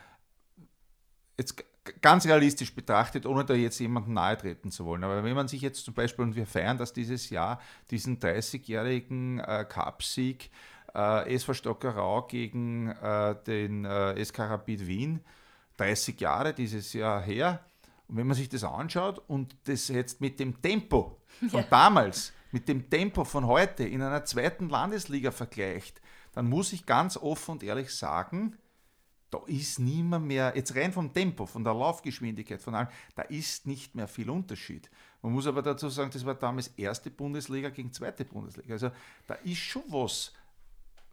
jetzt 1.38 1.64
ganz 2.00 2.26
realistisch 2.26 2.74
betrachtet, 2.74 3.26
ohne 3.26 3.44
da 3.44 3.54
jetzt 3.54 3.78
jemandem 3.78 4.14
nahe 4.14 4.36
treten 4.36 4.70
zu 4.70 4.84
wollen. 4.84 5.04
Aber 5.04 5.22
wenn 5.24 5.34
man 5.34 5.48
sich 5.48 5.62
jetzt 5.62 5.84
zum 5.84 5.94
Beispiel, 5.94 6.24
und 6.24 6.36
wir 6.36 6.46
feiern 6.46 6.78
das 6.78 6.92
dieses 6.92 7.30
Jahr, 7.30 7.60
diesen 7.90 8.18
30-jährigen 8.18 9.40
äh, 9.40 9.64
Cupsieg 9.68 10.50
äh, 10.94 11.34
SV 11.34 11.54
Stockerau 11.54 12.22
gegen 12.22 12.88
äh, 12.88 13.34
den 13.46 13.84
äh, 13.84 14.22
SK 14.24 14.40
Rapid 14.40 14.86
Wien, 14.86 15.20
30 15.76 16.20
Jahre 16.20 16.54
dieses 16.54 16.92
Jahr 16.92 17.22
her, 17.22 17.60
und 18.08 18.16
wenn 18.16 18.26
man 18.26 18.36
sich 18.36 18.48
das 18.48 18.64
anschaut 18.64 19.18
und 19.28 19.56
das 19.64 19.88
jetzt 19.88 20.20
mit 20.20 20.40
dem 20.40 20.60
Tempo 20.60 21.20
von 21.50 21.60
ja. 21.60 21.66
damals, 21.68 22.32
mit 22.50 22.68
dem 22.68 22.88
Tempo 22.88 23.24
von 23.24 23.46
heute 23.46 23.84
in 23.84 24.02
einer 24.02 24.24
zweiten 24.24 24.68
Landesliga 24.68 25.30
vergleicht, 25.30 26.00
dann 26.32 26.48
muss 26.48 26.72
ich 26.72 26.86
ganz 26.86 27.16
offen 27.16 27.52
und 27.52 27.62
ehrlich 27.62 27.94
sagen, 27.94 28.56
da 29.30 29.40
ist 29.46 29.78
niemand 29.78 30.26
mehr, 30.26 30.54
jetzt 30.56 30.74
rein 30.74 30.90
vom 30.90 31.12
Tempo, 31.12 31.44
von 31.44 31.62
der 31.62 31.74
Laufgeschwindigkeit, 31.74 32.62
von 32.62 32.74
allem, 32.74 32.88
da 33.14 33.22
ist 33.22 33.66
nicht 33.66 33.94
mehr 33.94 34.08
viel 34.08 34.30
Unterschied. 34.30 34.90
Man 35.20 35.32
muss 35.32 35.46
aber 35.46 35.60
dazu 35.60 35.90
sagen, 35.90 36.10
das 36.10 36.24
war 36.24 36.34
damals 36.34 36.68
erste 36.68 37.10
Bundesliga 37.10 37.68
gegen 37.68 37.92
zweite 37.92 38.24
Bundesliga. 38.24 38.72
Also 38.72 38.90
da 39.26 39.34
ist 39.34 39.58
schon 39.58 39.82
was 39.88 40.32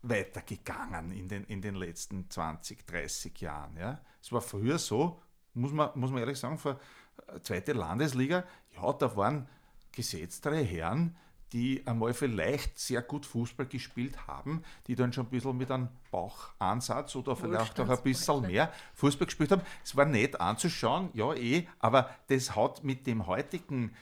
weitergegangen 0.02 1.12
in 1.12 1.28
den, 1.28 1.44
in 1.46 1.62
den 1.62 1.76
letzten 1.76 2.30
20, 2.30 2.86
30 2.86 3.42
Jahren. 3.42 3.76
Ja. 3.76 4.00
Es 4.22 4.32
war 4.32 4.42
früher 4.42 4.78
so, 4.78 5.22
muss 5.56 5.72
man, 5.72 5.90
muss 5.96 6.12
man 6.12 6.20
ehrlich 6.20 6.40
sagen, 6.40 6.58
vor 6.58 6.80
äh, 7.28 7.40
zweite 7.42 7.74
Landesliga, 7.74 8.44
ja, 8.76 8.94
da 8.94 9.16
waren 9.16 9.48
gesetztere 9.92 10.58
Herren, 10.62 11.16
die 11.54 11.86
einmal 11.86 12.14
vielleicht 12.14 12.78
sehr 12.78 13.02
gut 13.02 13.26
Fußball 13.26 13.66
gespielt 13.68 14.28
haben, 14.28 14.64
die 14.88 14.96
dann 14.96 15.14
schon 15.14 15.28
ein 15.28 15.30
bisschen 15.30 15.56
mit 15.56 15.72
einem 15.72 15.88
Bauchansatz 16.12 17.16
oder 17.16 17.36
vielleicht 17.36 17.80
auch 17.80 17.88
ein 17.88 18.04
bisschen 18.04 18.42
mehr 18.42 18.74
Fußball 18.96 19.26
gespielt 19.26 19.52
haben. 19.52 19.62
Es 19.84 19.96
war 19.96 20.06
nett 20.06 20.42
anzuschauen, 20.42 21.10
ja 21.14 21.34
eh, 21.34 21.68
aber 21.80 22.10
das 22.28 22.56
hat 22.56 22.84
mit 22.84 23.08
dem 23.08 23.28
heutigen 23.28 23.96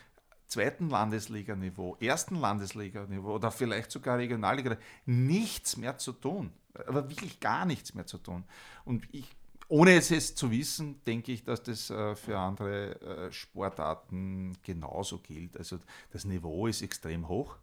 zweiten 0.48 0.88
Landesliganiveau, 0.88 1.96
ersten 2.00 2.36
Landesliganiveau 2.36 3.34
oder 3.34 3.50
vielleicht 3.50 3.90
sogar 3.90 4.18
Regionalliga 4.18 4.76
nichts 5.06 5.76
mehr 5.76 5.98
zu 5.98 6.12
tun. 6.12 6.52
Aber 6.86 7.08
wirklich 7.08 7.38
gar 7.40 7.66
nichts 7.66 7.94
mehr 7.94 8.06
zu 8.06 8.18
tun. 8.18 8.44
Und 8.84 9.06
ich 9.12 9.28
ohne 9.68 9.96
es 9.96 10.34
zu 10.34 10.50
wissen, 10.50 11.02
denke 11.04 11.32
ich, 11.32 11.44
dass 11.44 11.62
das 11.62 11.90
äh, 11.90 12.14
für 12.14 12.38
andere 12.38 13.00
äh, 13.00 13.32
Sportarten 13.32 14.56
genauso 14.62 15.18
gilt. 15.18 15.56
Also 15.56 15.78
das 16.10 16.24
Niveau 16.24 16.66
ist 16.66 16.82
extrem 16.82 17.28
hoch, 17.28 17.56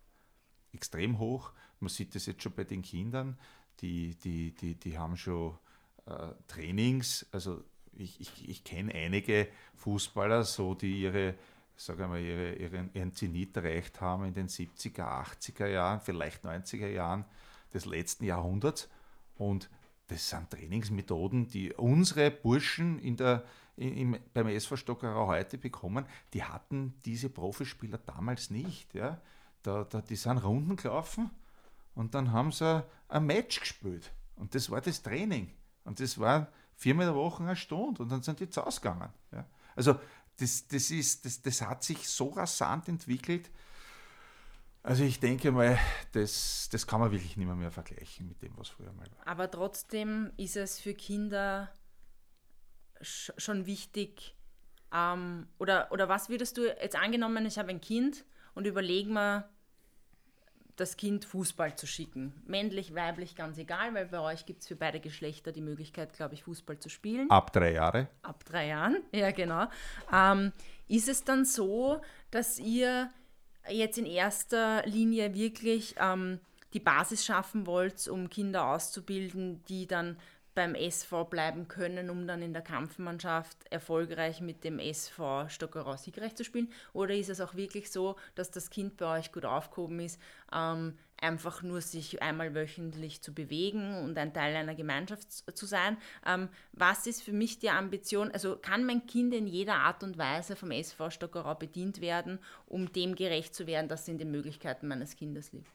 extrem 0.74 1.20
hoch. 1.20 1.52
Man 1.80 1.90
sieht 1.90 2.16
das 2.16 2.26
jetzt 2.26 2.44
schon 2.44 2.54
bei 2.54 2.64
den 2.64 2.82
Kindern, 2.82 3.38
die, 3.82 4.16
die, 4.16 4.54
die, 4.54 4.76
die 4.76 4.98
haben 4.98 5.18
schon 5.18 5.58
äh, 6.06 6.28
Trainings. 6.48 7.26
Also 7.32 7.64
ich, 7.94 8.20
ich, 8.20 8.50
ich 8.50 8.64
kenne 8.64 8.94
einige 8.94 9.48
Fußballer, 9.76 10.44
so 10.44 10.76
die 10.76 11.02
ihre, 11.02 11.36
sagen 11.76 12.12
wir, 12.12 12.20
ihre, 12.20 12.54
ihren, 12.54 12.90
ihren 12.94 13.14
Zenit 13.14 13.56
erreicht 13.58 14.02
haben 14.02 14.26
in 14.26 14.34
den 14.34 14.48
70er, 14.48 15.04
80er 15.04 15.68
Jahren, 15.68 16.02
vielleicht 16.02 16.46
90er 16.46 16.88
Jahren 16.88 17.26
des 17.74 17.86
letzten 17.86 18.26
Jahrhunderts. 18.26 18.90
Und 19.38 19.70
das 20.12 20.30
sind 20.30 20.50
Trainingsmethoden, 20.50 21.48
die 21.48 21.72
unsere 21.74 22.32
Burschen 22.32 23.00
in 23.00 23.16
der, 23.16 23.46
im, 23.78 24.18
beim 24.34 24.48
SV 24.48 24.76
Stockerau 24.76 25.28
heute 25.28 25.58
bekommen, 25.58 26.06
die 26.34 26.44
hatten 26.44 26.94
diese 27.06 27.30
Profispieler 27.30 27.98
damals 27.98 28.50
nicht. 28.50 28.94
Ja? 28.94 29.22
Da, 29.64 29.86
da, 29.86 30.02
die 30.02 30.18
sind 30.18 30.40
Runden 30.40 30.76
gelaufen 30.76 31.32
und 31.96 32.14
dann 32.14 32.34
haben 32.34 32.52
sie 32.52 32.84
ein 33.08 33.26
Match 33.26 33.62
gespielt. 33.62 34.12
Und 34.36 34.54
das 34.54 34.70
war 34.70 34.82
das 34.82 35.02
Training. 35.02 35.50
Und 35.86 36.02
das 36.02 36.20
war 36.20 36.48
viermal 36.76 37.08
in 37.08 37.14
der 37.14 37.22
Woche 37.22 37.44
eine 37.44 37.56
Stunde 37.56 38.04
und 38.04 38.12
dann 38.12 38.22
sind 38.22 38.40
die 38.42 38.50
zu 38.50 38.66
ausgegangen. 38.66 39.10
Ja? 39.32 39.46
Also 39.78 39.96
das, 40.38 40.68
das, 40.68 40.92
ist, 40.92 41.26
das, 41.26 41.42
das 41.42 41.62
hat 41.62 41.84
sich 41.84 42.10
so 42.10 42.30
rasant 42.30 42.90
entwickelt. 42.90 43.50
Also 44.84 45.04
ich 45.04 45.20
denke 45.20 45.52
mal, 45.52 45.78
das, 46.12 46.70
das 46.72 46.88
kann 46.88 47.00
man 47.00 47.12
wirklich 47.12 47.38
nicht 47.38 47.46
mehr, 47.46 47.56
mehr 47.56 47.72
vergleichen 47.72 48.28
mit 48.28 48.42
dem, 48.42 48.58
was 48.58 48.70
früher 48.70 48.92
mal 48.94 49.06
war. 49.16 49.28
Aber 49.28 49.50
trotzdem 49.50 50.32
ist 50.38 50.58
es 50.58 50.80
für 50.80 50.94
Kinder 50.94 51.72
sch 53.02 53.32
schon 53.38 53.66
wichtig, 53.66 54.36
ähm, 54.94 55.48
oder, 55.60 55.92
oder 55.92 56.10
was 56.10 56.30
würdest 56.30 56.58
du 56.58 56.64
jetzt 56.64 56.96
angenommen, 56.96 57.46
ich 57.46 57.58
habe 57.58 57.70
ein 57.70 57.82
Kind 57.82 58.26
und 58.56 58.66
überlege 58.66 59.10
mir, 59.10 59.50
das 60.76 60.98
Kind 60.98 61.26
Fußball 61.26 61.76
zu 61.76 61.86
schicken. 61.86 62.34
Männlich, 62.48 62.96
weiblich, 62.96 63.36
ganz 63.36 63.58
egal, 63.58 63.94
weil 63.94 64.08
bei 64.08 64.20
euch 64.20 64.46
gibt 64.46 64.62
es 64.62 64.68
für 64.68 64.76
beide 64.76 65.00
Geschlechter 65.00 65.52
die 65.52 65.62
Möglichkeit, 65.62 66.14
glaube 66.14 66.34
ich, 66.34 66.44
Fußball 66.44 66.80
zu 66.80 66.90
spielen. 66.90 67.30
Ab 67.30 67.54
drei 67.54 67.74
Jahre. 67.74 68.08
Ab 68.24 68.44
drei 68.46 68.68
Jahren, 68.68 68.98
ja 69.12 69.32
genau. 69.32 69.68
Ähm, 70.12 70.52
ist 70.88 71.08
es 71.08 71.24
dann 71.24 71.46
so, 71.46 72.02
dass 72.32 72.58
ihr 72.58 73.12
jetzt 73.70 73.98
in 73.98 74.06
erster 74.06 74.86
Linie 74.86 75.34
wirklich 75.34 75.96
ähm, 76.00 76.40
die 76.74 76.80
Basis 76.80 77.26
schaffen 77.26 77.68
wollt, 77.68 78.08
um 78.08 78.30
Kinder 78.30 78.68
auszubilden, 78.68 79.64
die 79.66 79.88
dann 79.88 80.18
beim 80.54 80.76
SV 80.76 81.26
bleiben 81.26 81.68
können, 81.68 82.10
um 82.10 82.28
dann 82.28 82.42
in 82.42 82.54
der 82.54 82.62
Kampfmannschaft 82.62 83.58
erfolgreich 83.70 84.42
mit 84.42 84.64
dem 84.64 84.80
SV 84.80 85.48
Stockerau 85.48 85.96
siegreich 85.96 86.36
zu 86.36 86.44
spielen? 86.44 86.72
Oder 86.94 87.16
ist 87.16 87.30
es 87.30 87.40
auch 87.40 87.56
wirklich 87.56 87.90
so, 87.92 88.16
dass 88.36 88.52
das 88.52 88.70
Kind 88.70 88.98
bei 88.98 89.20
euch 89.20 89.32
gut 89.32 89.46
aufgehoben 89.46 90.02
ist, 90.02 90.20
ähm, 90.54 90.98
einfach 91.22 91.62
nur 91.62 91.82
sich 91.82 92.22
einmal 92.22 92.54
wöchentlich 92.54 93.22
zu 93.22 93.34
bewegen 93.34 94.04
und 94.04 94.18
ein 94.18 94.34
Teil 94.34 94.56
einer 94.56 94.76
Gemeinschaft 94.76 95.32
zu 95.32 95.66
sein? 95.66 95.98
Ähm, 96.26 96.50
was 96.74 97.08
ist 97.08 97.24
für 97.24 97.32
mich 97.32 97.60
die 97.60 97.70
Ambition? 97.70 98.32
Also 98.32 98.58
kann 98.58 98.86
mein 98.86 99.06
Kind 99.06 99.34
in 99.34 99.48
jeder 99.48 99.76
Art 99.76 100.04
und 100.04 100.18
Weise 100.18 100.56
vom 100.56 100.72
SV 100.72 101.10
Stockerau 101.12 101.56
bedient 101.56 102.02
werden, 102.02 102.40
um 102.68 102.92
dem 102.92 103.16
gerecht 103.16 103.56
zu 103.56 103.68
werden, 103.68 103.88
dass 103.88 104.02
es 104.02 104.08
in 104.08 104.18
den 104.18 104.32
Möglichkeiten 104.32 104.88
meines 104.88 105.16
Kindes 105.16 105.54
liegt? 105.54 105.72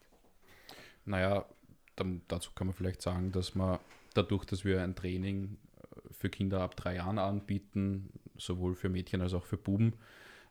Naja, 1.04 1.46
dann, 1.94 2.22
dazu 2.28 2.50
kann 2.54 2.66
man 2.66 2.74
vielleicht 2.74 3.00
sagen, 3.00 3.32
dass 3.32 3.54
man 3.54 3.78
dadurch, 4.14 4.44
dass 4.44 4.64
wir 4.64 4.82
ein 4.82 4.96
Training 4.96 5.58
äh, 5.78 6.12
für 6.12 6.28
Kinder 6.28 6.60
ab 6.60 6.76
drei 6.76 6.96
Jahren 6.96 7.18
anbieten, 7.18 8.10
sowohl 8.36 8.74
für 8.74 8.88
Mädchen 8.88 9.22
als 9.22 9.32
auch 9.32 9.44
für 9.44 9.56
Buben. 9.56 9.94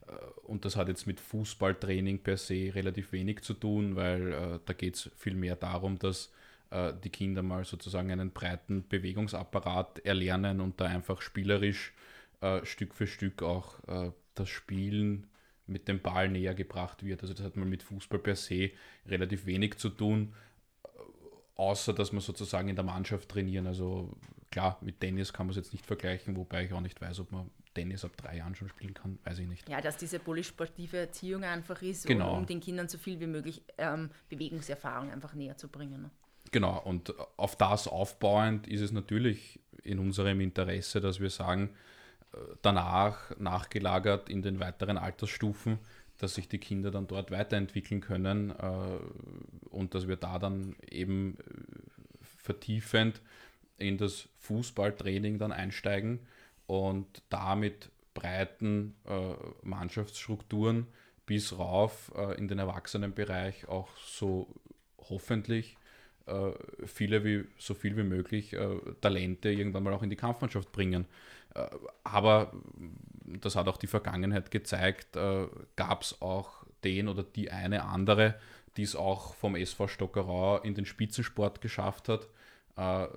Äh, 0.08 0.12
und 0.44 0.66
das 0.66 0.76
hat 0.76 0.88
jetzt 0.88 1.08
mit 1.08 1.20
Fußballtraining 1.20 2.20
per 2.20 2.38
se 2.38 2.72
relativ 2.74 3.12
wenig 3.12 3.42
zu 3.42 3.54
tun, 3.54 3.96
weil 3.96 4.34
äh, 4.34 4.60
da 4.66 4.74
geht 4.74 4.96
es 4.96 5.12
viel 5.16 5.36
mehr 5.36 5.56
darum, 5.56 6.00
dass 6.00 6.32
äh, 6.72 6.94
die 7.04 7.10
Kinder 7.10 7.44
mal 7.44 7.66
sozusagen 7.66 8.12
einen 8.12 8.32
breiten 8.32 8.88
Bewegungsapparat 8.88 10.00
erlernen 10.00 10.62
und 10.62 10.80
da 10.80 10.86
einfach 10.86 11.22
spielerisch 11.22 11.94
äh, 12.42 12.66
Stück 12.66 12.94
für 12.96 13.08
Stück 13.08 13.44
auch 13.44 13.80
äh, 13.88 14.12
das 14.36 14.50
Spielen 14.50 15.28
mit 15.68 15.88
dem 15.88 16.00
Ball 16.00 16.30
näher 16.30 16.54
gebracht 16.54 17.04
wird. 17.04 17.22
Also 17.24 17.34
das 17.34 17.44
hat 17.44 17.56
mal 17.56 17.66
mit 17.66 17.82
Fußball 17.82 18.20
per 18.20 18.36
se 18.36 18.72
relativ 19.08 19.46
wenig 19.46 19.78
zu 19.78 19.90
tun 19.90 20.34
außer 21.56 21.94
dass 21.94 22.12
wir 22.12 22.22
sozusagen 22.22 22.70
in 22.70 22.76
der 22.76 22.86
Mannschaft 22.86 23.30
trainieren. 23.30 23.68
Also 23.68 24.12
klar, 24.52 24.78
mit 24.82 25.00
Tennis 25.00 25.34
kann 25.34 25.48
man 25.48 25.52
es 25.52 25.58
jetzt 25.58 25.74
nicht 25.74 25.86
vergleichen, 25.86 26.36
wobei 26.36 26.66
ich 26.66 26.74
auch 26.74 26.82
nicht 26.82 27.02
weiß, 27.02 27.20
ob 27.22 27.32
man 27.32 27.50
Tennis 27.76 28.04
ab 28.04 28.18
drei 28.18 28.38
Jahren 28.38 28.56
schon 28.56 28.70
spielen 28.70 28.96
kann, 28.96 29.20
weiß 29.24 29.40
ich 29.40 29.48
nicht. 29.48 29.70
Ja, 29.70 29.82
dass 29.82 29.98
diese 29.98 30.18
polysportive 30.18 30.98
Erziehung 30.98 31.44
einfach 31.44 31.82
ist, 31.84 32.08
genau. 32.08 32.36
um 32.36 32.48
den 32.48 32.60
Kindern 32.60 32.88
so 32.88 32.98
viel 32.98 33.20
wie 33.20 33.28
möglich 33.28 33.62
ähm, 33.78 34.10
Bewegungserfahrung 34.30 35.12
einfach 35.12 35.36
näher 35.36 35.58
zu 35.58 35.68
bringen. 35.68 36.02
Ne? 36.02 36.10
Genau, 36.52 36.82
und 36.82 37.14
auf 37.38 37.56
das 37.56 37.88
aufbauend 37.88 38.68
ist 38.68 38.82
es 38.82 38.92
natürlich 38.92 39.60
in 39.84 40.00
unserem 40.00 40.42
Interesse, 40.42 41.02
dass 41.02 41.20
wir 41.20 41.30
sagen, 41.30 41.70
äh, 42.34 42.38
danach, 42.64 43.38
nachgelagert 43.38 44.30
in 44.30 44.42
den 44.42 44.60
weiteren 44.60 44.98
Altersstufen, 44.98 45.78
dass 46.18 46.36
sich 46.36 46.48
die 46.48 46.60
Kinder 46.60 46.92
dann 46.92 47.08
dort 47.08 47.30
weiterentwickeln 47.30 48.00
können 48.00 48.52
äh, 48.52 49.70
und 49.70 49.94
dass 49.94 50.08
wir 50.08 50.16
da 50.16 50.40
dann 50.40 50.76
eben 50.90 51.38
äh, 51.40 52.24
vertiefend 52.24 53.22
in 53.78 53.98
das 53.98 54.30
Fußballtraining 54.38 55.38
dann 55.38 55.52
einsteigen 55.52 56.20
und 56.68 57.22
damit 57.30 57.90
breiten 58.14 58.96
äh, 59.06 59.34
Mannschaftsstrukturen 59.64 60.88
bis 61.26 61.58
rauf 61.58 62.12
äh, 62.16 62.38
in 62.38 62.48
den 62.48 62.60
Erwachsenenbereich 62.60 63.68
auch 63.68 63.90
so 63.98 64.48
hoffentlich 65.10 65.78
äh, 66.26 66.52
viele 66.86 67.24
wie, 67.24 67.46
so 67.58 67.74
viel 67.74 67.98
wie 67.98 68.04
möglich 68.04 68.54
äh, 68.54 68.78
Talente 69.02 69.50
irgendwann 69.50 69.84
mal 69.84 69.94
auch 69.94 70.04
in 70.04 70.10
die 70.10 70.16
Kampfmannschaft 70.16 70.72
bringen. 70.72 71.06
Äh, 71.54 71.68
aber 72.04 72.54
das 73.26 73.56
hat 73.56 73.68
auch 73.68 73.78
die 73.78 73.88
Vergangenheit 73.88 74.52
gezeigt, 74.52 75.16
äh, 75.16 75.48
gab 75.76 76.02
es 76.02 76.22
auch 76.22 76.66
den 76.84 77.08
oder 77.08 77.24
die 77.24 77.52
eine 77.52 77.84
andere, 77.84 78.36
die 78.78 78.84
es 78.84 78.96
auch 78.96 79.36
vom 79.36 79.56
SV 79.56 79.88
Stockerau 79.88 80.60
in 80.60 80.76
den 80.76 80.86
Spitzensport 80.86 81.62
geschafft 81.62 82.10
hat, 82.10 82.28
äh, 82.78 83.08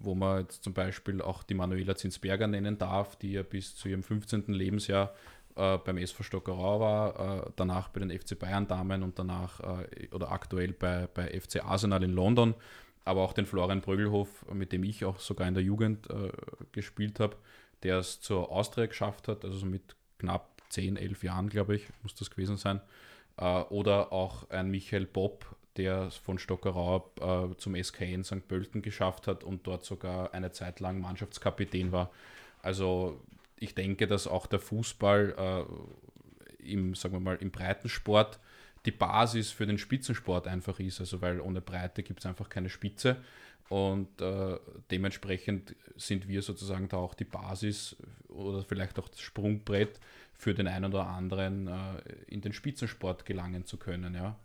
wo 0.00 0.14
man 0.14 0.42
jetzt 0.42 0.64
zum 0.64 0.74
Beispiel 0.74 1.20
auch 1.20 1.42
die 1.42 1.54
Manuela 1.54 1.94
Zinsberger 1.94 2.46
nennen 2.46 2.78
darf, 2.78 3.16
die 3.16 3.32
ja 3.32 3.42
bis 3.42 3.76
zu 3.76 3.88
ihrem 3.88 4.02
15. 4.02 4.44
Lebensjahr 4.48 5.14
äh, 5.56 5.78
beim 5.78 5.98
SV 5.98 6.22
Stockerau 6.22 6.80
war, 6.80 7.46
äh, 7.46 7.50
danach 7.56 7.88
bei 7.88 8.00
den 8.00 8.10
FC 8.10 8.38
Bayern 8.38 8.66
Damen 8.66 9.02
und 9.02 9.18
danach 9.18 9.60
äh, 9.60 10.08
oder 10.12 10.32
aktuell 10.32 10.72
bei, 10.72 11.08
bei 11.12 11.38
FC 11.38 11.64
Arsenal 11.64 12.02
in 12.02 12.12
London 12.12 12.54
aber 13.04 13.22
auch 13.22 13.32
den 13.32 13.46
Florian 13.46 13.80
Brögelhof, 13.80 14.46
mit 14.52 14.72
dem 14.72 14.84
ich 14.84 15.04
auch 15.04 15.18
sogar 15.18 15.48
in 15.48 15.54
der 15.54 15.62
Jugend 15.62 16.08
äh, 16.10 16.30
gespielt 16.72 17.20
habe, 17.20 17.36
der 17.82 17.98
es 17.98 18.20
zur 18.20 18.50
Austria 18.50 18.86
geschafft 18.86 19.28
hat, 19.28 19.44
also 19.44 19.58
so 19.58 19.66
mit 19.66 19.96
knapp 20.18 20.62
10, 20.68 20.96
11 20.96 21.24
Jahren, 21.24 21.48
glaube 21.48 21.74
ich, 21.76 21.88
muss 22.02 22.14
das 22.14 22.30
gewesen 22.30 22.56
sein. 22.56 22.80
Äh, 23.36 23.62
oder 23.62 24.12
auch 24.12 24.48
ein 24.50 24.70
Michael 24.70 25.06
Bopp, 25.06 25.56
der 25.76 26.10
von 26.10 26.38
Stockerau 26.38 27.12
äh, 27.20 27.56
zum 27.56 27.74
SKN 27.74 28.24
St. 28.24 28.46
Pölten 28.46 28.82
geschafft 28.82 29.26
hat 29.26 29.44
und 29.44 29.66
dort 29.66 29.84
sogar 29.84 30.34
eine 30.34 30.52
Zeit 30.52 30.80
lang 30.80 31.00
Mannschaftskapitän 31.00 31.92
war. 31.92 32.10
Also 32.62 33.20
ich 33.58 33.74
denke, 33.74 34.06
dass 34.06 34.26
auch 34.26 34.46
der 34.46 34.58
Fußball 34.58 35.66
äh, 36.60 36.70
im, 36.70 36.94
sagen 36.94 37.14
wir 37.14 37.20
mal, 37.20 37.36
im 37.36 37.50
Breitensport 37.50 38.38
die 38.84 38.90
Basis 38.90 39.50
für 39.50 39.66
den 39.66 39.78
Spitzensport 39.78 40.46
einfach 40.46 40.78
ist. 40.80 41.00
Also 41.00 41.20
weil 41.22 41.40
ohne 41.40 41.60
Breite 41.60 42.02
gibt 42.02 42.20
es 42.20 42.26
einfach 42.26 42.48
keine 42.48 42.68
Spitze. 42.68 43.16
Und 43.68 44.20
äh, 44.20 44.58
dementsprechend 44.90 45.74
sind 45.96 46.28
wir 46.28 46.42
sozusagen 46.42 46.88
da 46.88 46.98
auch 46.98 47.14
die 47.14 47.24
Basis 47.24 47.96
oder 48.28 48.62
vielleicht 48.64 48.98
auch 48.98 49.08
das 49.08 49.20
Sprungbrett 49.20 49.98
für 50.34 50.52
den 50.52 50.66
einen 50.66 50.92
oder 50.92 51.06
anderen 51.06 51.68
äh, 51.68 52.02
in 52.26 52.40
den 52.40 52.52
Spitzensport 52.52 53.24
gelangen 53.24 53.64
zu 53.64 53.76
können. 53.76 54.14
Ja. 54.14 54.36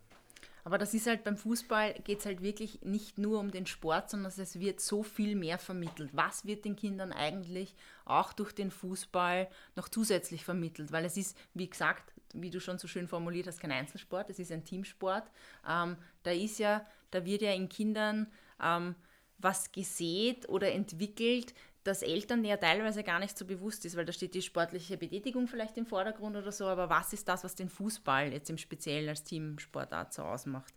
Aber 0.68 0.78
das 0.78 0.93
ist 0.93 1.07
halt 1.07 1.24
beim 1.24 1.38
Fußball 1.38 1.93
geht 2.03 2.20
es 2.20 2.26
halt 2.26 2.41
wirklich 2.41 2.82
nicht 2.82 3.18
nur 3.18 3.39
um 3.39 3.51
den 3.51 3.65
Sport, 3.65 4.09
sondern 4.09 4.34
es 4.36 4.59
wird 4.59 4.82
so 4.82 5.01
viel 5.01 5.34
mehr 5.34 5.59
vermittelt. 5.59 6.09
Was 6.11 6.45
wird 6.45 6.65
den 6.65 6.76
Kindern 6.76 7.13
eigentlich 7.13 7.74
auch 8.03 8.34
durch 8.34 8.51
den 8.51 8.70
Fußball 8.70 9.47
noch 9.78 9.88
zusätzlich 9.88 10.43
vermittelt? 10.43 10.91
Weil 10.91 11.05
es 11.05 11.15
ist, 11.15 11.38
wie 11.53 11.70
gesagt, 11.70 12.11
wie 12.34 12.49
du 12.49 12.59
schon 12.59 12.80
so 12.80 12.88
schön 12.89 13.07
formuliert 13.07 13.47
hast, 13.47 13.61
kein 13.61 13.72
Einzelsport, 13.72 14.30
es 14.30 14.39
ist 14.39 14.51
ein 14.51 14.65
Teamsport. 14.65 15.32
Ähm, 15.65 15.95
da 16.24 16.32
ist 16.32 16.59
ja, 16.59 16.86
da 17.11 17.24
wird 17.24 17.43
ja 17.43 17.53
in 17.53 17.70
Kindern 17.70 18.28
ähm, 18.61 18.95
was 19.38 19.72
gesät 19.72 20.49
oder 20.49 20.74
entwickelt, 20.74 21.53
das 21.88 22.02
Eltern 22.02 22.44
ja 22.44 22.58
teilweise 22.58 23.04
gar 23.04 23.20
nicht 23.20 23.38
so 23.38 23.46
bewusst 23.46 23.86
ist, 23.86 23.96
weil 23.96 24.06
da 24.06 24.12
steht 24.12 24.34
die 24.34 24.42
sportliche 24.42 24.98
Betätigung 24.98 25.48
vielleicht 25.48 25.78
im 25.78 25.86
Vordergrund 25.86 26.36
oder 26.36 26.52
so, 26.52 26.66
aber 26.66 26.90
was 26.90 27.14
ist 27.14 27.28
das, 27.28 27.44
was 27.44 27.56
den 27.56 27.70
Fußball 27.70 28.34
jetzt 28.34 28.50
im 28.50 28.58
Speziellen 28.58 29.10
als 29.10 29.24
Teamsportart 29.24 30.14
so 30.14 30.24
ausmacht? 30.24 30.74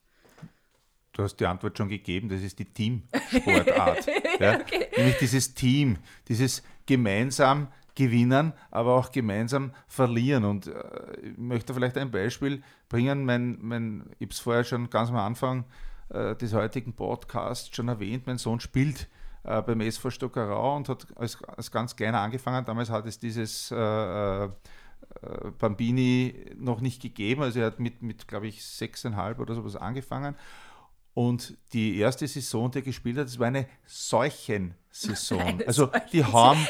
Du 1.13 1.25
hast 1.25 1.37
die 1.37 1.47
Antwort 1.47 1.77
schon 1.77 1.89
gegeben, 1.89 2.29
das 2.29 2.41
ist 2.41 2.59
die 2.59 2.65
Teamsportart. 2.73 4.07
ja? 4.39 4.61
okay. 4.61 4.89
Nämlich 4.97 5.19
dieses 5.19 5.53
Team, 5.55 5.99
dieses 6.29 6.63
gemeinsam 6.87 7.69
gewinnen, 7.97 8.53
aber 8.71 8.95
auch 8.95 9.11
gemeinsam 9.11 9.75
verlieren. 9.89 10.45
Und 10.45 10.69
äh, 10.69 11.21
ich 11.23 11.37
möchte 11.37 11.75
vielleicht 11.75 11.99
ein 11.99 12.11
Beispiel 12.11 12.63
bringen. 12.89 13.25
Mein, 13.25 13.59
mein, 13.61 14.05
ich 14.19 14.27
habe 14.27 14.33
es 14.33 14.41
vorher 14.41 14.65
schon 14.65 14.89
ganz 14.89 15.11
am 15.11 15.17
Anfang 15.17 15.65
äh, 16.11 16.37
des 16.37 16.55
heutigen 16.55 16.93
Podcasts 16.93 17.75
schon 17.75 17.89
erwähnt, 17.89 18.27
mein 18.27 18.39
Sohn 18.39 18.61
spielt 18.61 19.09
äh, 19.45 19.63
beim 19.63 19.81
SV 19.81 20.11
Stockerau 20.11 20.77
und 20.77 20.89
hat 20.89 21.07
als, 21.17 21.43
als 21.45 21.71
ganz 21.71 21.97
kleiner 21.97 22.21
angefangen. 22.21 22.65
Damals 22.65 22.91
hat 22.91 23.07
es 23.07 23.19
dieses 23.19 23.71
äh, 23.71 24.45
äh, 24.45 24.49
Bambini 25.59 26.35
noch 26.57 26.81
nicht 26.81 27.03
gegeben. 27.03 27.43
Also 27.43 27.61
er 27.61 27.67
hat 27.67 27.81
mit, 27.81 28.03
mit 28.03 28.29
glaube 28.29 28.47
ich, 28.47 28.65
sechseinhalb 28.65 29.39
oder 29.39 29.55
sowas 29.55 29.77
angefangen. 29.77 30.37
Und 31.13 31.57
die 31.73 31.99
erste 31.99 32.27
Saison, 32.29 32.71
die 32.71 32.79
er 32.79 32.83
gespielt 32.83 33.19
hat, 33.19 33.27
das 33.27 33.39
war 33.39 33.49
eine 33.49 33.67
Seuchensaison. 33.85 35.41
Eine 35.41 35.67
also 35.67 35.91
die 36.13 36.25
haben, 36.25 36.67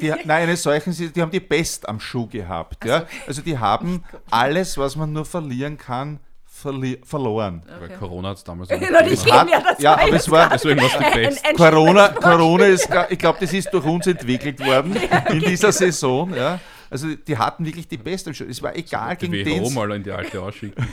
die, 0.00 0.08
nein, 0.08 0.30
eine 0.30 0.56
Seuchensaison, 0.56 1.12
die 1.12 1.20
haben 1.20 1.32
die 1.32 1.40
Pest 1.40 1.88
am 1.88 1.98
Schuh 1.98 2.28
gehabt. 2.28 2.82
Also, 2.82 2.94
ja? 2.94 3.06
also 3.26 3.42
die 3.42 3.58
haben 3.58 4.04
alles, 4.30 4.78
was 4.78 4.94
man 4.94 5.12
nur 5.12 5.24
verlieren 5.24 5.76
kann, 5.76 6.20
verloren. 6.60 7.62
Okay. 7.64 7.80
Weil 7.80 7.98
Corona 7.98 8.28
hat 8.30 8.36
es 8.36 8.44
damals 8.44 8.70
nicht 8.70 9.32
hat, 9.32 9.48
ja, 9.48 9.62
ja 9.78 9.94
aber 9.94 10.12
es 10.12 10.30
war 10.30 10.50
deswegen 10.50 10.80
was 10.80 10.92
die 10.92 11.04
Pest. 11.04 11.44
Ein, 11.44 11.50
ein 11.50 11.56
Corona, 11.56 12.08
Corona 12.20 12.66
ist, 12.66 12.88
ich 13.08 13.18
glaube, 13.18 13.38
das 13.40 13.52
ist 13.52 13.72
durch 13.72 13.84
uns 13.84 14.06
entwickelt 14.06 14.64
worden 14.64 14.96
in 15.30 15.40
dieser 15.40 15.72
Saison. 15.72 16.34
Ja. 16.34 16.60
Also 16.90 17.14
die 17.14 17.38
hatten 17.38 17.64
wirklich 17.64 17.86
die 17.86 17.98
beste. 17.98 18.30
Es 18.30 18.62
war 18.62 18.74
egal 18.74 19.16
Die 19.16 19.28
gegen 19.28 19.46
WHO 19.48 19.64
den. 19.64 19.74
mal 19.74 19.92
in 19.92 20.02
die 20.02 20.10
alte 20.10 20.42
ausschicken. 20.42 20.84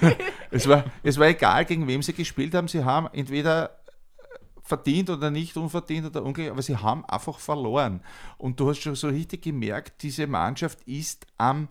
Es 0.52 0.68
war, 0.68 0.86
es 1.04 1.18
war 1.18 1.28
egal, 1.28 1.66
gegen 1.66 1.88
wem 1.88 2.04
sie 2.04 2.14
gespielt 2.14 2.54
haben. 2.54 2.68
Sie 2.68 2.84
haben 2.84 3.08
entweder 3.14 3.72
verdient 4.68 5.10
oder 5.10 5.32
nicht 5.32 5.56
unverdient 5.56 6.08
oder 6.08 6.24
unglücklich, 6.24 6.52
aber 6.52 6.62
sie 6.62 6.76
haben 6.76 7.06
einfach 7.06 7.40
verloren. 7.40 8.02
Und 8.38 8.60
du 8.60 8.70
hast 8.70 8.82
schon 8.82 8.96
so 8.96 9.08
richtig 9.08 9.42
gemerkt, 9.42 10.04
diese 10.04 10.28
Mannschaft 10.28 10.80
ist 10.86 11.26
am 11.38 11.70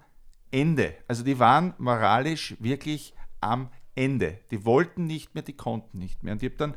Ende. 0.51 0.95
Also 1.07 1.23
die 1.23 1.39
waren 1.39 1.75
moralisch 1.79 2.57
wirklich 2.59 3.15
am 3.41 3.69
Ende. 3.97 4.39
Die 4.51 4.65
wollten 4.65 5.07
nicht 5.07 5.35
mehr, 5.35 5.43
die 5.43 5.55
konnten 5.55 5.99
nicht 5.99 6.23
mehr. 6.23 6.35
Und 6.35 6.43
ich 6.43 6.51
habe 6.51 6.59
dann 6.59 6.75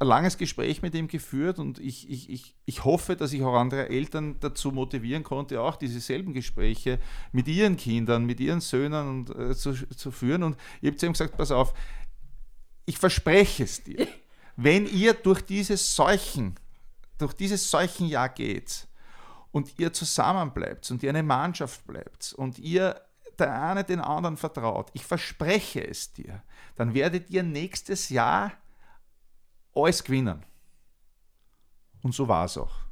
ein 0.00 0.06
langes 0.06 0.38
Gespräch 0.38 0.80
mit 0.80 0.94
ihm 0.94 1.08
geführt 1.08 1.58
und 1.58 1.80
ich, 1.80 2.08
ich, 2.08 2.30
ich, 2.30 2.54
ich 2.66 2.84
hoffe, 2.84 3.16
dass 3.16 3.32
ich 3.32 3.42
auch 3.42 3.54
andere 3.54 3.88
Eltern 3.88 4.36
dazu 4.38 4.70
motivieren 4.70 5.24
konnte, 5.24 5.60
auch 5.60 5.76
diese 5.76 5.98
selben 5.98 6.32
Gespräche 6.32 7.00
mit 7.32 7.48
ihren 7.48 7.76
Kindern, 7.76 8.24
mit 8.24 8.38
ihren 8.38 8.60
Söhnen 8.60 9.08
und, 9.08 9.36
äh, 9.36 9.56
zu, 9.56 9.74
zu 9.74 10.10
führen. 10.12 10.44
Und 10.44 10.56
ich 10.80 10.88
habe 10.88 10.96
zu 10.96 11.06
ihm 11.06 11.12
gesagt, 11.12 11.36
pass 11.36 11.50
auf, 11.50 11.74
ich 12.86 12.96
verspreche 12.96 13.64
es 13.64 13.82
dir, 13.82 14.06
wenn 14.56 14.86
ihr 14.86 15.14
durch 15.14 15.42
dieses 15.42 15.96
Seuchen, 15.96 16.54
durch 17.18 17.32
dieses 17.32 17.68
Seuchenjahr 17.68 18.28
geht 18.28 18.86
und 19.50 19.80
ihr 19.80 19.92
zusammenbleibt 19.92 20.88
und 20.92 21.02
ihr 21.02 21.10
eine 21.10 21.24
Mannschaft 21.24 21.84
bleibt 21.88 22.34
und 22.34 22.60
ihr 22.60 23.00
der 23.40 23.62
eine 23.62 23.84
den 23.84 24.00
anderen 24.00 24.36
vertraut, 24.36 24.90
ich 24.94 25.04
verspreche 25.04 25.86
es 25.86 26.12
dir, 26.12 26.42
dann 26.76 26.94
werdet 26.94 27.30
ihr 27.30 27.42
nächstes 27.42 28.08
Jahr 28.08 28.52
alles 29.74 30.04
gewinnen. 30.04 30.44
Und 32.02 32.14
so 32.14 32.28
war 32.28 32.44
es 32.44 32.56
auch. 32.58 32.87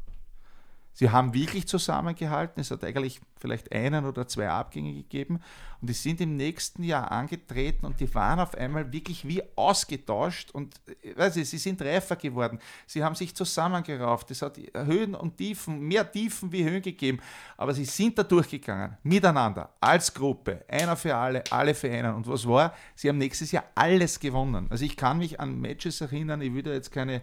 Sie 0.97 1.11
haben 1.11 1.34
wirklich 1.34 1.68
zusammengehalten. 1.68 2.59
Es 2.59 2.70
hat 2.70 2.82
eigentlich 2.82 3.20
vielleicht 3.38 3.70
einen 3.70 4.07
oder 4.07 4.26
zwei 4.26 4.49
Abgänge 4.49 4.94
gegeben. 4.94 5.40
Und 5.82 5.90
die 5.90 5.92
sind 5.92 6.22
im 6.22 6.36
nächsten 6.36 6.82
Jahr 6.82 7.12
angetreten 7.12 7.84
und 7.84 8.01
die 8.01 8.12
waren 8.14 8.40
auf 8.40 8.55
einmal 8.55 8.90
wirklich 8.94 9.28
wie 9.28 9.42
ausgetauscht. 9.57 10.53
Und 10.53 10.80
weiß 11.14 11.36
ich, 11.36 11.51
sie 11.51 11.59
sind 11.59 11.82
reifer 11.82 12.16
geworden. 12.16 12.59
Sie 12.86 13.05
haben 13.05 13.14
sich 13.14 13.34
zusammengerauft. 13.34 14.30
Es 14.30 14.40
hat 14.40 14.59
Höhen 14.74 15.14
und 15.14 15.36
Tiefen, 15.36 15.80
mehr 15.80 16.11
Tiefen 16.11 16.51
wie 16.51 16.64
Höhen 16.64 16.80
gegeben. 16.80 17.20
Aber 17.59 17.74
sie 17.74 17.84
sind 17.84 18.18
da 18.18 18.22
durchgegangen, 18.22 18.97
miteinander, 19.03 19.68
als 19.78 20.14
Gruppe. 20.14 20.64
Einer 20.66 20.97
für 20.97 21.14
alle, 21.14 21.44
alle 21.51 21.74
für 21.74 21.90
einen. 21.90 22.14
Und 22.14 22.26
was 22.26 22.49
war? 22.49 22.74
Sie 22.94 23.11
haben 23.11 23.18
nächstes 23.18 23.53
Jahr 23.53 23.64
alles 23.74 24.18
gewonnen. 24.18 24.66
Also 24.70 24.86
ich 24.86 24.97
kann 24.97 25.18
mich 25.18 25.38
an 25.40 25.61
Matches 25.61 26.01
erinnern. 26.01 26.40
Ich 26.40 26.55
würde 26.55 26.72
jetzt 26.72 26.90
keine 26.90 27.20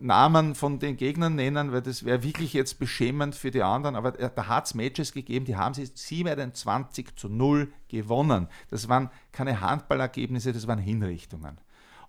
Namen 0.00 0.54
von 0.54 0.78
den 0.78 0.96
Gegnern 0.96 1.34
nennen, 1.34 1.72
weil 1.72 1.82
das 1.82 2.04
wäre 2.04 2.22
wirklich 2.22 2.52
jetzt 2.52 2.78
beschämend 2.78 3.34
für 3.34 3.50
die 3.50 3.62
anderen. 3.62 3.96
Aber 3.96 4.12
da 4.12 4.46
hat 4.46 4.66
es 4.66 4.74
Matches 4.74 5.12
gegeben, 5.12 5.44
die 5.44 5.56
haben 5.56 5.74
sie 5.74 5.86
27 5.86 7.16
zu 7.16 7.28
0 7.28 7.72
gewonnen. 7.88 8.48
Das 8.70 8.88
waren 8.88 9.10
keine 9.32 9.60
Handballergebnisse, 9.60 10.52
das 10.52 10.66
waren 10.66 10.78
Hinrichtungen. 10.78 11.58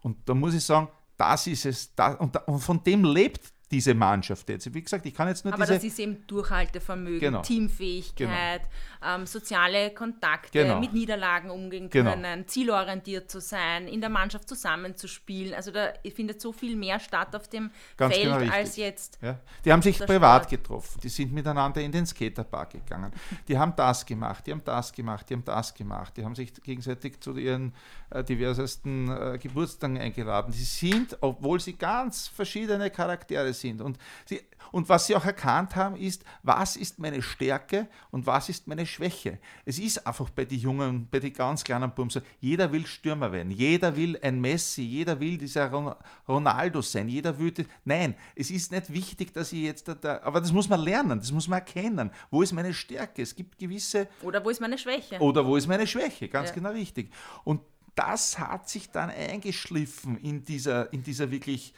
Und 0.01 0.17
da 0.29 0.33
muss 0.33 0.53
ich 0.53 0.63
sagen, 0.63 0.89
das 1.17 1.47
ist 1.47 1.65
es. 1.65 1.95
Das, 1.95 2.15
und, 2.15 2.37
und 2.47 2.59
von 2.59 2.83
dem 2.83 3.03
lebt 3.03 3.53
diese 3.69 3.93
Mannschaft 3.93 4.47
jetzt. 4.49 4.73
Wie 4.73 4.81
gesagt, 4.81 5.05
ich 5.05 5.13
kann 5.13 5.27
jetzt 5.27 5.43
nur 5.43 5.53
Aber 5.53 5.63
diese... 5.65 5.75
das 5.75 5.83
ist 5.83 5.99
eben 5.99 6.25
Durchhaltevermögen, 6.27 7.19
Genau. 7.19 7.41
Teamfähigkeit, 7.41 8.61
ähm, 9.05 9.25
soziale 9.25 9.91
Kontakte, 9.91 10.63
Genau. 10.63 10.79
mit 10.79 10.93
Niederlagen 10.93 11.49
umgehen 11.49 11.89
Genau. 11.89 12.11
können, 12.11 12.47
zielorientiert 12.47 13.29
zu 13.29 13.41
sein, 13.41 13.87
in 13.87 13.99
der 13.99 14.09
Mannschaft 14.09 14.47
zusammenzuspielen. 14.47 15.53
Also 15.53 15.71
da 15.71 15.89
findet 16.15 16.39
so 16.41 16.53
viel 16.53 16.75
mehr 16.75 16.99
statt 16.99 17.35
auf 17.35 17.47
dem 17.49 17.69
Ganz 17.97 18.15
Feld 18.15 18.39
genau 18.39 18.53
als 18.53 18.77
jetzt. 18.77 19.19
Ja. 19.21 19.39
Die 19.65 19.71
haben 19.73 19.81
sich 19.81 19.99
privat 19.99 20.43
Sport. 20.45 20.49
getroffen, 20.49 20.99
die 21.03 21.09
sind 21.09 21.33
miteinander 21.33 21.81
in 21.81 21.91
den 21.91 22.05
Skaterpark 22.05 22.71
gegangen. 22.71 23.11
Die 23.47 23.57
haben 23.57 23.73
das 23.75 24.05
gemacht, 24.05 24.47
die 24.47 24.51
haben 24.51 24.63
das 24.63 24.93
gemacht, 24.93 25.29
die 25.29 25.33
haben 25.33 25.43
das 25.45 25.73
gemacht, 25.73 26.15
die 26.15 26.23
haben 26.23 26.35
sich 26.35 26.53
gegenseitig 26.53 27.19
zu 27.19 27.35
ihren 27.37 27.73
äh, 28.11 28.23
diversesten 28.23 29.09
äh, 29.09 29.37
Geburtstagen 29.37 29.97
eingeladen. 29.97 30.53
Die 30.53 30.63
sind, 30.63 31.17
obwohl 31.21 31.59
sie 31.59 31.73
ganz 31.73 32.27
verschiedene 32.27 32.89
Charaktere 32.89 33.53
sind 33.59 33.81
und, 33.81 33.97
sie, 34.25 34.41
und 34.71 34.87
was 34.89 35.07
sie 35.07 35.15
auch 35.15 35.25
erkannt 35.25 35.75
haben, 35.75 35.95
ist, 35.95 36.23
was 36.43 36.75
ist 36.75 36.99
meine 36.99 37.21
Stärke 37.21 37.87
und 38.11 38.25
was 38.25 38.49
ist 38.49 38.67
meine 38.67 38.85
Schwäche. 38.85 39.39
Es 39.65 39.79
ist 39.79 40.05
einfach 40.05 40.29
bei 40.29 40.45
den 40.45 40.59
Jungen, 40.59 41.07
bei 41.09 41.19
den 41.19 41.33
ganz 41.33 41.63
kleinen 41.63 41.91
Buben 41.91 42.09
so, 42.09 42.21
jeder 42.39 42.71
will 42.71 42.85
Stürmer 42.85 43.31
werden, 43.31 43.51
jeder 43.51 43.95
will 43.95 44.17
ein 44.21 44.39
Messi, 44.41 44.81
jeder 44.83 45.19
will 45.19 45.37
dieser 45.37 45.69
Ron- 45.71 45.95
Ronaldo 46.27 46.81
sein, 46.81 47.07
jeder 47.09 47.37
würde, 47.37 47.65
nein, 47.85 48.15
es 48.35 48.51
ist 48.51 48.71
nicht 48.71 48.91
wichtig, 48.93 49.33
dass 49.33 49.51
ich 49.53 49.59
jetzt, 49.63 49.87
da, 49.87 49.95
da, 49.95 50.21
aber 50.23 50.41
das 50.41 50.51
muss 50.51 50.67
man 50.69 50.79
lernen, 50.81 51.19
das 51.19 51.31
muss 51.31 51.47
man 51.47 51.59
erkennen. 51.59 52.11
Wo 52.29 52.41
ist 52.41 52.51
meine 52.53 52.73
Stärke? 52.73 53.21
Es 53.21 53.35
gibt 53.35 53.57
gewisse, 53.57 54.07
Oder 54.21 54.43
wo 54.43 54.49
ist 54.49 54.59
meine 54.61 54.77
Schwäche? 54.77 55.17
oder 55.19 55.45
wo 55.45 55.55
ist 55.55 55.67
meine 55.67 55.87
Schwäche? 55.87 56.27
Ganz 56.27 56.49
Ja. 56.49 56.55
genau 56.55 56.71
richtig. 56.71 57.11
Und 57.43 57.61
das 57.95 58.37
hat 58.37 58.69
sich 58.69 58.91
dann 58.91 59.09
eingeschliffen 59.09 60.17
in 60.17 60.43
dieser, 60.43 60.91
in 60.93 61.01
dieser 61.01 61.31
wirklich 61.31 61.73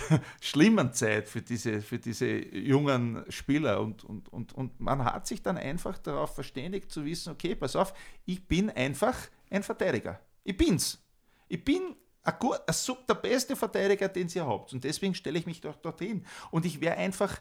schlimmen 0.40 0.92
Zeit 0.92 1.28
für 1.28 1.42
diese, 1.42 1.82
für 1.82 1.98
diese 1.98 2.26
jungen 2.26 3.24
Spieler. 3.28 3.80
Und, 3.80 4.04
und, 4.04 4.28
und, 4.32 4.52
und 4.52 4.80
man 4.80 5.04
hat 5.04 5.26
sich 5.26 5.42
dann 5.42 5.58
einfach 5.58 5.98
darauf 5.98 6.34
verständigt 6.34 6.90
zu 6.90 7.04
wissen, 7.04 7.32
okay, 7.32 7.54
pass 7.54 7.76
auf, 7.76 7.94
ich 8.24 8.46
bin 8.46 8.70
einfach 8.70 9.16
ein 9.50 9.62
Verteidiger. 9.62 10.20
Ich 10.44 10.56
bin's. 10.56 10.98
Ich 11.48 11.64
bin 11.64 11.96
ein 12.22 12.34
gut, 12.38 12.58
ein 12.66 12.96
der 13.08 13.14
beste 13.14 13.56
Verteidiger, 13.56 14.08
den 14.08 14.28
ihr 14.28 14.46
habt. 14.46 14.72
Und 14.72 14.84
deswegen 14.84 15.14
stelle 15.14 15.38
ich 15.38 15.46
mich 15.46 15.60
doch 15.60 15.76
dorthin. 15.76 16.24
Und 16.50 16.64
ich 16.64 16.80
wäre 16.80 16.96
einfach 16.96 17.40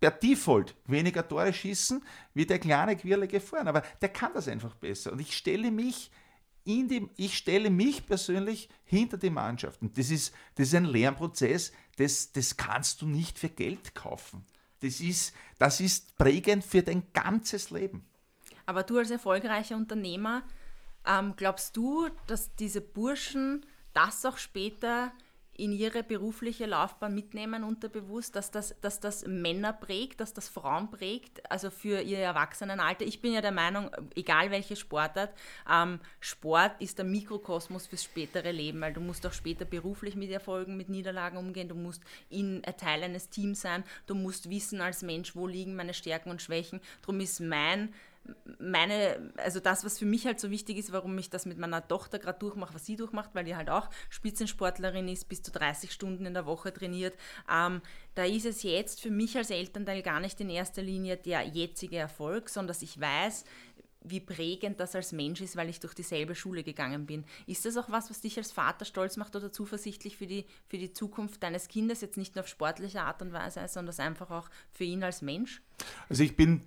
per 0.00 0.10
Default 0.10 0.74
weniger 0.86 1.26
Tore 1.26 1.52
schießen 1.52 2.02
wie 2.34 2.46
der 2.46 2.58
kleine 2.58 2.96
quirlige 2.96 3.40
vorne. 3.40 3.68
Aber 3.70 3.82
der 4.00 4.08
kann 4.08 4.32
das 4.32 4.48
einfach 4.48 4.74
besser. 4.74 5.12
Und 5.12 5.20
ich 5.20 5.36
stelle 5.36 5.70
mich 5.70 6.10
dem, 6.64 7.10
ich 7.16 7.36
stelle 7.36 7.70
mich 7.70 8.06
persönlich 8.06 8.68
hinter 8.84 9.16
die 9.16 9.30
Mannschaft. 9.30 9.80
Und 9.82 9.96
das 9.96 10.10
ist, 10.10 10.34
das 10.56 10.68
ist 10.68 10.74
ein 10.74 10.84
Lernprozess, 10.84 11.72
das, 11.96 12.32
das 12.32 12.56
kannst 12.56 13.02
du 13.02 13.06
nicht 13.06 13.38
für 13.38 13.48
Geld 13.48 13.94
kaufen. 13.94 14.44
Das 14.80 15.00
ist, 15.00 15.34
das 15.58 15.80
ist 15.80 16.16
prägend 16.16 16.64
für 16.64 16.82
dein 16.82 17.02
ganzes 17.12 17.70
Leben. 17.70 18.04
Aber 18.66 18.82
du 18.82 18.98
als 18.98 19.10
erfolgreicher 19.10 19.76
Unternehmer, 19.76 20.42
ähm, 21.06 21.34
glaubst 21.36 21.76
du, 21.76 22.08
dass 22.26 22.54
diese 22.56 22.80
Burschen 22.80 23.64
das 23.94 24.24
auch 24.24 24.36
später 24.36 25.12
in 25.58 25.72
ihre 25.72 26.04
berufliche 26.04 26.66
Laufbahn 26.66 27.14
mitnehmen 27.14 27.64
unterbewusst, 27.64 28.36
dass 28.36 28.52
das, 28.52 28.76
dass 28.80 29.00
das 29.00 29.26
Männer 29.26 29.72
prägt, 29.72 30.20
dass 30.20 30.32
das 30.32 30.48
Frauen 30.48 30.88
prägt, 30.88 31.50
also 31.50 31.70
für 31.70 32.00
ihr 32.00 32.18
Erwachsenenalter? 32.18 33.04
Ich 33.04 33.20
bin 33.20 33.32
ja 33.32 33.40
der 33.40 33.52
Meinung, 33.52 33.90
egal 34.14 34.52
welche 34.52 34.76
Sportart, 34.76 35.34
ähm, 35.70 35.98
Sport 36.20 36.80
ist 36.80 36.98
der 36.98 37.04
Mikrokosmos 37.04 37.88
fürs 37.88 38.04
spätere 38.04 38.52
Leben, 38.52 38.80
weil 38.80 38.92
du 38.92 39.00
musst 39.00 39.26
auch 39.26 39.32
später 39.32 39.64
beruflich 39.64 40.14
mit 40.14 40.30
Erfolgen, 40.30 40.76
mit 40.76 40.88
Niederlagen 40.88 41.36
umgehen, 41.36 41.68
du 41.68 41.74
musst 41.74 42.02
in 42.30 42.64
ein 42.64 42.76
Teil 42.76 43.02
eines 43.02 43.28
Teams 43.28 43.60
sein, 43.60 43.82
du 44.06 44.14
musst 44.14 44.48
wissen 44.50 44.80
als 44.80 45.02
Mensch, 45.02 45.34
wo 45.34 45.48
liegen 45.48 45.74
meine 45.74 45.92
Stärken 45.92 46.30
und 46.30 46.40
Schwächen. 46.40 46.80
Darum 47.02 47.18
ist 47.18 47.40
mein 47.40 47.92
meine, 48.58 49.32
also 49.36 49.60
das, 49.60 49.84
was 49.84 49.98
für 49.98 50.04
mich 50.04 50.26
halt 50.26 50.40
so 50.40 50.50
wichtig 50.50 50.76
ist, 50.76 50.92
warum 50.92 51.16
ich 51.18 51.30
das 51.30 51.46
mit 51.46 51.58
meiner 51.58 51.86
Tochter 51.86 52.18
gerade 52.18 52.38
durchmache, 52.38 52.74
was 52.74 52.84
sie 52.84 52.96
durchmacht, 52.96 53.30
weil 53.34 53.44
die 53.44 53.56
halt 53.56 53.70
auch 53.70 53.88
Spitzensportlerin 54.10 55.08
ist, 55.08 55.28
bis 55.28 55.42
zu 55.42 55.50
30 55.50 55.92
Stunden 55.92 56.26
in 56.26 56.34
der 56.34 56.46
Woche 56.46 56.72
trainiert, 56.72 57.14
ähm, 57.50 57.80
da 58.14 58.24
ist 58.24 58.46
es 58.46 58.62
jetzt 58.62 59.00
für 59.00 59.10
mich 59.10 59.36
als 59.36 59.50
Elternteil 59.50 60.02
gar 60.02 60.20
nicht 60.20 60.40
in 60.40 60.50
erster 60.50 60.82
Linie 60.82 61.16
der 61.16 61.42
jetzige 61.42 61.96
Erfolg, 61.96 62.48
sondern 62.48 62.68
dass 62.68 62.82
ich 62.82 63.00
weiß, 63.00 63.44
wie 64.02 64.20
prägend 64.20 64.80
das 64.80 64.94
als 64.94 65.12
Mensch 65.12 65.40
ist, 65.40 65.56
weil 65.56 65.68
ich 65.68 65.80
durch 65.80 65.94
dieselbe 65.94 66.34
Schule 66.34 66.62
gegangen 66.62 67.06
bin. 67.06 67.24
Ist 67.46 67.64
das 67.64 67.76
auch 67.76 67.90
was, 67.90 68.10
was 68.10 68.20
dich 68.20 68.38
als 68.38 68.52
Vater 68.52 68.84
stolz 68.84 69.16
macht 69.16 69.34
oder 69.36 69.52
zuversichtlich 69.52 70.16
für 70.16 70.26
die, 70.26 70.46
für 70.66 70.78
die 70.78 70.92
Zukunft 70.92 71.42
deines 71.42 71.68
Kindes, 71.68 72.00
jetzt 72.00 72.16
nicht 72.16 72.34
nur 72.34 72.44
auf 72.44 72.48
sportliche 72.48 73.02
Art 73.02 73.22
und 73.22 73.32
Weise, 73.32 73.66
sondern 73.68 73.98
einfach 73.98 74.30
auch 74.30 74.48
für 74.70 74.84
ihn 74.84 75.02
als 75.02 75.22
Mensch? 75.22 75.62
Also 76.08 76.22
ich 76.22 76.36
bin 76.36 76.62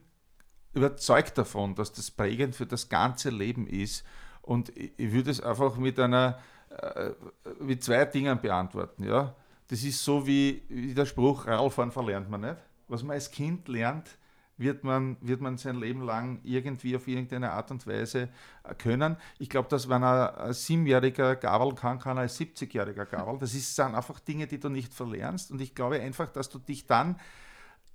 überzeugt 0.74 1.38
davon, 1.38 1.76
dass 1.76 1.91
das 1.91 2.11
prägend 2.11 2.55
für 2.55 2.65
das 2.65 2.89
ganze 2.89 3.30
Leben 3.30 3.67
ist. 3.67 4.05
Und 4.41 4.72
ich 4.78 5.11
würde 5.11 5.32
es 5.32 5.41
einfach 5.41 5.78
mit 5.78 5.99
einer, 5.99 6.39
äh, 6.69 7.11
mit 7.59 7.84
zwei 7.84 8.05
Dingen 8.05 8.39
beantworten. 8.39 9.03
Ja? 9.03 9.36
Das 9.67 9.84
ist 9.84 10.03
so 10.03 10.26
wie, 10.26 10.63
wie 10.69 10.93
der 10.93 11.05
Spruch, 11.05 11.47
Radfahren 11.47 11.91
verlernt 11.91 12.30
man 12.30 12.41
nicht. 12.41 12.57
Was 12.88 13.03
man 13.03 13.15
als 13.15 13.32
Kind 13.32 13.67
lernt, 13.67 14.17
wird 14.57 14.84
man, 14.84 15.17
wird 15.22 15.41
man 15.41 15.57
sein 15.57 15.80
Leben 15.80 16.01
lang 16.01 16.39
irgendwie 16.43 16.95
auf 16.95 17.07
irgendeine 17.07 17.51
Art 17.51 17.72
und 17.72 17.86
Weise 17.88 18.30
äh, 18.63 18.76
können. 18.76 19.17
Ich 19.39 19.49
glaube, 19.49 19.69
dass 19.69 19.89
wenn 19.89 20.03
ein, 20.03 20.53
siebenjähriger 20.53 21.36
Gavel 21.36 21.74
kann, 21.74 21.99
kann 21.99 22.17
ein 22.17 22.30
70-jähriger 22.30 23.05
Gavel. 23.05 23.38
Das 23.39 23.51
sind 23.51 23.95
einfach 23.95 24.19
Dinge, 24.19 24.47
die 24.47 24.59
du 24.59 24.69
nicht 24.69 24.93
verlernst. 24.93 25.51
Und 25.51 25.61
ich 25.61 25.76
glaube 25.76 25.99
einfach, 25.99 26.30
dass 26.30 26.49
du 26.49 26.59
dich 26.59 26.86
dann 26.86 27.19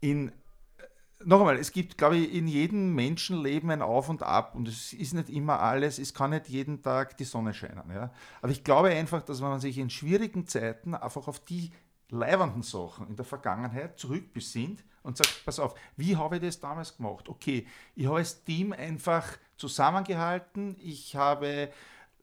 in 0.00 0.32
noch 1.24 1.40
einmal, 1.40 1.56
es 1.56 1.72
gibt, 1.72 1.96
glaube 1.98 2.16
ich, 2.16 2.34
in 2.34 2.46
jedem 2.46 2.94
Menschenleben 2.94 3.70
ein 3.70 3.82
Auf 3.82 4.08
und 4.08 4.22
Ab 4.22 4.54
und 4.54 4.68
es 4.68 4.92
ist 4.92 5.14
nicht 5.14 5.30
immer 5.30 5.60
alles, 5.60 5.98
es 5.98 6.14
kann 6.14 6.30
nicht 6.30 6.48
jeden 6.48 6.82
Tag 6.82 7.16
die 7.16 7.24
Sonne 7.24 7.54
scheinen. 7.54 7.90
Ja? 7.90 8.12
Aber 8.42 8.52
ich 8.52 8.64
glaube 8.64 8.90
einfach, 8.90 9.22
dass 9.22 9.40
man 9.40 9.60
sich 9.60 9.78
in 9.78 9.90
schwierigen 9.90 10.46
Zeiten 10.46 10.94
einfach 10.94 11.26
auf 11.28 11.40
die 11.40 11.70
leibenden 12.08 12.62
Sachen 12.62 13.08
in 13.08 13.16
der 13.16 13.24
Vergangenheit 13.24 13.98
zurückbesinnt, 13.98 14.84
und 15.06 15.16
sagt, 15.16 15.44
pass 15.44 15.60
auf, 15.60 15.74
wie 15.96 16.16
habe 16.16 16.36
ich 16.36 16.42
das 16.42 16.58
damals 16.58 16.96
gemacht? 16.96 17.28
Okay, 17.28 17.64
ich 17.94 18.06
habe 18.06 18.18
das 18.18 18.42
Team 18.42 18.72
einfach 18.72 19.24
zusammengehalten, 19.56 20.76
ich 20.82 21.14
habe 21.14 21.70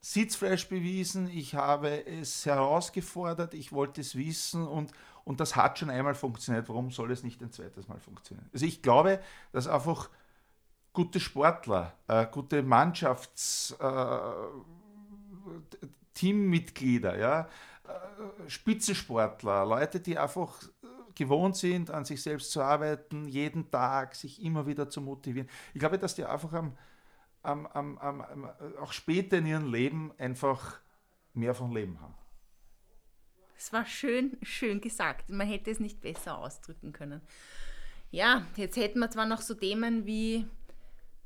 Sitzfleisch 0.02 0.68
bewiesen, 0.68 1.30
ich 1.30 1.54
habe 1.54 2.06
es 2.06 2.44
herausgefordert, 2.44 3.54
ich 3.54 3.72
wollte 3.72 4.02
es 4.02 4.16
wissen 4.16 4.68
und, 4.68 4.92
und 5.24 5.40
das 5.40 5.56
hat 5.56 5.78
schon 5.78 5.90
einmal 5.90 6.14
funktioniert. 6.14 6.68
Warum 6.68 6.90
soll 6.90 7.10
es 7.10 7.22
nicht 7.22 7.42
ein 7.42 7.50
zweites 7.50 7.88
Mal 7.88 7.98
funktionieren? 7.98 8.48
Also 8.52 8.66
ich 8.66 8.82
glaube, 8.82 9.20
dass 9.52 9.66
einfach 9.66 10.10
gute 10.92 11.20
Sportler, 11.20 11.94
äh, 12.08 12.26
gute 12.26 12.62
Mannschafts... 12.62 13.76
Äh, 13.80 14.18
Teammitglieder, 16.14 17.18
ja, 17.18 17.48
äh, 17.84 18.48
Spitzensportler, 18.48 19.66
Leute, 19.66 20.00
die 20.00 20.16
einfach 20.16 20.62
gewohnt 21.14 21.56
sind, 21.56 21.90
an 21.90 22.04
sich 22.04 22.22
selbst 22.22 22.50
zu 22.50 22.62
arbeiten, 22.62 23.28
jeden 23.28 23.70
Tag 23.70 24.14
sich 24.14 24.42
immer 24.42 24.66
wieder 24.66 24.88
zu 24.88 25.00
motivieren. 25.00 25.48
Ich 25.74 25.80
glaube, 25.80 25.98
dass 25.98 26.14
die 26.14 26.24
einfach 26.24 26.52
am, 26.52 26.76
am, 27.42 27.66
am, 27.66 27.98
am 27.98 28.50
auch 28.80 28.92
später 28.92 29.38
in 29.38 29.46
ihrem 29.46 29.70
Leben 29.70 30.12
einfach 30.18 30.78
mehr 31.34 31.54
von 31.54 31.72
Leben 31.72 32.00
haben. 32.00 32.14
Es 33.56 33.72
war 33.72 33.86
schön, 33.86 34.36
schön 34.42 34.80
gesagt. 34.80 35.30
Man 35.30 35.46
hätte 35.46 35.70
es 35.70 35.80
nicht 35.80 36.00
besser 36.00 36.38
ausdrücken 36.38 36.92
können. 36.92 37.20
Ja, 38.10 38.46
jetzt 38.56 38.76
hätten 38.76 39.00
wir 39.00 39.10
zwar 39.10 39.26
noch 39.26 39.40
so 39.40 39.54
Themen 39.54 40.06
wie 40.06 40.46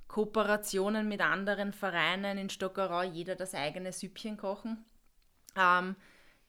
Kooperationen 0.09 1.07
mit 1.07 1.21
anderen 1.21 1.73
Vereinen 1.73 2.39
in 2.39 2.51
Stockerau, 2.51 3.03
jeder 3.03 3.37
das 3.37 3.55
eigene 3.55 3.93
Süppchen 3.93 4.37
kochen. 4.37 4.85
Ähm, 5.57 5.97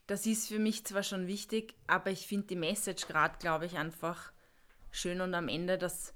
das 0.08 0.26
ist 0.26 0.48
für 0.48 0.60
mich 0.60 0.86
zwar 0.86 1.04
schon 1.04 1.28
wichtig, 1.28 1.76
aber 1.88 2.10
ich 2.10 2.26
finde 2.26 2.48
die 2.48 2.56
Message 2.56 3.06
gerade, 3.08 3.38
glaube 3.40 3.66
ich, 3.66 3.78
einfach 3.78 4.32
schön 4.92 5.22
und 5.22 5.34
am 5.34 5.50
Ende, 5.50 5.78
dass 5.78 6.14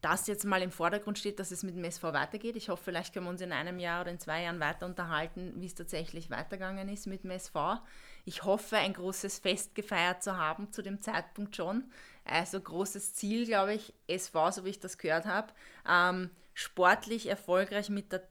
das 0.00 0.26
jetzt 0.26 0.44
mal 0.44 0.62
im 0.62 0.70
Vordergrund 0.70 1.18
steht, 1.18 1.40
dass 1.40 1.50
es 1.50 1.62
mit 1.62 1.74
dem 1.74 1.84
SV 1.84 2.12
weitergeht. 2.12 2.56
Ich 2.56 2.68
hoffe, 2.68 2.84
vielleicht 2.84 3.12
können 3.12 3.26
wir 3.26 3.30
uns 3.30 3.40
in 3.40 3.52
einem 3.52 3.78
Jahr 3.78 4.02
oder 4.02 4.10
in 4.10 4.18
zwei 4.18 4.42
Jahren 4.42 4.60
weiter 4.60 4.86
unterhalten, 4.86 5.54
wie 5.56 5.66
es 5.66 5.74
tatsächlich 5.74 6.30
weitergegangen 6.30 6.88
ist 6.88 7.06
mit 7.06 7.24
dem 7.24 7.30
SV. 7.30 7.80
Ich 8.24 8.44
hoffe, 8.44 8.76
ein 8.76 8.92
großes 8.92 9.38
Fest 9.38 9.74
gefeiert 9.74 10.22
zu 10.22 10.36
haben 10.36 10.72
zu 10.72 10.82
dem 10.82 11.00
Zeitpunkt 11.00 11.56
schon. 11.56 11.84
Also 12.24 12.60
großes 12.60 13.14
Ziel, 13.14 13.46
glaube 13.46 13.74
ich, 13.74 13.94
SV, 14.06 14.50
so 14.50 14.64
wie 14.64 14.70
ich 14.70 14.80
das 14.80 14.98
gehört 14.98 15.26
habe. 15.26 15.52
Ähm, 15.88 16.30
sportlich 16.54 17.26
erfolgreich 17.26 17.88
mit 17.88 18.12
der 18.12 18.22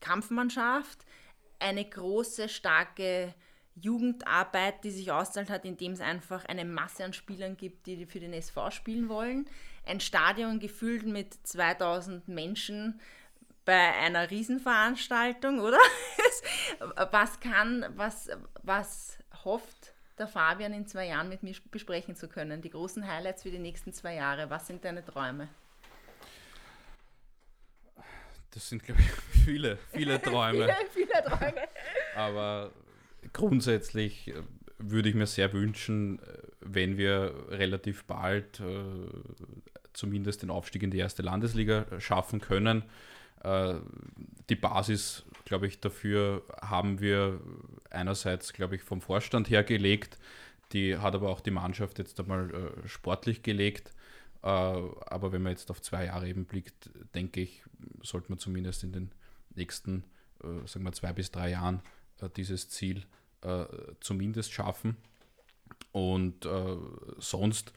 Kampfmannschaft. 0.00 1.04
Eine 1.58 1.84
große, 1.84 2.48
starke 2.48 3.34
Jugendarbeit, 3.74 4.84
die 4.84 4.90
sich 4.90 5.12
auszahlt 5.12 5.48
hat, 5.48 5.64
indem 5.64 5.92
es 5.92 6.00
einfach 6.00 6.44
eine 6.44 6.64
Masse 6.64 7.04
an 7.04 7.12
Spielern 7.12 7.56
gibt, 7.56 7.86
die 7.86 8.04
für 8.06 8.20
den 8.20 8.32
SV 8.32 8.70
spielen 8.70 9.08
wollen. 9.08 9.48
Ein 9.86 10.00
Stadion 10.00 10.58
gefüllt 10.58 11.06
mit 11.06 11.34
2000 11.46 12.28
Menschen 12.28 13.00
bei 13.64 13.94
einer 13.94 14.30
Riesenveranstaltung, 14.30 15.60
oder? 15.60 15.78
was 17.10 17.40
kann, 17.40 17.86
was, 17.96 18.30
was 18.62 19.18
hofft 19.44 19.94
der 20.18 20.26
Fabian 20.26 20.72
in 20.72 20.86
zwei 20.86 21.06
Jahren 21.06 21.28
mit 21.28 21.42
mir 21.42 21.54
besprechen 21.70 22.16
zu 22.16 22.28
können? 22.28 22.62
Die 22.62 22.70
großen 22.70 23.06
Highlights 23.06 23.42
für 23.42 23.50
die 23.50 23.58
nächsten 23.58 23.92
zwei 23.92 24.14
Jahre. 24.14 24.50
Was 24.50 24.66
sind 24.66 24.84
deine 24.84 25.04
Träume? 25.04 25.48
Das 28.52 28.68
sind, 28.68 28.82
glaube 28.82 29.00
ich, 29.00 29.10
viele, 29.44 29.78
viele 29.92 30.20
Träume. 30.20 30.68
viele, 30.92 31.06
viele 31.06 31.24
Träume. 31.24 31.68
Aber 32.14 32.70
grundsätzlich 33.32 34.28
äh, 34.28 34.42
würde 34.78 35.08
ich 35.08 35.14
mir 35.14 35.26
sehr 35.26 35.52
wünschen, 35.52 36.18
äh, 36.18 36.38
wenn 36.60 36.96
wir 36.96 37.34
relativ 37.48 38.04
bald 38.04 38.60
äh, 38.60 38.64
zumindest 39.92 40.42
den 40.42 40.50
Aufstieg 40.50 40.82
in 40.82 40.90
die 40.90 40.98
erste 40.98 41.22
Landesliga 41.22 41.86
schaffen 41.98 42.40
können. 42.40 42.84
Äh, 43.42 43.74
die 44.48 44.56
Basis, 44.56 45.24
glaube 45.44 45.66
ich, 45.66 45.80
dafür 45.80 46.42
haben 46.60 47.00
wir 47.00 47.40
einerseits, 47.90 48.52
glaube 48.52 48.76
ich, 48.76 48.82
vom 48.82 49.00
Vorstand 49.00 49.50
her 49.50 49.64
gelegt. 49.64 50.18
Die 50.72 50.96
hat 50.96 51.14
aber 51.14 51.28
auch 51.28 51.40
die 51.40 51.50
Mannschaft 51.50 51.98
jetzt 51.98 52.18
einmal 52.20 52.50
äh, 52.54 52.88
sportlich 52.88 53.42
gelegt. 53.42 53.92
Äh, 54.42 54.46
aber 54.46 55.32
wenn 55.32 55.42
man 55.42 55.52
jetzt 55.52 55.70
auf 55.70 55.82
zwei 55.82 56.06
Jahre 56.06 56.28
eben 56.28 56.44
blickt, 56.44 56.90
denke 57.14 57.40
ich, 57.40 57.64
sollte 58.02 58.30
man 58.30 58.38
zumindest 58.38 58.84
in 58.84 58.92
den 58.92 59.12
nächsten, 59.54 60.04
sagen 60.64 60.84
wir, 60.84 60.92
zwei 60.92 61.12
bis 61.12 61.30
drei 61.30 61.50
Jahren 61.50 61.82
dieses 62.36 62.68
Ziel 62.68 63.04
zumindest 64.00 64.52
schaffen. 64.52 64.96
Und 65.92 66.48
sonst. 67.18 67.72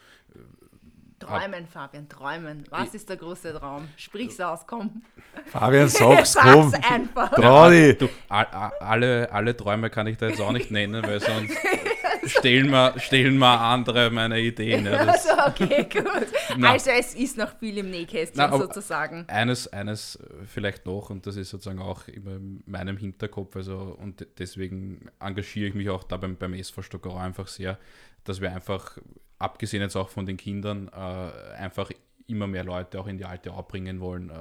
Träumen, 1.20 1.66
Fabian, 1.66 2.10
träumen. 2.10 2.66
Was 2.70 2.94
ist 2.94 3.08
der 3.10 3.18
große 3.18 3.54
Traum? 3.54 3.88
Sprich's 3.96 4.40
aus, 4.42 4.68
komm. 4.68 5.02
Fabian, 5.46 5.88
sag's, 5.90 6.36
komm. 6.36 6.70
Sag's 6.70 6.92
einfach. 6.92 7.32
Trau 7.32 7.70
dich. 7.70 7.98
Du, 7.98 8.10
alle, 8.30 9.32
alle 9.32 9.56
Träume 9.56 9.90
kann 9.90 10.08
ich 10.08 10.18
da 10.18 10.28
jetzt 10.28 10.42
auch 10.42 10.52
nicht 10.52 10.72
nennen, 10.72 11.02
weil 11.04 11.22
sonst 11.22 11.56
stellen 12.26 12.70
wir, 12.70 13.00
stellen 13.00 13.38
wir 13.38 13.60
andere 13.60 14.10
meine 14.10 14.40
Ideen. 14.40 14.86
Ja, 14.86 14.98
also, 14.98 15.30
okay, 15.48 15.88
gut. 15.92 16.28
Na, 16.58 16.72
also 16.72 16.92
es 16.92 17.16
ist 17.16 17.38
noch 17.38 17.58
viel 17.58 17.78
im 17.78 17.92
Nähkästchen 17.92 18.38
na, 18.38 18.58
sozusagen. 18.58 19.26
Eines, 19.28 19.72
eines 19.72 20.20
vielleicht 20.46 20.86
noch, 20.86 21.10
und 21.10 21.26
das 21.26 21.38
ist 21.38 21.50
sozusagen 21.50 21.80
auch 21.80 22.08
immer 22.08 22.36
in 22.36 22.64
meinem 22.66 22.98
Hinterkopf, 22.98 23.56
also 23.56 23.98
und 24.00 24.26
deswegen 24.38 25.10
engagiere 25.20 25.70
ich 25.70 25.76
mich 25.76 25.90
auch 25.90 26.04
da 26.04 26.18
beim, 26.18 26.36
beim 26.38 26.54
SV 26.54 26.82
Stockerau 26.82 27.18
einfach 27.18 27.48
sehr, 27.48 27.78
dass 28.24 28.42
wir 28.42 28.52
einfach, 28.52 28.98
abgesehen 29.46 29.82
jetzt 29.82 29.96
auch 29.96 30.10
von 30.10 30.26
den 30.26 30.38
Kindern, 30.38 30.90
äh, 30.90 31.56
einfach 31.58 31.92
immer 32.28 32.48
mehr 32.48 32.64
Leute 32.64 33.00
auch 33.00 33.08
in 33.08 33.18
die 33.18 33.26
alte 33.26 33.54
Au 33.54 33.62
bringen 33.62 34.00
wollen. 34.00 34.30
Äh, 34.30 34.34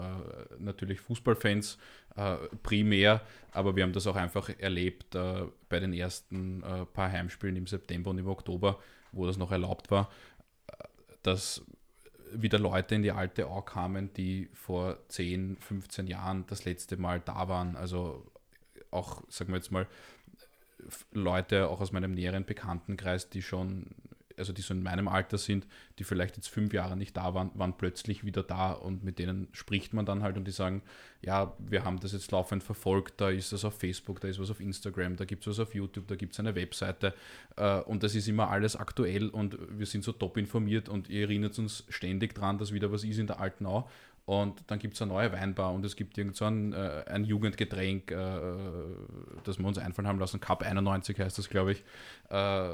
natürlich 0.59 1.01
Fußballfans 1.01 1.79
äh, 2.17 2.37
primär, 2.63 3.21
aber 3.53 3.77
wir 3.77 3.83
haben 3.83 3.93
das 3.93 4.07
auch 4.07 4.17
einfach 4.17 4.49
erlebt 4.59 5.15
äh, 5.15 5.43
bei 5.69 5.81
den 5.81 5.93
ersten 5.93 6.63
äh, 6.63 6.87
paar 6.87 7.11
Heimspielen 7.11 7.57
im 7.57 7.67
September 7.67 8.11
und 8.11 8.19
im 8.19 8.27
Oktober, 8.27 8.79
wo 9.13 9.27
das 9.27 9.37
noch 9.37 9.53
erlaubt 9.53 9.91
war, 9.91 10.11
äh, 10.69 10.85
dass 11.23 11.63
wieder 12.33 12.59
Leute 12.59 12.95
in 12.95 13.03
die 13.03 13.13
alte 13.13 13.47
Au 13.47 13.61
kamen, 13.61 14.13
die 14.15 14.49
vor 14.55 14.99
10, 15.09 15.59
15 15.61 16.07
Jahren 16.07 16.47
das 16.47 16.65
letzte 16.65 16.97
Mal 16.97 17.21
da 17.21 17.49
waren. 17.49 17.77
Also 17.77 18.27
auch, 18.91 19.23
sagen 19.29 19.51
wir 19.51 19.57
jetzt 19.57 19.71
mal, 19.71 19.87
Leute 21.13 21.69
auch 21.69 21.81
aus 21.81 21.93
meinem 21.93 22.13
näheren 22.13 22.45
Bekanntenkreis, 22.45 23.29
die 23.29 23.43
schon 23.43 23.87
also 24.39 24.53
die 24.53 24.62
so 24.62 24.74
in 24.74 24.82
meinem 24.82 25.09
Alter 25.09 25.39
sind, 25.39 25.66
die 25.99 26.05
vielleicht 26.05 26.37
jetzt 26.37 26.49
fünf 26.49 26.72
Jahre 26.72 26.97
nicht 26.97 27.16
da 27.16 27.35
waren, 27.35 27.51
waren 27.55 27.76
plötzlich 27.76 28.24
wieder 28.24 28.43
da 28.43 28.72
und 28.72 29.05
mit 29.05 29.18
denen 29.18 29.49
spricht 29.53 29.93
man 29.95 30.07
dann 30.07 30.22
halt 30.22 30.37
und 30.37 30.47
die 30.47 30.53
sagen, 30.53 30.82
ja, 31.22 31.55
wir 31.59 31.85
haben 31.85 32.01
das 32.01 32.12
jetzt 32.12 32.30
laufend 32.32 32.62
verfolgt, 32.62 33.20
da 33.20 33.30
ist 33.30 33.53
was 33.53 33.64
auf 33.64 33.78
Facebook, 33.78 34.20
da 34.20 34.28
ist 34.28 34.39
was 34.39 34.51
auf 34.51 34.61
Instagram, 34.61 35.16
da 35.16 35.24
gibt 35.24 35.47
es 35.47 35.51
was 35.51 35.61
auf 35.61 35.74
YouTube, 35.74 36.07
da 36.09 36.16
gibt 36.16 36.32
es 36.32 36.41
eine 36.41 36.55
Webseite 36.55 37.14
äh, 37.57 37.80
und 37.80 38.03
das 38.03 38.14
ist 38.14 38.28
immer 38.28 38.51
alles 38.51 38.76
aktuell 38.76 39.28
und 39.28 39.59
wir 39.70 39.87
sind 39.87 40.05
so 40.05 40.12
top 40.12 40.37
informiert 40.37 40.89
und 40.89 41.09
ihr 41.09 41.22
erinnert 41.22 41.59
uns 41.59 41.85
ständig 41.89 42.35
dran, 42.35 42.59
dass 42.59 42.72
wieder 42.72 42.93
was 42.93 43.05
ist 43.05 43.18
in 43.18 43.26
der 43.26 43.41
Altenau 43.41 43.89
und 44.26 44.62
dann 44.68 44.78
gibt 44.78 44.95
es 44.95 45.03
eine 45.03 45.12
neue 45.12 45.32
Weinbar 45.32 45.72
und 45.72 45.85
es 45.85 45.97
gibt 45.97 46.16
irgend 46.16 46.37
so 46.37 46.47
ein, 46.47 46.72
äh, 46.72 47.05
ein 47.07 47.24
Jugendgetränk, 47.24 48.11
äh, 48.11 48.41
das 49.45 49.59
wir 49.59 49.66
uns 49.66 49.76
einfallen 49.76 50.09
haben 50.09 50.18
lassen. 50.18 50.41
Cup 50.41 50.62
91 50.62 51.18
heißt 51.18 51.37
das, 51.37 51.51
glaube 51.51 51.72
ich. 51.72 51.85
Äh, 52.30 52.68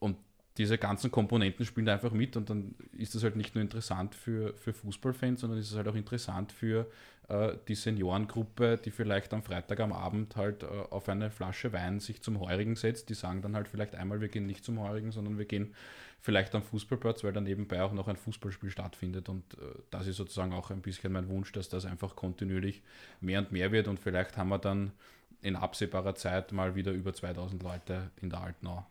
und 0.00 0.16
diese 0.58 0.76
ganzen 0.76 1.10
Komponenten 1.10 1.64
spielen 1.64 1.88
einfach 1.88 2.12
mit 2.12 2.36
und 2.36 2.50
dann 2.50 2.74
ist 2.92 3.14
das 3.14 3.22
halt 3.22 3.36
nicht 3.36 3.54
nur 3.54 3.62
interessant 3.62 4.14
für, 4.14 4.54
für 4.54 4.72
Fußballfans, 4.72 5.40
sondern 5.40 5.58
ist 5.58 5.70
es 5.70 5.76
halt 5.76 5.88
auch 5.88 5.94
interessant 5.94 6.52
für 6.52 6.86
äh, 7.28 7.54
die 7.68 7.74
Seniorengruppe, 7.74 8.78
die 8.84 8.90
vielleicht 8.90 9.32
am 9.32 9.42
Freitag 9.42 9.80
am 9.80 9.92
Abend 9.92 10.36
halt 10.36 10.62
äh, 10.62 10.66
auf 10.66 11.08
eine 11.08 11.30
Flasche 11.30 11.72
Wein 11.72 12.00
sich 12.00 12.20
zum 12.20 12.38
Heurigen 12.40 12.76
setzt. 12.76 13.08
Die 13.08 13.14
sagen 13.14 13.40
dann 13.40 13.56
halt 13.56 13.68
vielleicht 13.68 13.94
einmal, 13.94 14.20
wir 14.20 14.28
gehen 14.28 14.46
nicht 14.46 14.64
zum 14.64 14.78
Heurigen, 14.78 15.10
sondern 15.10 15.38
wir 15.38 15.46
gehen 15.46 15.74
vielleicht 16.20 16.54
am 16.54 16.62
Fußballplatz, 16.62 17.24
weil 17.24 17.32
dann 17.32 17.44
nebenbei 17.44 17.82
auch 17.82 17.92
noch 17.92 18.08
ein 18.08 18.16
Fußballspiel 18.16 18.70
stattfindet. 18.70 19.30
Und 19.30 19.54
äh, 19.54 19.58
das 19.90 20.06
ist 20.06 20.16
sozusagen 20.16 20.52
auch 20.52 20.70
ein 20.70 20.82
bisschen 20.82 21.12
mein 21.12 21.28
Wunsch, 21.28 21.50
dass 21.52 21.70
das 21.70 21.86
einfach 21.86 22.14
kontinuierlich 22.14 22.82
mehr 23.20 23.38
und 23.38 23.52
mehr 23.52 23.72
wird 23.72 23.88
und 23.88 23.98
vielleicht 23.98 24.36
haben 24.36 24.50
wir 24.50 24.58
dann 24.58 24.92
in 25.40 25.56
absehbarer 25.56 26.14
Zeit 26.14 26.52
mal 26.52 26.74
wieder 26.76 26.92
über 26.92 27.12
2000 27.12 27.62
Leute 27.62 28.10
in 28.20 28.30
der 28.30 28.42
Altenau. 28.42 28.86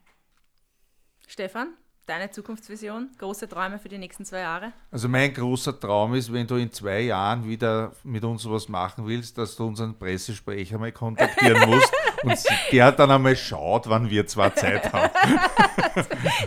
Stefan, 1.31 1.69
deine 2.07 2.29
Zukunftsvision, 2.29 3.09
große 3.17 3.47
Träume 3.47 3.79
für 3.79 3.87
die 3.87 3.97
nächsten 3.97 4.25
zwei 4.25 4.39
Jahre? 4.39 4.73
Also 4.91 5.07
mein 5.07 5.33
großer 5.33 5.79
Traum 5.79 6.13
ist, 6.13 6.33
wenn 6.33 6.45
du 6.45 6.57
in 6.57 6.73
zwei 6.73 6.99
Jahren 6.99 7.47
wieder 7.47 7.93
mit 8.03 8.25
uns 8.25 8.49
was 8.49 8.67
machen 8.67 9.07
willst, 9.07 9.37
dass 9.37 9.55
du 9.55 9.65
unseren 9.65 9.97
Pressesprecher 9.97 10.77
mal 10.77 10.91
kontaktieren 10.91 11.69
musst 11.69 11.89
und 12.23 12.37
der 12.73 12.91
dann 12.91 13.11
einmal 13.11 13.37
schaut, 13.37 13.87
wann 13.87 14.09
wir 14.09 14.27
zwar 14.27 14.53
Zeit 14.53 14.91
haben. 14.91 15.09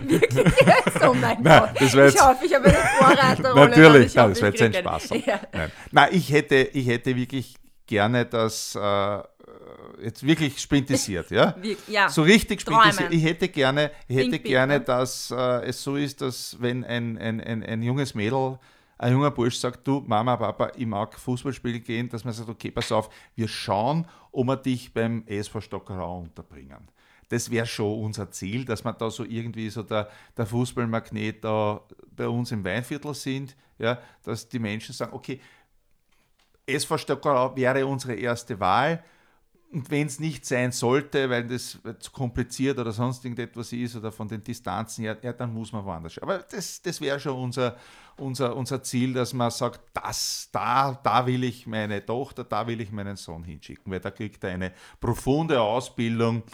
Wirklich 0.07 0.45
jetzt? 0.45 1.03
Oh 1.03 1.15
mein 1.15 1.41
Nein, 1.41 1.61
Gott. 1.61 1.81
Das 1.81 1.95
ich 1.95 2.21
hoffe, 2.21 2.45
ich 2.45 2.55
habe 2.55 2.65
eine 2.67 2.75
Vorreiterrolle. 2.75 3.71
Natürlich, 3.71 4.07
ich 4.09 4.19
hoffe, 4.19 4.29
das 4.29 4.43
wäre 4.43 4.53
jetzt 4.53 4.63
ein 4.63 4.75
Spaß. 4.75 5.11
Ja. 5.25 5.41
Nein. 5.51 5.73
Nein, 5.93 6.09
ich, 6.13 6.31
hätte, 6.31 6.57
ich 6.57 6.87
hätte 6.89 7.17
wirklich 7.17 7.57
gerne, 7.87 8.27
dass 8.27 8.75
äh, 8.75 9.23
jetzt 10.03 10.27
wirklich 10.27 10.59
spintisiert, 10.61 11.31
ja? 11.31 11.55
Wir, 11.61 11.77
ja. 11.87 12.09
So 12.09 12.23
richtig 12.23 12.61
spintisiert. 12.61 13.13
Ich 13.13 13.25
hätte 13.25 13.49
gerne, 13.49 13.91
ich 14.09 14.17
hätte 14.17 14.31
Think 14.31 14.43
big, 14.43 14.53
gerne, 14.53 14.75
ne? 14.75 14.81
dass 14.81 15.31
äh, 15.31 15.67
es 15.67 15.83
so 15.83 15.97
ist, 15.97 16.21
dass 16.21 16.57
wenn 16.61 16.85
ein, 16.85 17.19
ein, 17.19 17.41
ein, 17.41 17.63
ein 17.63 17.83
junges 17.83 18.15
Mädel, 18.15 18.59
ein 18.99 19.13
junger 19.13 19.31
Bursch 19.31 19.57
sagt, 19.57 19.87
du 19.87 20.03
Mama, 20.07 20.37
Papa, 20.37 20.73
ich 20.77 20.87
mag 20.87 21.19
Fußballspielen 21.19 21.83
gehen, 21.83 22.09
dass 22.09 22.25
man 22.25 22.33
sagt, 22.33 22.49
okay, 22.49 22.71
pass 22.71 22.93
auf, 22.93 23.11
wir 23.35 23.49
schauen, 23.49 24.07
ob 24.33 24.47
wir 24.47 24.57
dich 24.57 24.93
beim 24.93 25.25
ESV 25.27 25.61
Stockerau 25.61 26.21
unterbringen. 26.21 26.89
Das 27.29 27.51
wäre 27.51 27.67
schon 27.67 28.01
unser 28.01 28.31
Ziel, 28.31 28.65
dass 28.65 28.85
wir 28.85 28.93
da 28.93 29.11
so 29.11 29.25
irgendwie 29.25 29.69
so 29.71 29.83
der, 29.83 30.09
der 30.37 30.47
Fußballmagnet 30.47 31.43
da 31.45 31.81
bei 32.15 32.29
uns 32.29 32.53
im 32.53 32.65
Weinviertel 32.65 33.15
sind, 33.15 33.57
ja, 33.79 33.99
dass 34.23 34.49
die 34.49 34.59
Menschen 34.59 34.95
sagen, 34.95 35.13
okay, 35.13 35.41
SV 36.67 36.99
Stockerau 36.99 37.57
wäre 37.57 37.87
unsere 37.87 38.15
erste 38.15 38.59
Wahl. 38.61 39.03
Und 39.75 39.91
wenn 39.91 40.07
es 40.07 40.21
nicht 40.21 40.47
sein 40.47 40.71
sollte, 40.71 41.29
weil 41.29 41.49
das 41.49 41.81
zu 41.99 42.13
kompliziert 42.13 42.79
oder 42.79 42.93
sonst 42.93 43.25
irgendetwas 43.25 43.73
ist 43.73 43.97
oder 43.97 44.13
von 44.13 44.29
den 44.29 44.45
Distanzen 44.45 45.03
her, 45.03 45.19
ja, 45.21 45.33
dann 45.33 45.53
muss 45.53 45.73
man 45.73 45.85
woanders 45.85 46.13
schauen. 46.13 46.31
Aber 46.31 46.39
das, 46.39 46.81
das 46.81 47.01
wäre 47.01 47.19
schon 47.19 47.35
unser, 47.37 47.77
unser, 48.17 48.55
unser 48.55 48.85
Ziel, 48.85 49.13
dass 49.15 49.33
man 49.33 49.51
sagt, 49.51 49.81
das, 49.93 50.49
da, 50.53 50.93
da 51.03 51.27
will 51.27 51.43
ich 51.43 51.67
meine 51.67 52.07
Tochter, 52.07 52.45
da 52.45 52.65
will 52.69 52.81
ich 52.81 52.93
meinen 52.93 53.17
Sohn 53.17 53.43
hinschicken, 53.43 53.91
weil 53.91 53.99
da 53.99 54.13
kriegt 54.13 54.45
er 54.45 54.51
eine 54.51 54.73
profunde 55.01 55.61
Ausbildung. 55.61 56.45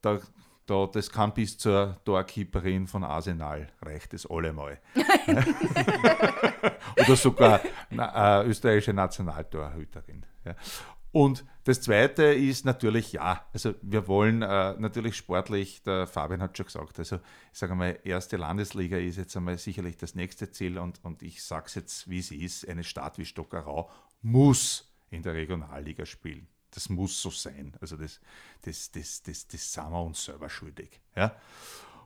Da, 0.00 0.20
da, 0.64 0.86
das 0.86 1.10
kann 1.10 1.34
bis 1.34 1.58
zur 1.58 1.96
Torkeeperin 2.04 2.86
von 2.86 3.02
Arsenal, 3.02 3.72
reicht 3.82 4.14
es 4.14 4.24
allemal. 4.24 4.78
Oder 6.96 7.16
sogar 7.16 7.60
na, 7.90 8.42
äh, 8.42 8.46
österreichische 8.46 8.92
Nationaltorhüterin. 8.92 10.24
Ja. 10.44 10.54
Und 11.18 11.44
das 11.64 11.80
Zweite 11.80 12.22
ist 12.22 12.64
natürlich, 12.64 13.10
ja, 13.10 13.44
also 13.52 13.74
wir 13.82 14.06
wollen 14.06 14.42
äh, 14.42 14.74
natürlich 14.78 15.16
sportlich, 15.16 15.82
der 15.82 16.06
Fabian 16.06 16.40
hat 16.40 16.56
schon 16.56 16.66
gesagt, 16.66 16.96
also 16.96 17.16
ich 17.52 17.58
sage 17.58 17.74
mal, 17.74 17.98
erste 18.04 18.36
Landesliga 18.36 18.98
ist 18.98 19.16
jetzt 19.16 19.36
einmal 19.36 19.58
sicherlich 19.58 19.96
das 19.96 20.14
nächste 20.14 20.52
Ziel 20.52 20.78
und, 20.78 21.04
und 21.04 21.24
ich 21.24 21.42
sage 21.42 21.66
es 21.66 21.74
jetzt, 21.74 22.08
wie 22.08 22.20
es 22.20 22.30
ist, 22.30 22.68
eine 22.68 22.84
Stadt 22.84 23.18
wie 23.18 23.24
Stockerau 23.24 23.90
muss 24.22 24.94
in 25.10 25.24
der 25.24 25.34
Regionalliga 25.34 26.06
spielen. 26.06 26.46
Das 26.70 26.88
muss 26.88 27.20
so 27.20 27.30
sein. 27.30 27.76
Also 27.80 27.96
das, 27.96 28.20
das, 28.62 28.92
das, 28.92 29.24
das, 29.24 29.48
das 29.48 29.72
sind 29.72 29.90
wir 29.90 30.00
uns 30.00 30.24
selber 30.24 30.48
schuldig. 30.48 31.00
Ja? 31.16 31.34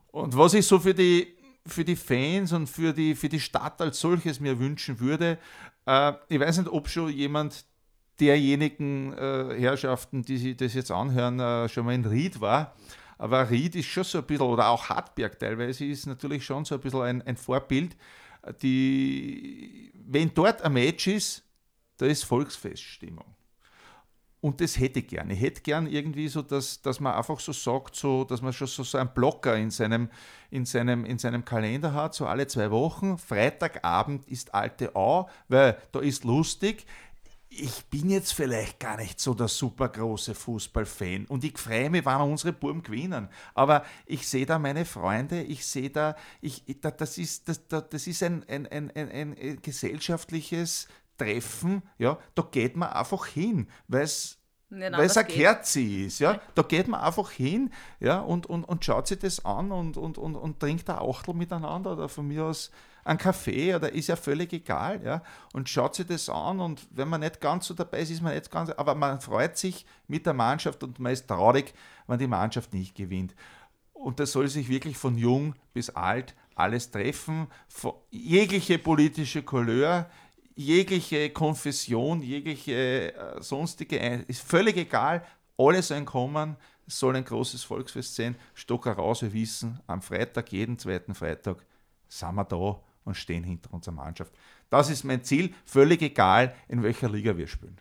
Und 0.06 0.34
was 0.38 0.54
ich 0.54 0.66
so 0.66 0.78
für 0.78 0.94
die, 0.94 1.36
für 1.66 1.84
die 1.84 1.96
Fans 1.96 2.52
und 2.52 2.66
für 2.66 2.94
die, 2.94 3.14
für 3.14 3.28
die 3.28 3.40
Stadt 3.40 3.78
als 3.82 4.00
solches 4.00 4.40
mir 4.40 4.58
wünschen 4.58 5.00
würde, 5.00 5.38
äh, 5.84 6.14
ich 6.30 6.40
weiß 6.40 6.56
nicht, 6.56 6.70
ob 6.70 6.88
schon 6.88 7.10
jemand 7.10 7.66
derjenigen 8.20 9.12
äh, 9.14 9.54
Herrschaften, 9.58 10.22
die 10.22 10.36
sich 10.36 10.56
das 10.56 10.74
jetzt 10.74 10.90
anhören, 10.90 11.40
äh, 11.40 11.68
schon 11.68 11.86
mal 11.86 11.94
in 11.94 12.04
Ried 12.04 12.40
war. 12.40 12.74
Aber 13.18 13.50
Ried 13.50 13.76
ist 13.76 13.86
schon 13.86 14.04
so 14.04 14.18
ein 14.18 14.24
bisschen, 14.24 14.46
oder 14.46 14.68
auch 14.68 14.88
Hartberg 14.88 15.38
teilweise, 15.38 15.84
ist 15.84 16.06
natürlich 16.06 16.44
schon 16.44 16.64
so 16.64 16.74
ein 16.74 16.80
bisschen 16.80 17.02
ein, 17.02 17.22
ein 17.22 17.36
Vorbild. 17.36 17.96
Die, 18.62 19.92
wenn 19.94 20.34
dort 20.34 20.62
ein 20.62 20.72
Match 20.72 21.06
ist, 21.06 21.44
da 21.98 22.06
ist 22.06 22.24
Volksfeststimmung. 22.24 23.32
Und 24.42 24.60
das 24.60 24.76
hätte 24.76 24.98
ich 24.98 25.06
gern. 25.06 25.30
Ich 25.30 25.40
hätte 25.40 25.60
gern 25.60 25.86
irgendwie 25.86 26.26
so, 26.26 26.42
dass, 26.42 26.82
dass 26.82 26.98
man 26.98 27.14
einfach 27.14 27.38
so 27.38 27.52
sagt, 27.52 27.94
so, 27.94 28.24
dass 28.24 28.42
man 28.42 28.52
schon 28.52 28.66
so, 28.66 28.82
so 28.82 28.98
einen 28.98 29.14
Blocker 29.14 29.56
in 29.56 29.70
seinem, 29.70 30.10
in, 30.50 30.64
seinem, 30.64 31.04
in 31.04 31.16
seinem 31.18 31.44
Kalender 31.44 31.94
hat, 31.94 32.16
so 32.16 32.26
alle 32.26 32.48
zwei 32.48 32.72
Wochen. 32.72 33.18
Freitagabend 33.18 34.26
ist 34.26 34.52
alte 34.52 34.96
Au, 34.96 35.28
weil 35.46 35.80
da 35.92 36.00
ist 36.00 36.24
lustig. 36.24 36.86
Ich 37.54 37.84
bin 37.86 38.08
jetzt 38.08 38.32
vielleicht 38.32 38.80
gar 38.80 38.96
nicht 38.96 39.20
so 39.20 39.34
der 39.34 39.48
super 39.48 39.90
große 39.90 40.34
Fußballfan 40.34 41.26
und 41.26 41.44
ich 41.44 41.58
freue 41.58 41.90
mich, 41.90 42.06
wenn 42.06 42.20
unsere 42.22 42.54
Buben 42.54 42.82
gewinnen. 42.82 43.28
Aber 43.54 43.84
ich 44.06 44.26
sehe 44.26 44.46
da 44.46 44.58
meine 44.58 44.86
Freunde, 44.86 45.42
ich 45.42 45.66
sehe 45.66 45.90
da, 45.90 46.16
ich, 46.40 46.64
da 46.80 46.90
das 46.90 47.18
ist, 47.18 47.48
das, 47.48 47.66
das 47.68 48.06
ist 48.06 48.22
ein, 48.22 48.42
ein, 48.48 48.66
ein, 48.66 48.90
ein, 48.90 49.10
ein 49.10 49.58
gesellschaftliches 49.60 50.88
Treffen, 51.18 51.82
ja, 51.98 52.18
da 52.34 52.42
geht 52.50 52.74
man 52.74 52.88
einfach 52.88 53.26
hin, 53.26 53.68
weil 53.86 54.04
es 54.04 54.38
Nicht 54.70 54.80
weil 54.96 55.06
es 55.06 55.16
anders 55.16 55.16
ein 55.18 55.26
geht. 55.26 55.36
Kerzi 55.36 56.04
ist, 56.06 56.20
ja. 56.20 56.40
Da 56.54 56.62
geht 56.62 56.88
man 56.88 57.00
einfach 57.00 57.30
hin, 57.30 57.70
ja, 58.00 58.20
und, 58.20 58.46
und, 58.46 58.64
und 58.64 58.84
schaut 58.84 59.08
sich 59.08 59.18
das 59.18 59.44
an 59.44 59.72
und, 59.72 59.98
und, 59.98 60.16
und, 60.16 60.36
und 60.36 60.58
trinkt 60.58 60.88
ein 60.88 60.96
Achtel 60.96 61.34
miteinander 61.34 61.92
oder 61.92 62.08
von 62.08 62.26
mir 62.26 62.46
aus 62.46 62.70
einen 63.04 63.18
Kaffee 63.18 63.74
oder 63.74 63.92
ist 63.92 64.08
ja 64.08 64.16
völlig 64.16 64.52
egal, 64.52 65.02
ja, 65.04 65.22
und 65.52 65.68
schaut 65.68 65.94
sich 65.94 66.06
das 66.06 66.28
an 66.28 66.60
und 66.60 66.86
wenn 66.90 67.08
man 67.08 67.20
nicht 67.20 67.40
ganz 67.40 67.66
so 67.66 67.74
dabei 67.74 68.00
ist, 68.00 68.10
ist 68.10 68.22
man 68.22 68.34
nicht 68.34 68.50
ganz, 68.50 68.70
aber 68.70 68.94
man 68.94 69.20
freut 69.20 69.56
sich 69.56 69.84
mit 70.06 70.26
der 70.26 70.34
Mannschaft 70.34 70.82
und 70.82 70.98
man 70.98 71.12
ist 71.12 71.26
traurig, 71.28 71.74
wenn 72.06 72.18
die 72.18 72.26
Mannschaft 72.26 72.72
nicht 72.72 72.94
gewinnt. 72.94 73.34
Und 73.92 74.20
das 74.20 74.32
soll 74.32 74.48
sich 74.48 74.68
wirklich 74.68 74.96
von 74.96 75.16
jung 75.16 75.54
bis 75.72 75.90
alt 75.90 76.34
alles 76.54 76.90
treffen, 76.90 77.46
jegliche 78.10 78.78
politische 78.78 79.42
Couleur, 79.42 80.08
jegliche 80.54 81.30
Konfession, 81.30 82.20
jegliche 82.22 83.14
äh, 83.14 83.42
sonstige, 83.42 84.00
Ein- 84.00 84.24
ist 84.28 84.42
völlig 84.42 84.76
egal, 84.76 85.24
alle 85.56 85.82
sollen 85.82 86.04
kommen, 86.04 86.56
es 86.86 86.98
soll 86.98 87.16
ein 87.16 87.24
großes 87.24 87.64
Volksfest 87.64 88.14
sein, 88.16 88.36
Stocker 88.54 88.92
raus, 88.92 89.22
wir 89.22 89.32
wissen, 89.32 89.80
am 89.86 90.02
Freitag, 90.02 90.52
jeden 90.52 90.78
zweiten 90.78 91.14
Freitag, 91.14 91.64
sind 92.08 92.34
wir 92.34 92.44
da 92.44 92.80
und 93.04 93.16
stehen 93.16 93.44
hinter 93.44 93.72
unserer 93.72 93.94
Mannschaft. 93.94 94.32
Das 94.70 94.90
ist 94.90 95.04
mein 95.04 95.24
Ziel, 95.24 95.54
völlig 95.64 96.02
egal, 96.02 96.54
in 96.68 96.82
welcher 96.82 97.08
Liga 97.08 97.36
wir 97.36 97.46
spielen. 97.46 97.78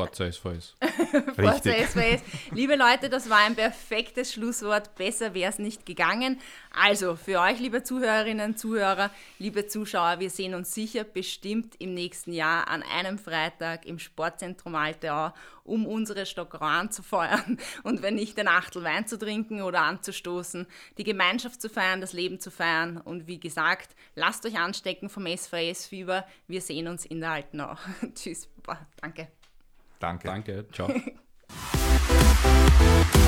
Forza 0.00 0.32
SVS. 0.32 0.74
Forza 1.36 1.72
SVS. 1.72 2.22
Liebe 2.52 2.76
Leute, 2.76 3.10
das 3.10 3.28
war 3.28 3.38
ein 3.38 3.54
perfektes 3.54 4.32
Schlusswort. 4.32 4.94
Besser 4.94 5.34
wäre 5.34 5.50
es 5.50 5.58
nicht 5.58 5.84
gegangen. 5.84 6.40
Also, 6.72 7.16
für 7.16 7.40
euch, 7.40 7.58
liebe 7.60 7.82
Zuhörerinnen, 7.82 8.56
Zuhörer, 8.56 9.10
liebe 9.38 9.66
Zuschauer, 9.66 10.20
wir 10.20 10.30
sehen 10.30 10.54
uns 10.54 10.72
sicher 10.72 11.04
bestimmt 11.04 11.74
im 11.78 11.94
nächsten 11.94 12.32
Jahr 12.32 12.68
an 12.68 12.82
einem 12.82 13.18
Freitag 13.18 13.86
im 13.86 13.98
Sportzentrum 13.98 14.74
Alteau, 14.74 15.32
um 15.64 15.86
unsere 15.86 16.26
Stockerau 16.26 16.64
anzufeuern 16.64 17.58
und 17.82 18.02
wenn 18.02 18.14
nicht 18.14 18.38
den 18.38 18.48
Achtel 18.48 18.82
Wein 18.84 19.06
zu 19.06 19.18
trinken 19.18 19.62
oder 19.62 19.82
anzustoßen, 19.82 20.66
die 20.98 21.04
Gemeinschaft 21.04 21.60
zu 21.60 21.68
feiern, 21.68 22.00
das 22.00 22.12
Leben 22.12 22.40
zu 22.40 22.50
feiern. 22.50 22.98
Und 22.98 23.26
wie 23.26 23.40
gesagt, 23.40 23.94
lasst 24.14 24.46
euch 24.46 24.58
anstecken 24.58 25.08
vom 25.08 25.26
SVS-Fieber. 25.26 26.26
Wir 26.48 26.60
sehen 26.60 26.88
uns 26.88 27.04
in 27.04 27.20
der 27.20 27.30
Altenau. 27.30 27.76
Tschüss, 28.14 28.48
danke. 29.00 29.28
Danke. 30.00 30.26
Danke, 30.26 30.66
ciao. 30.72 30.88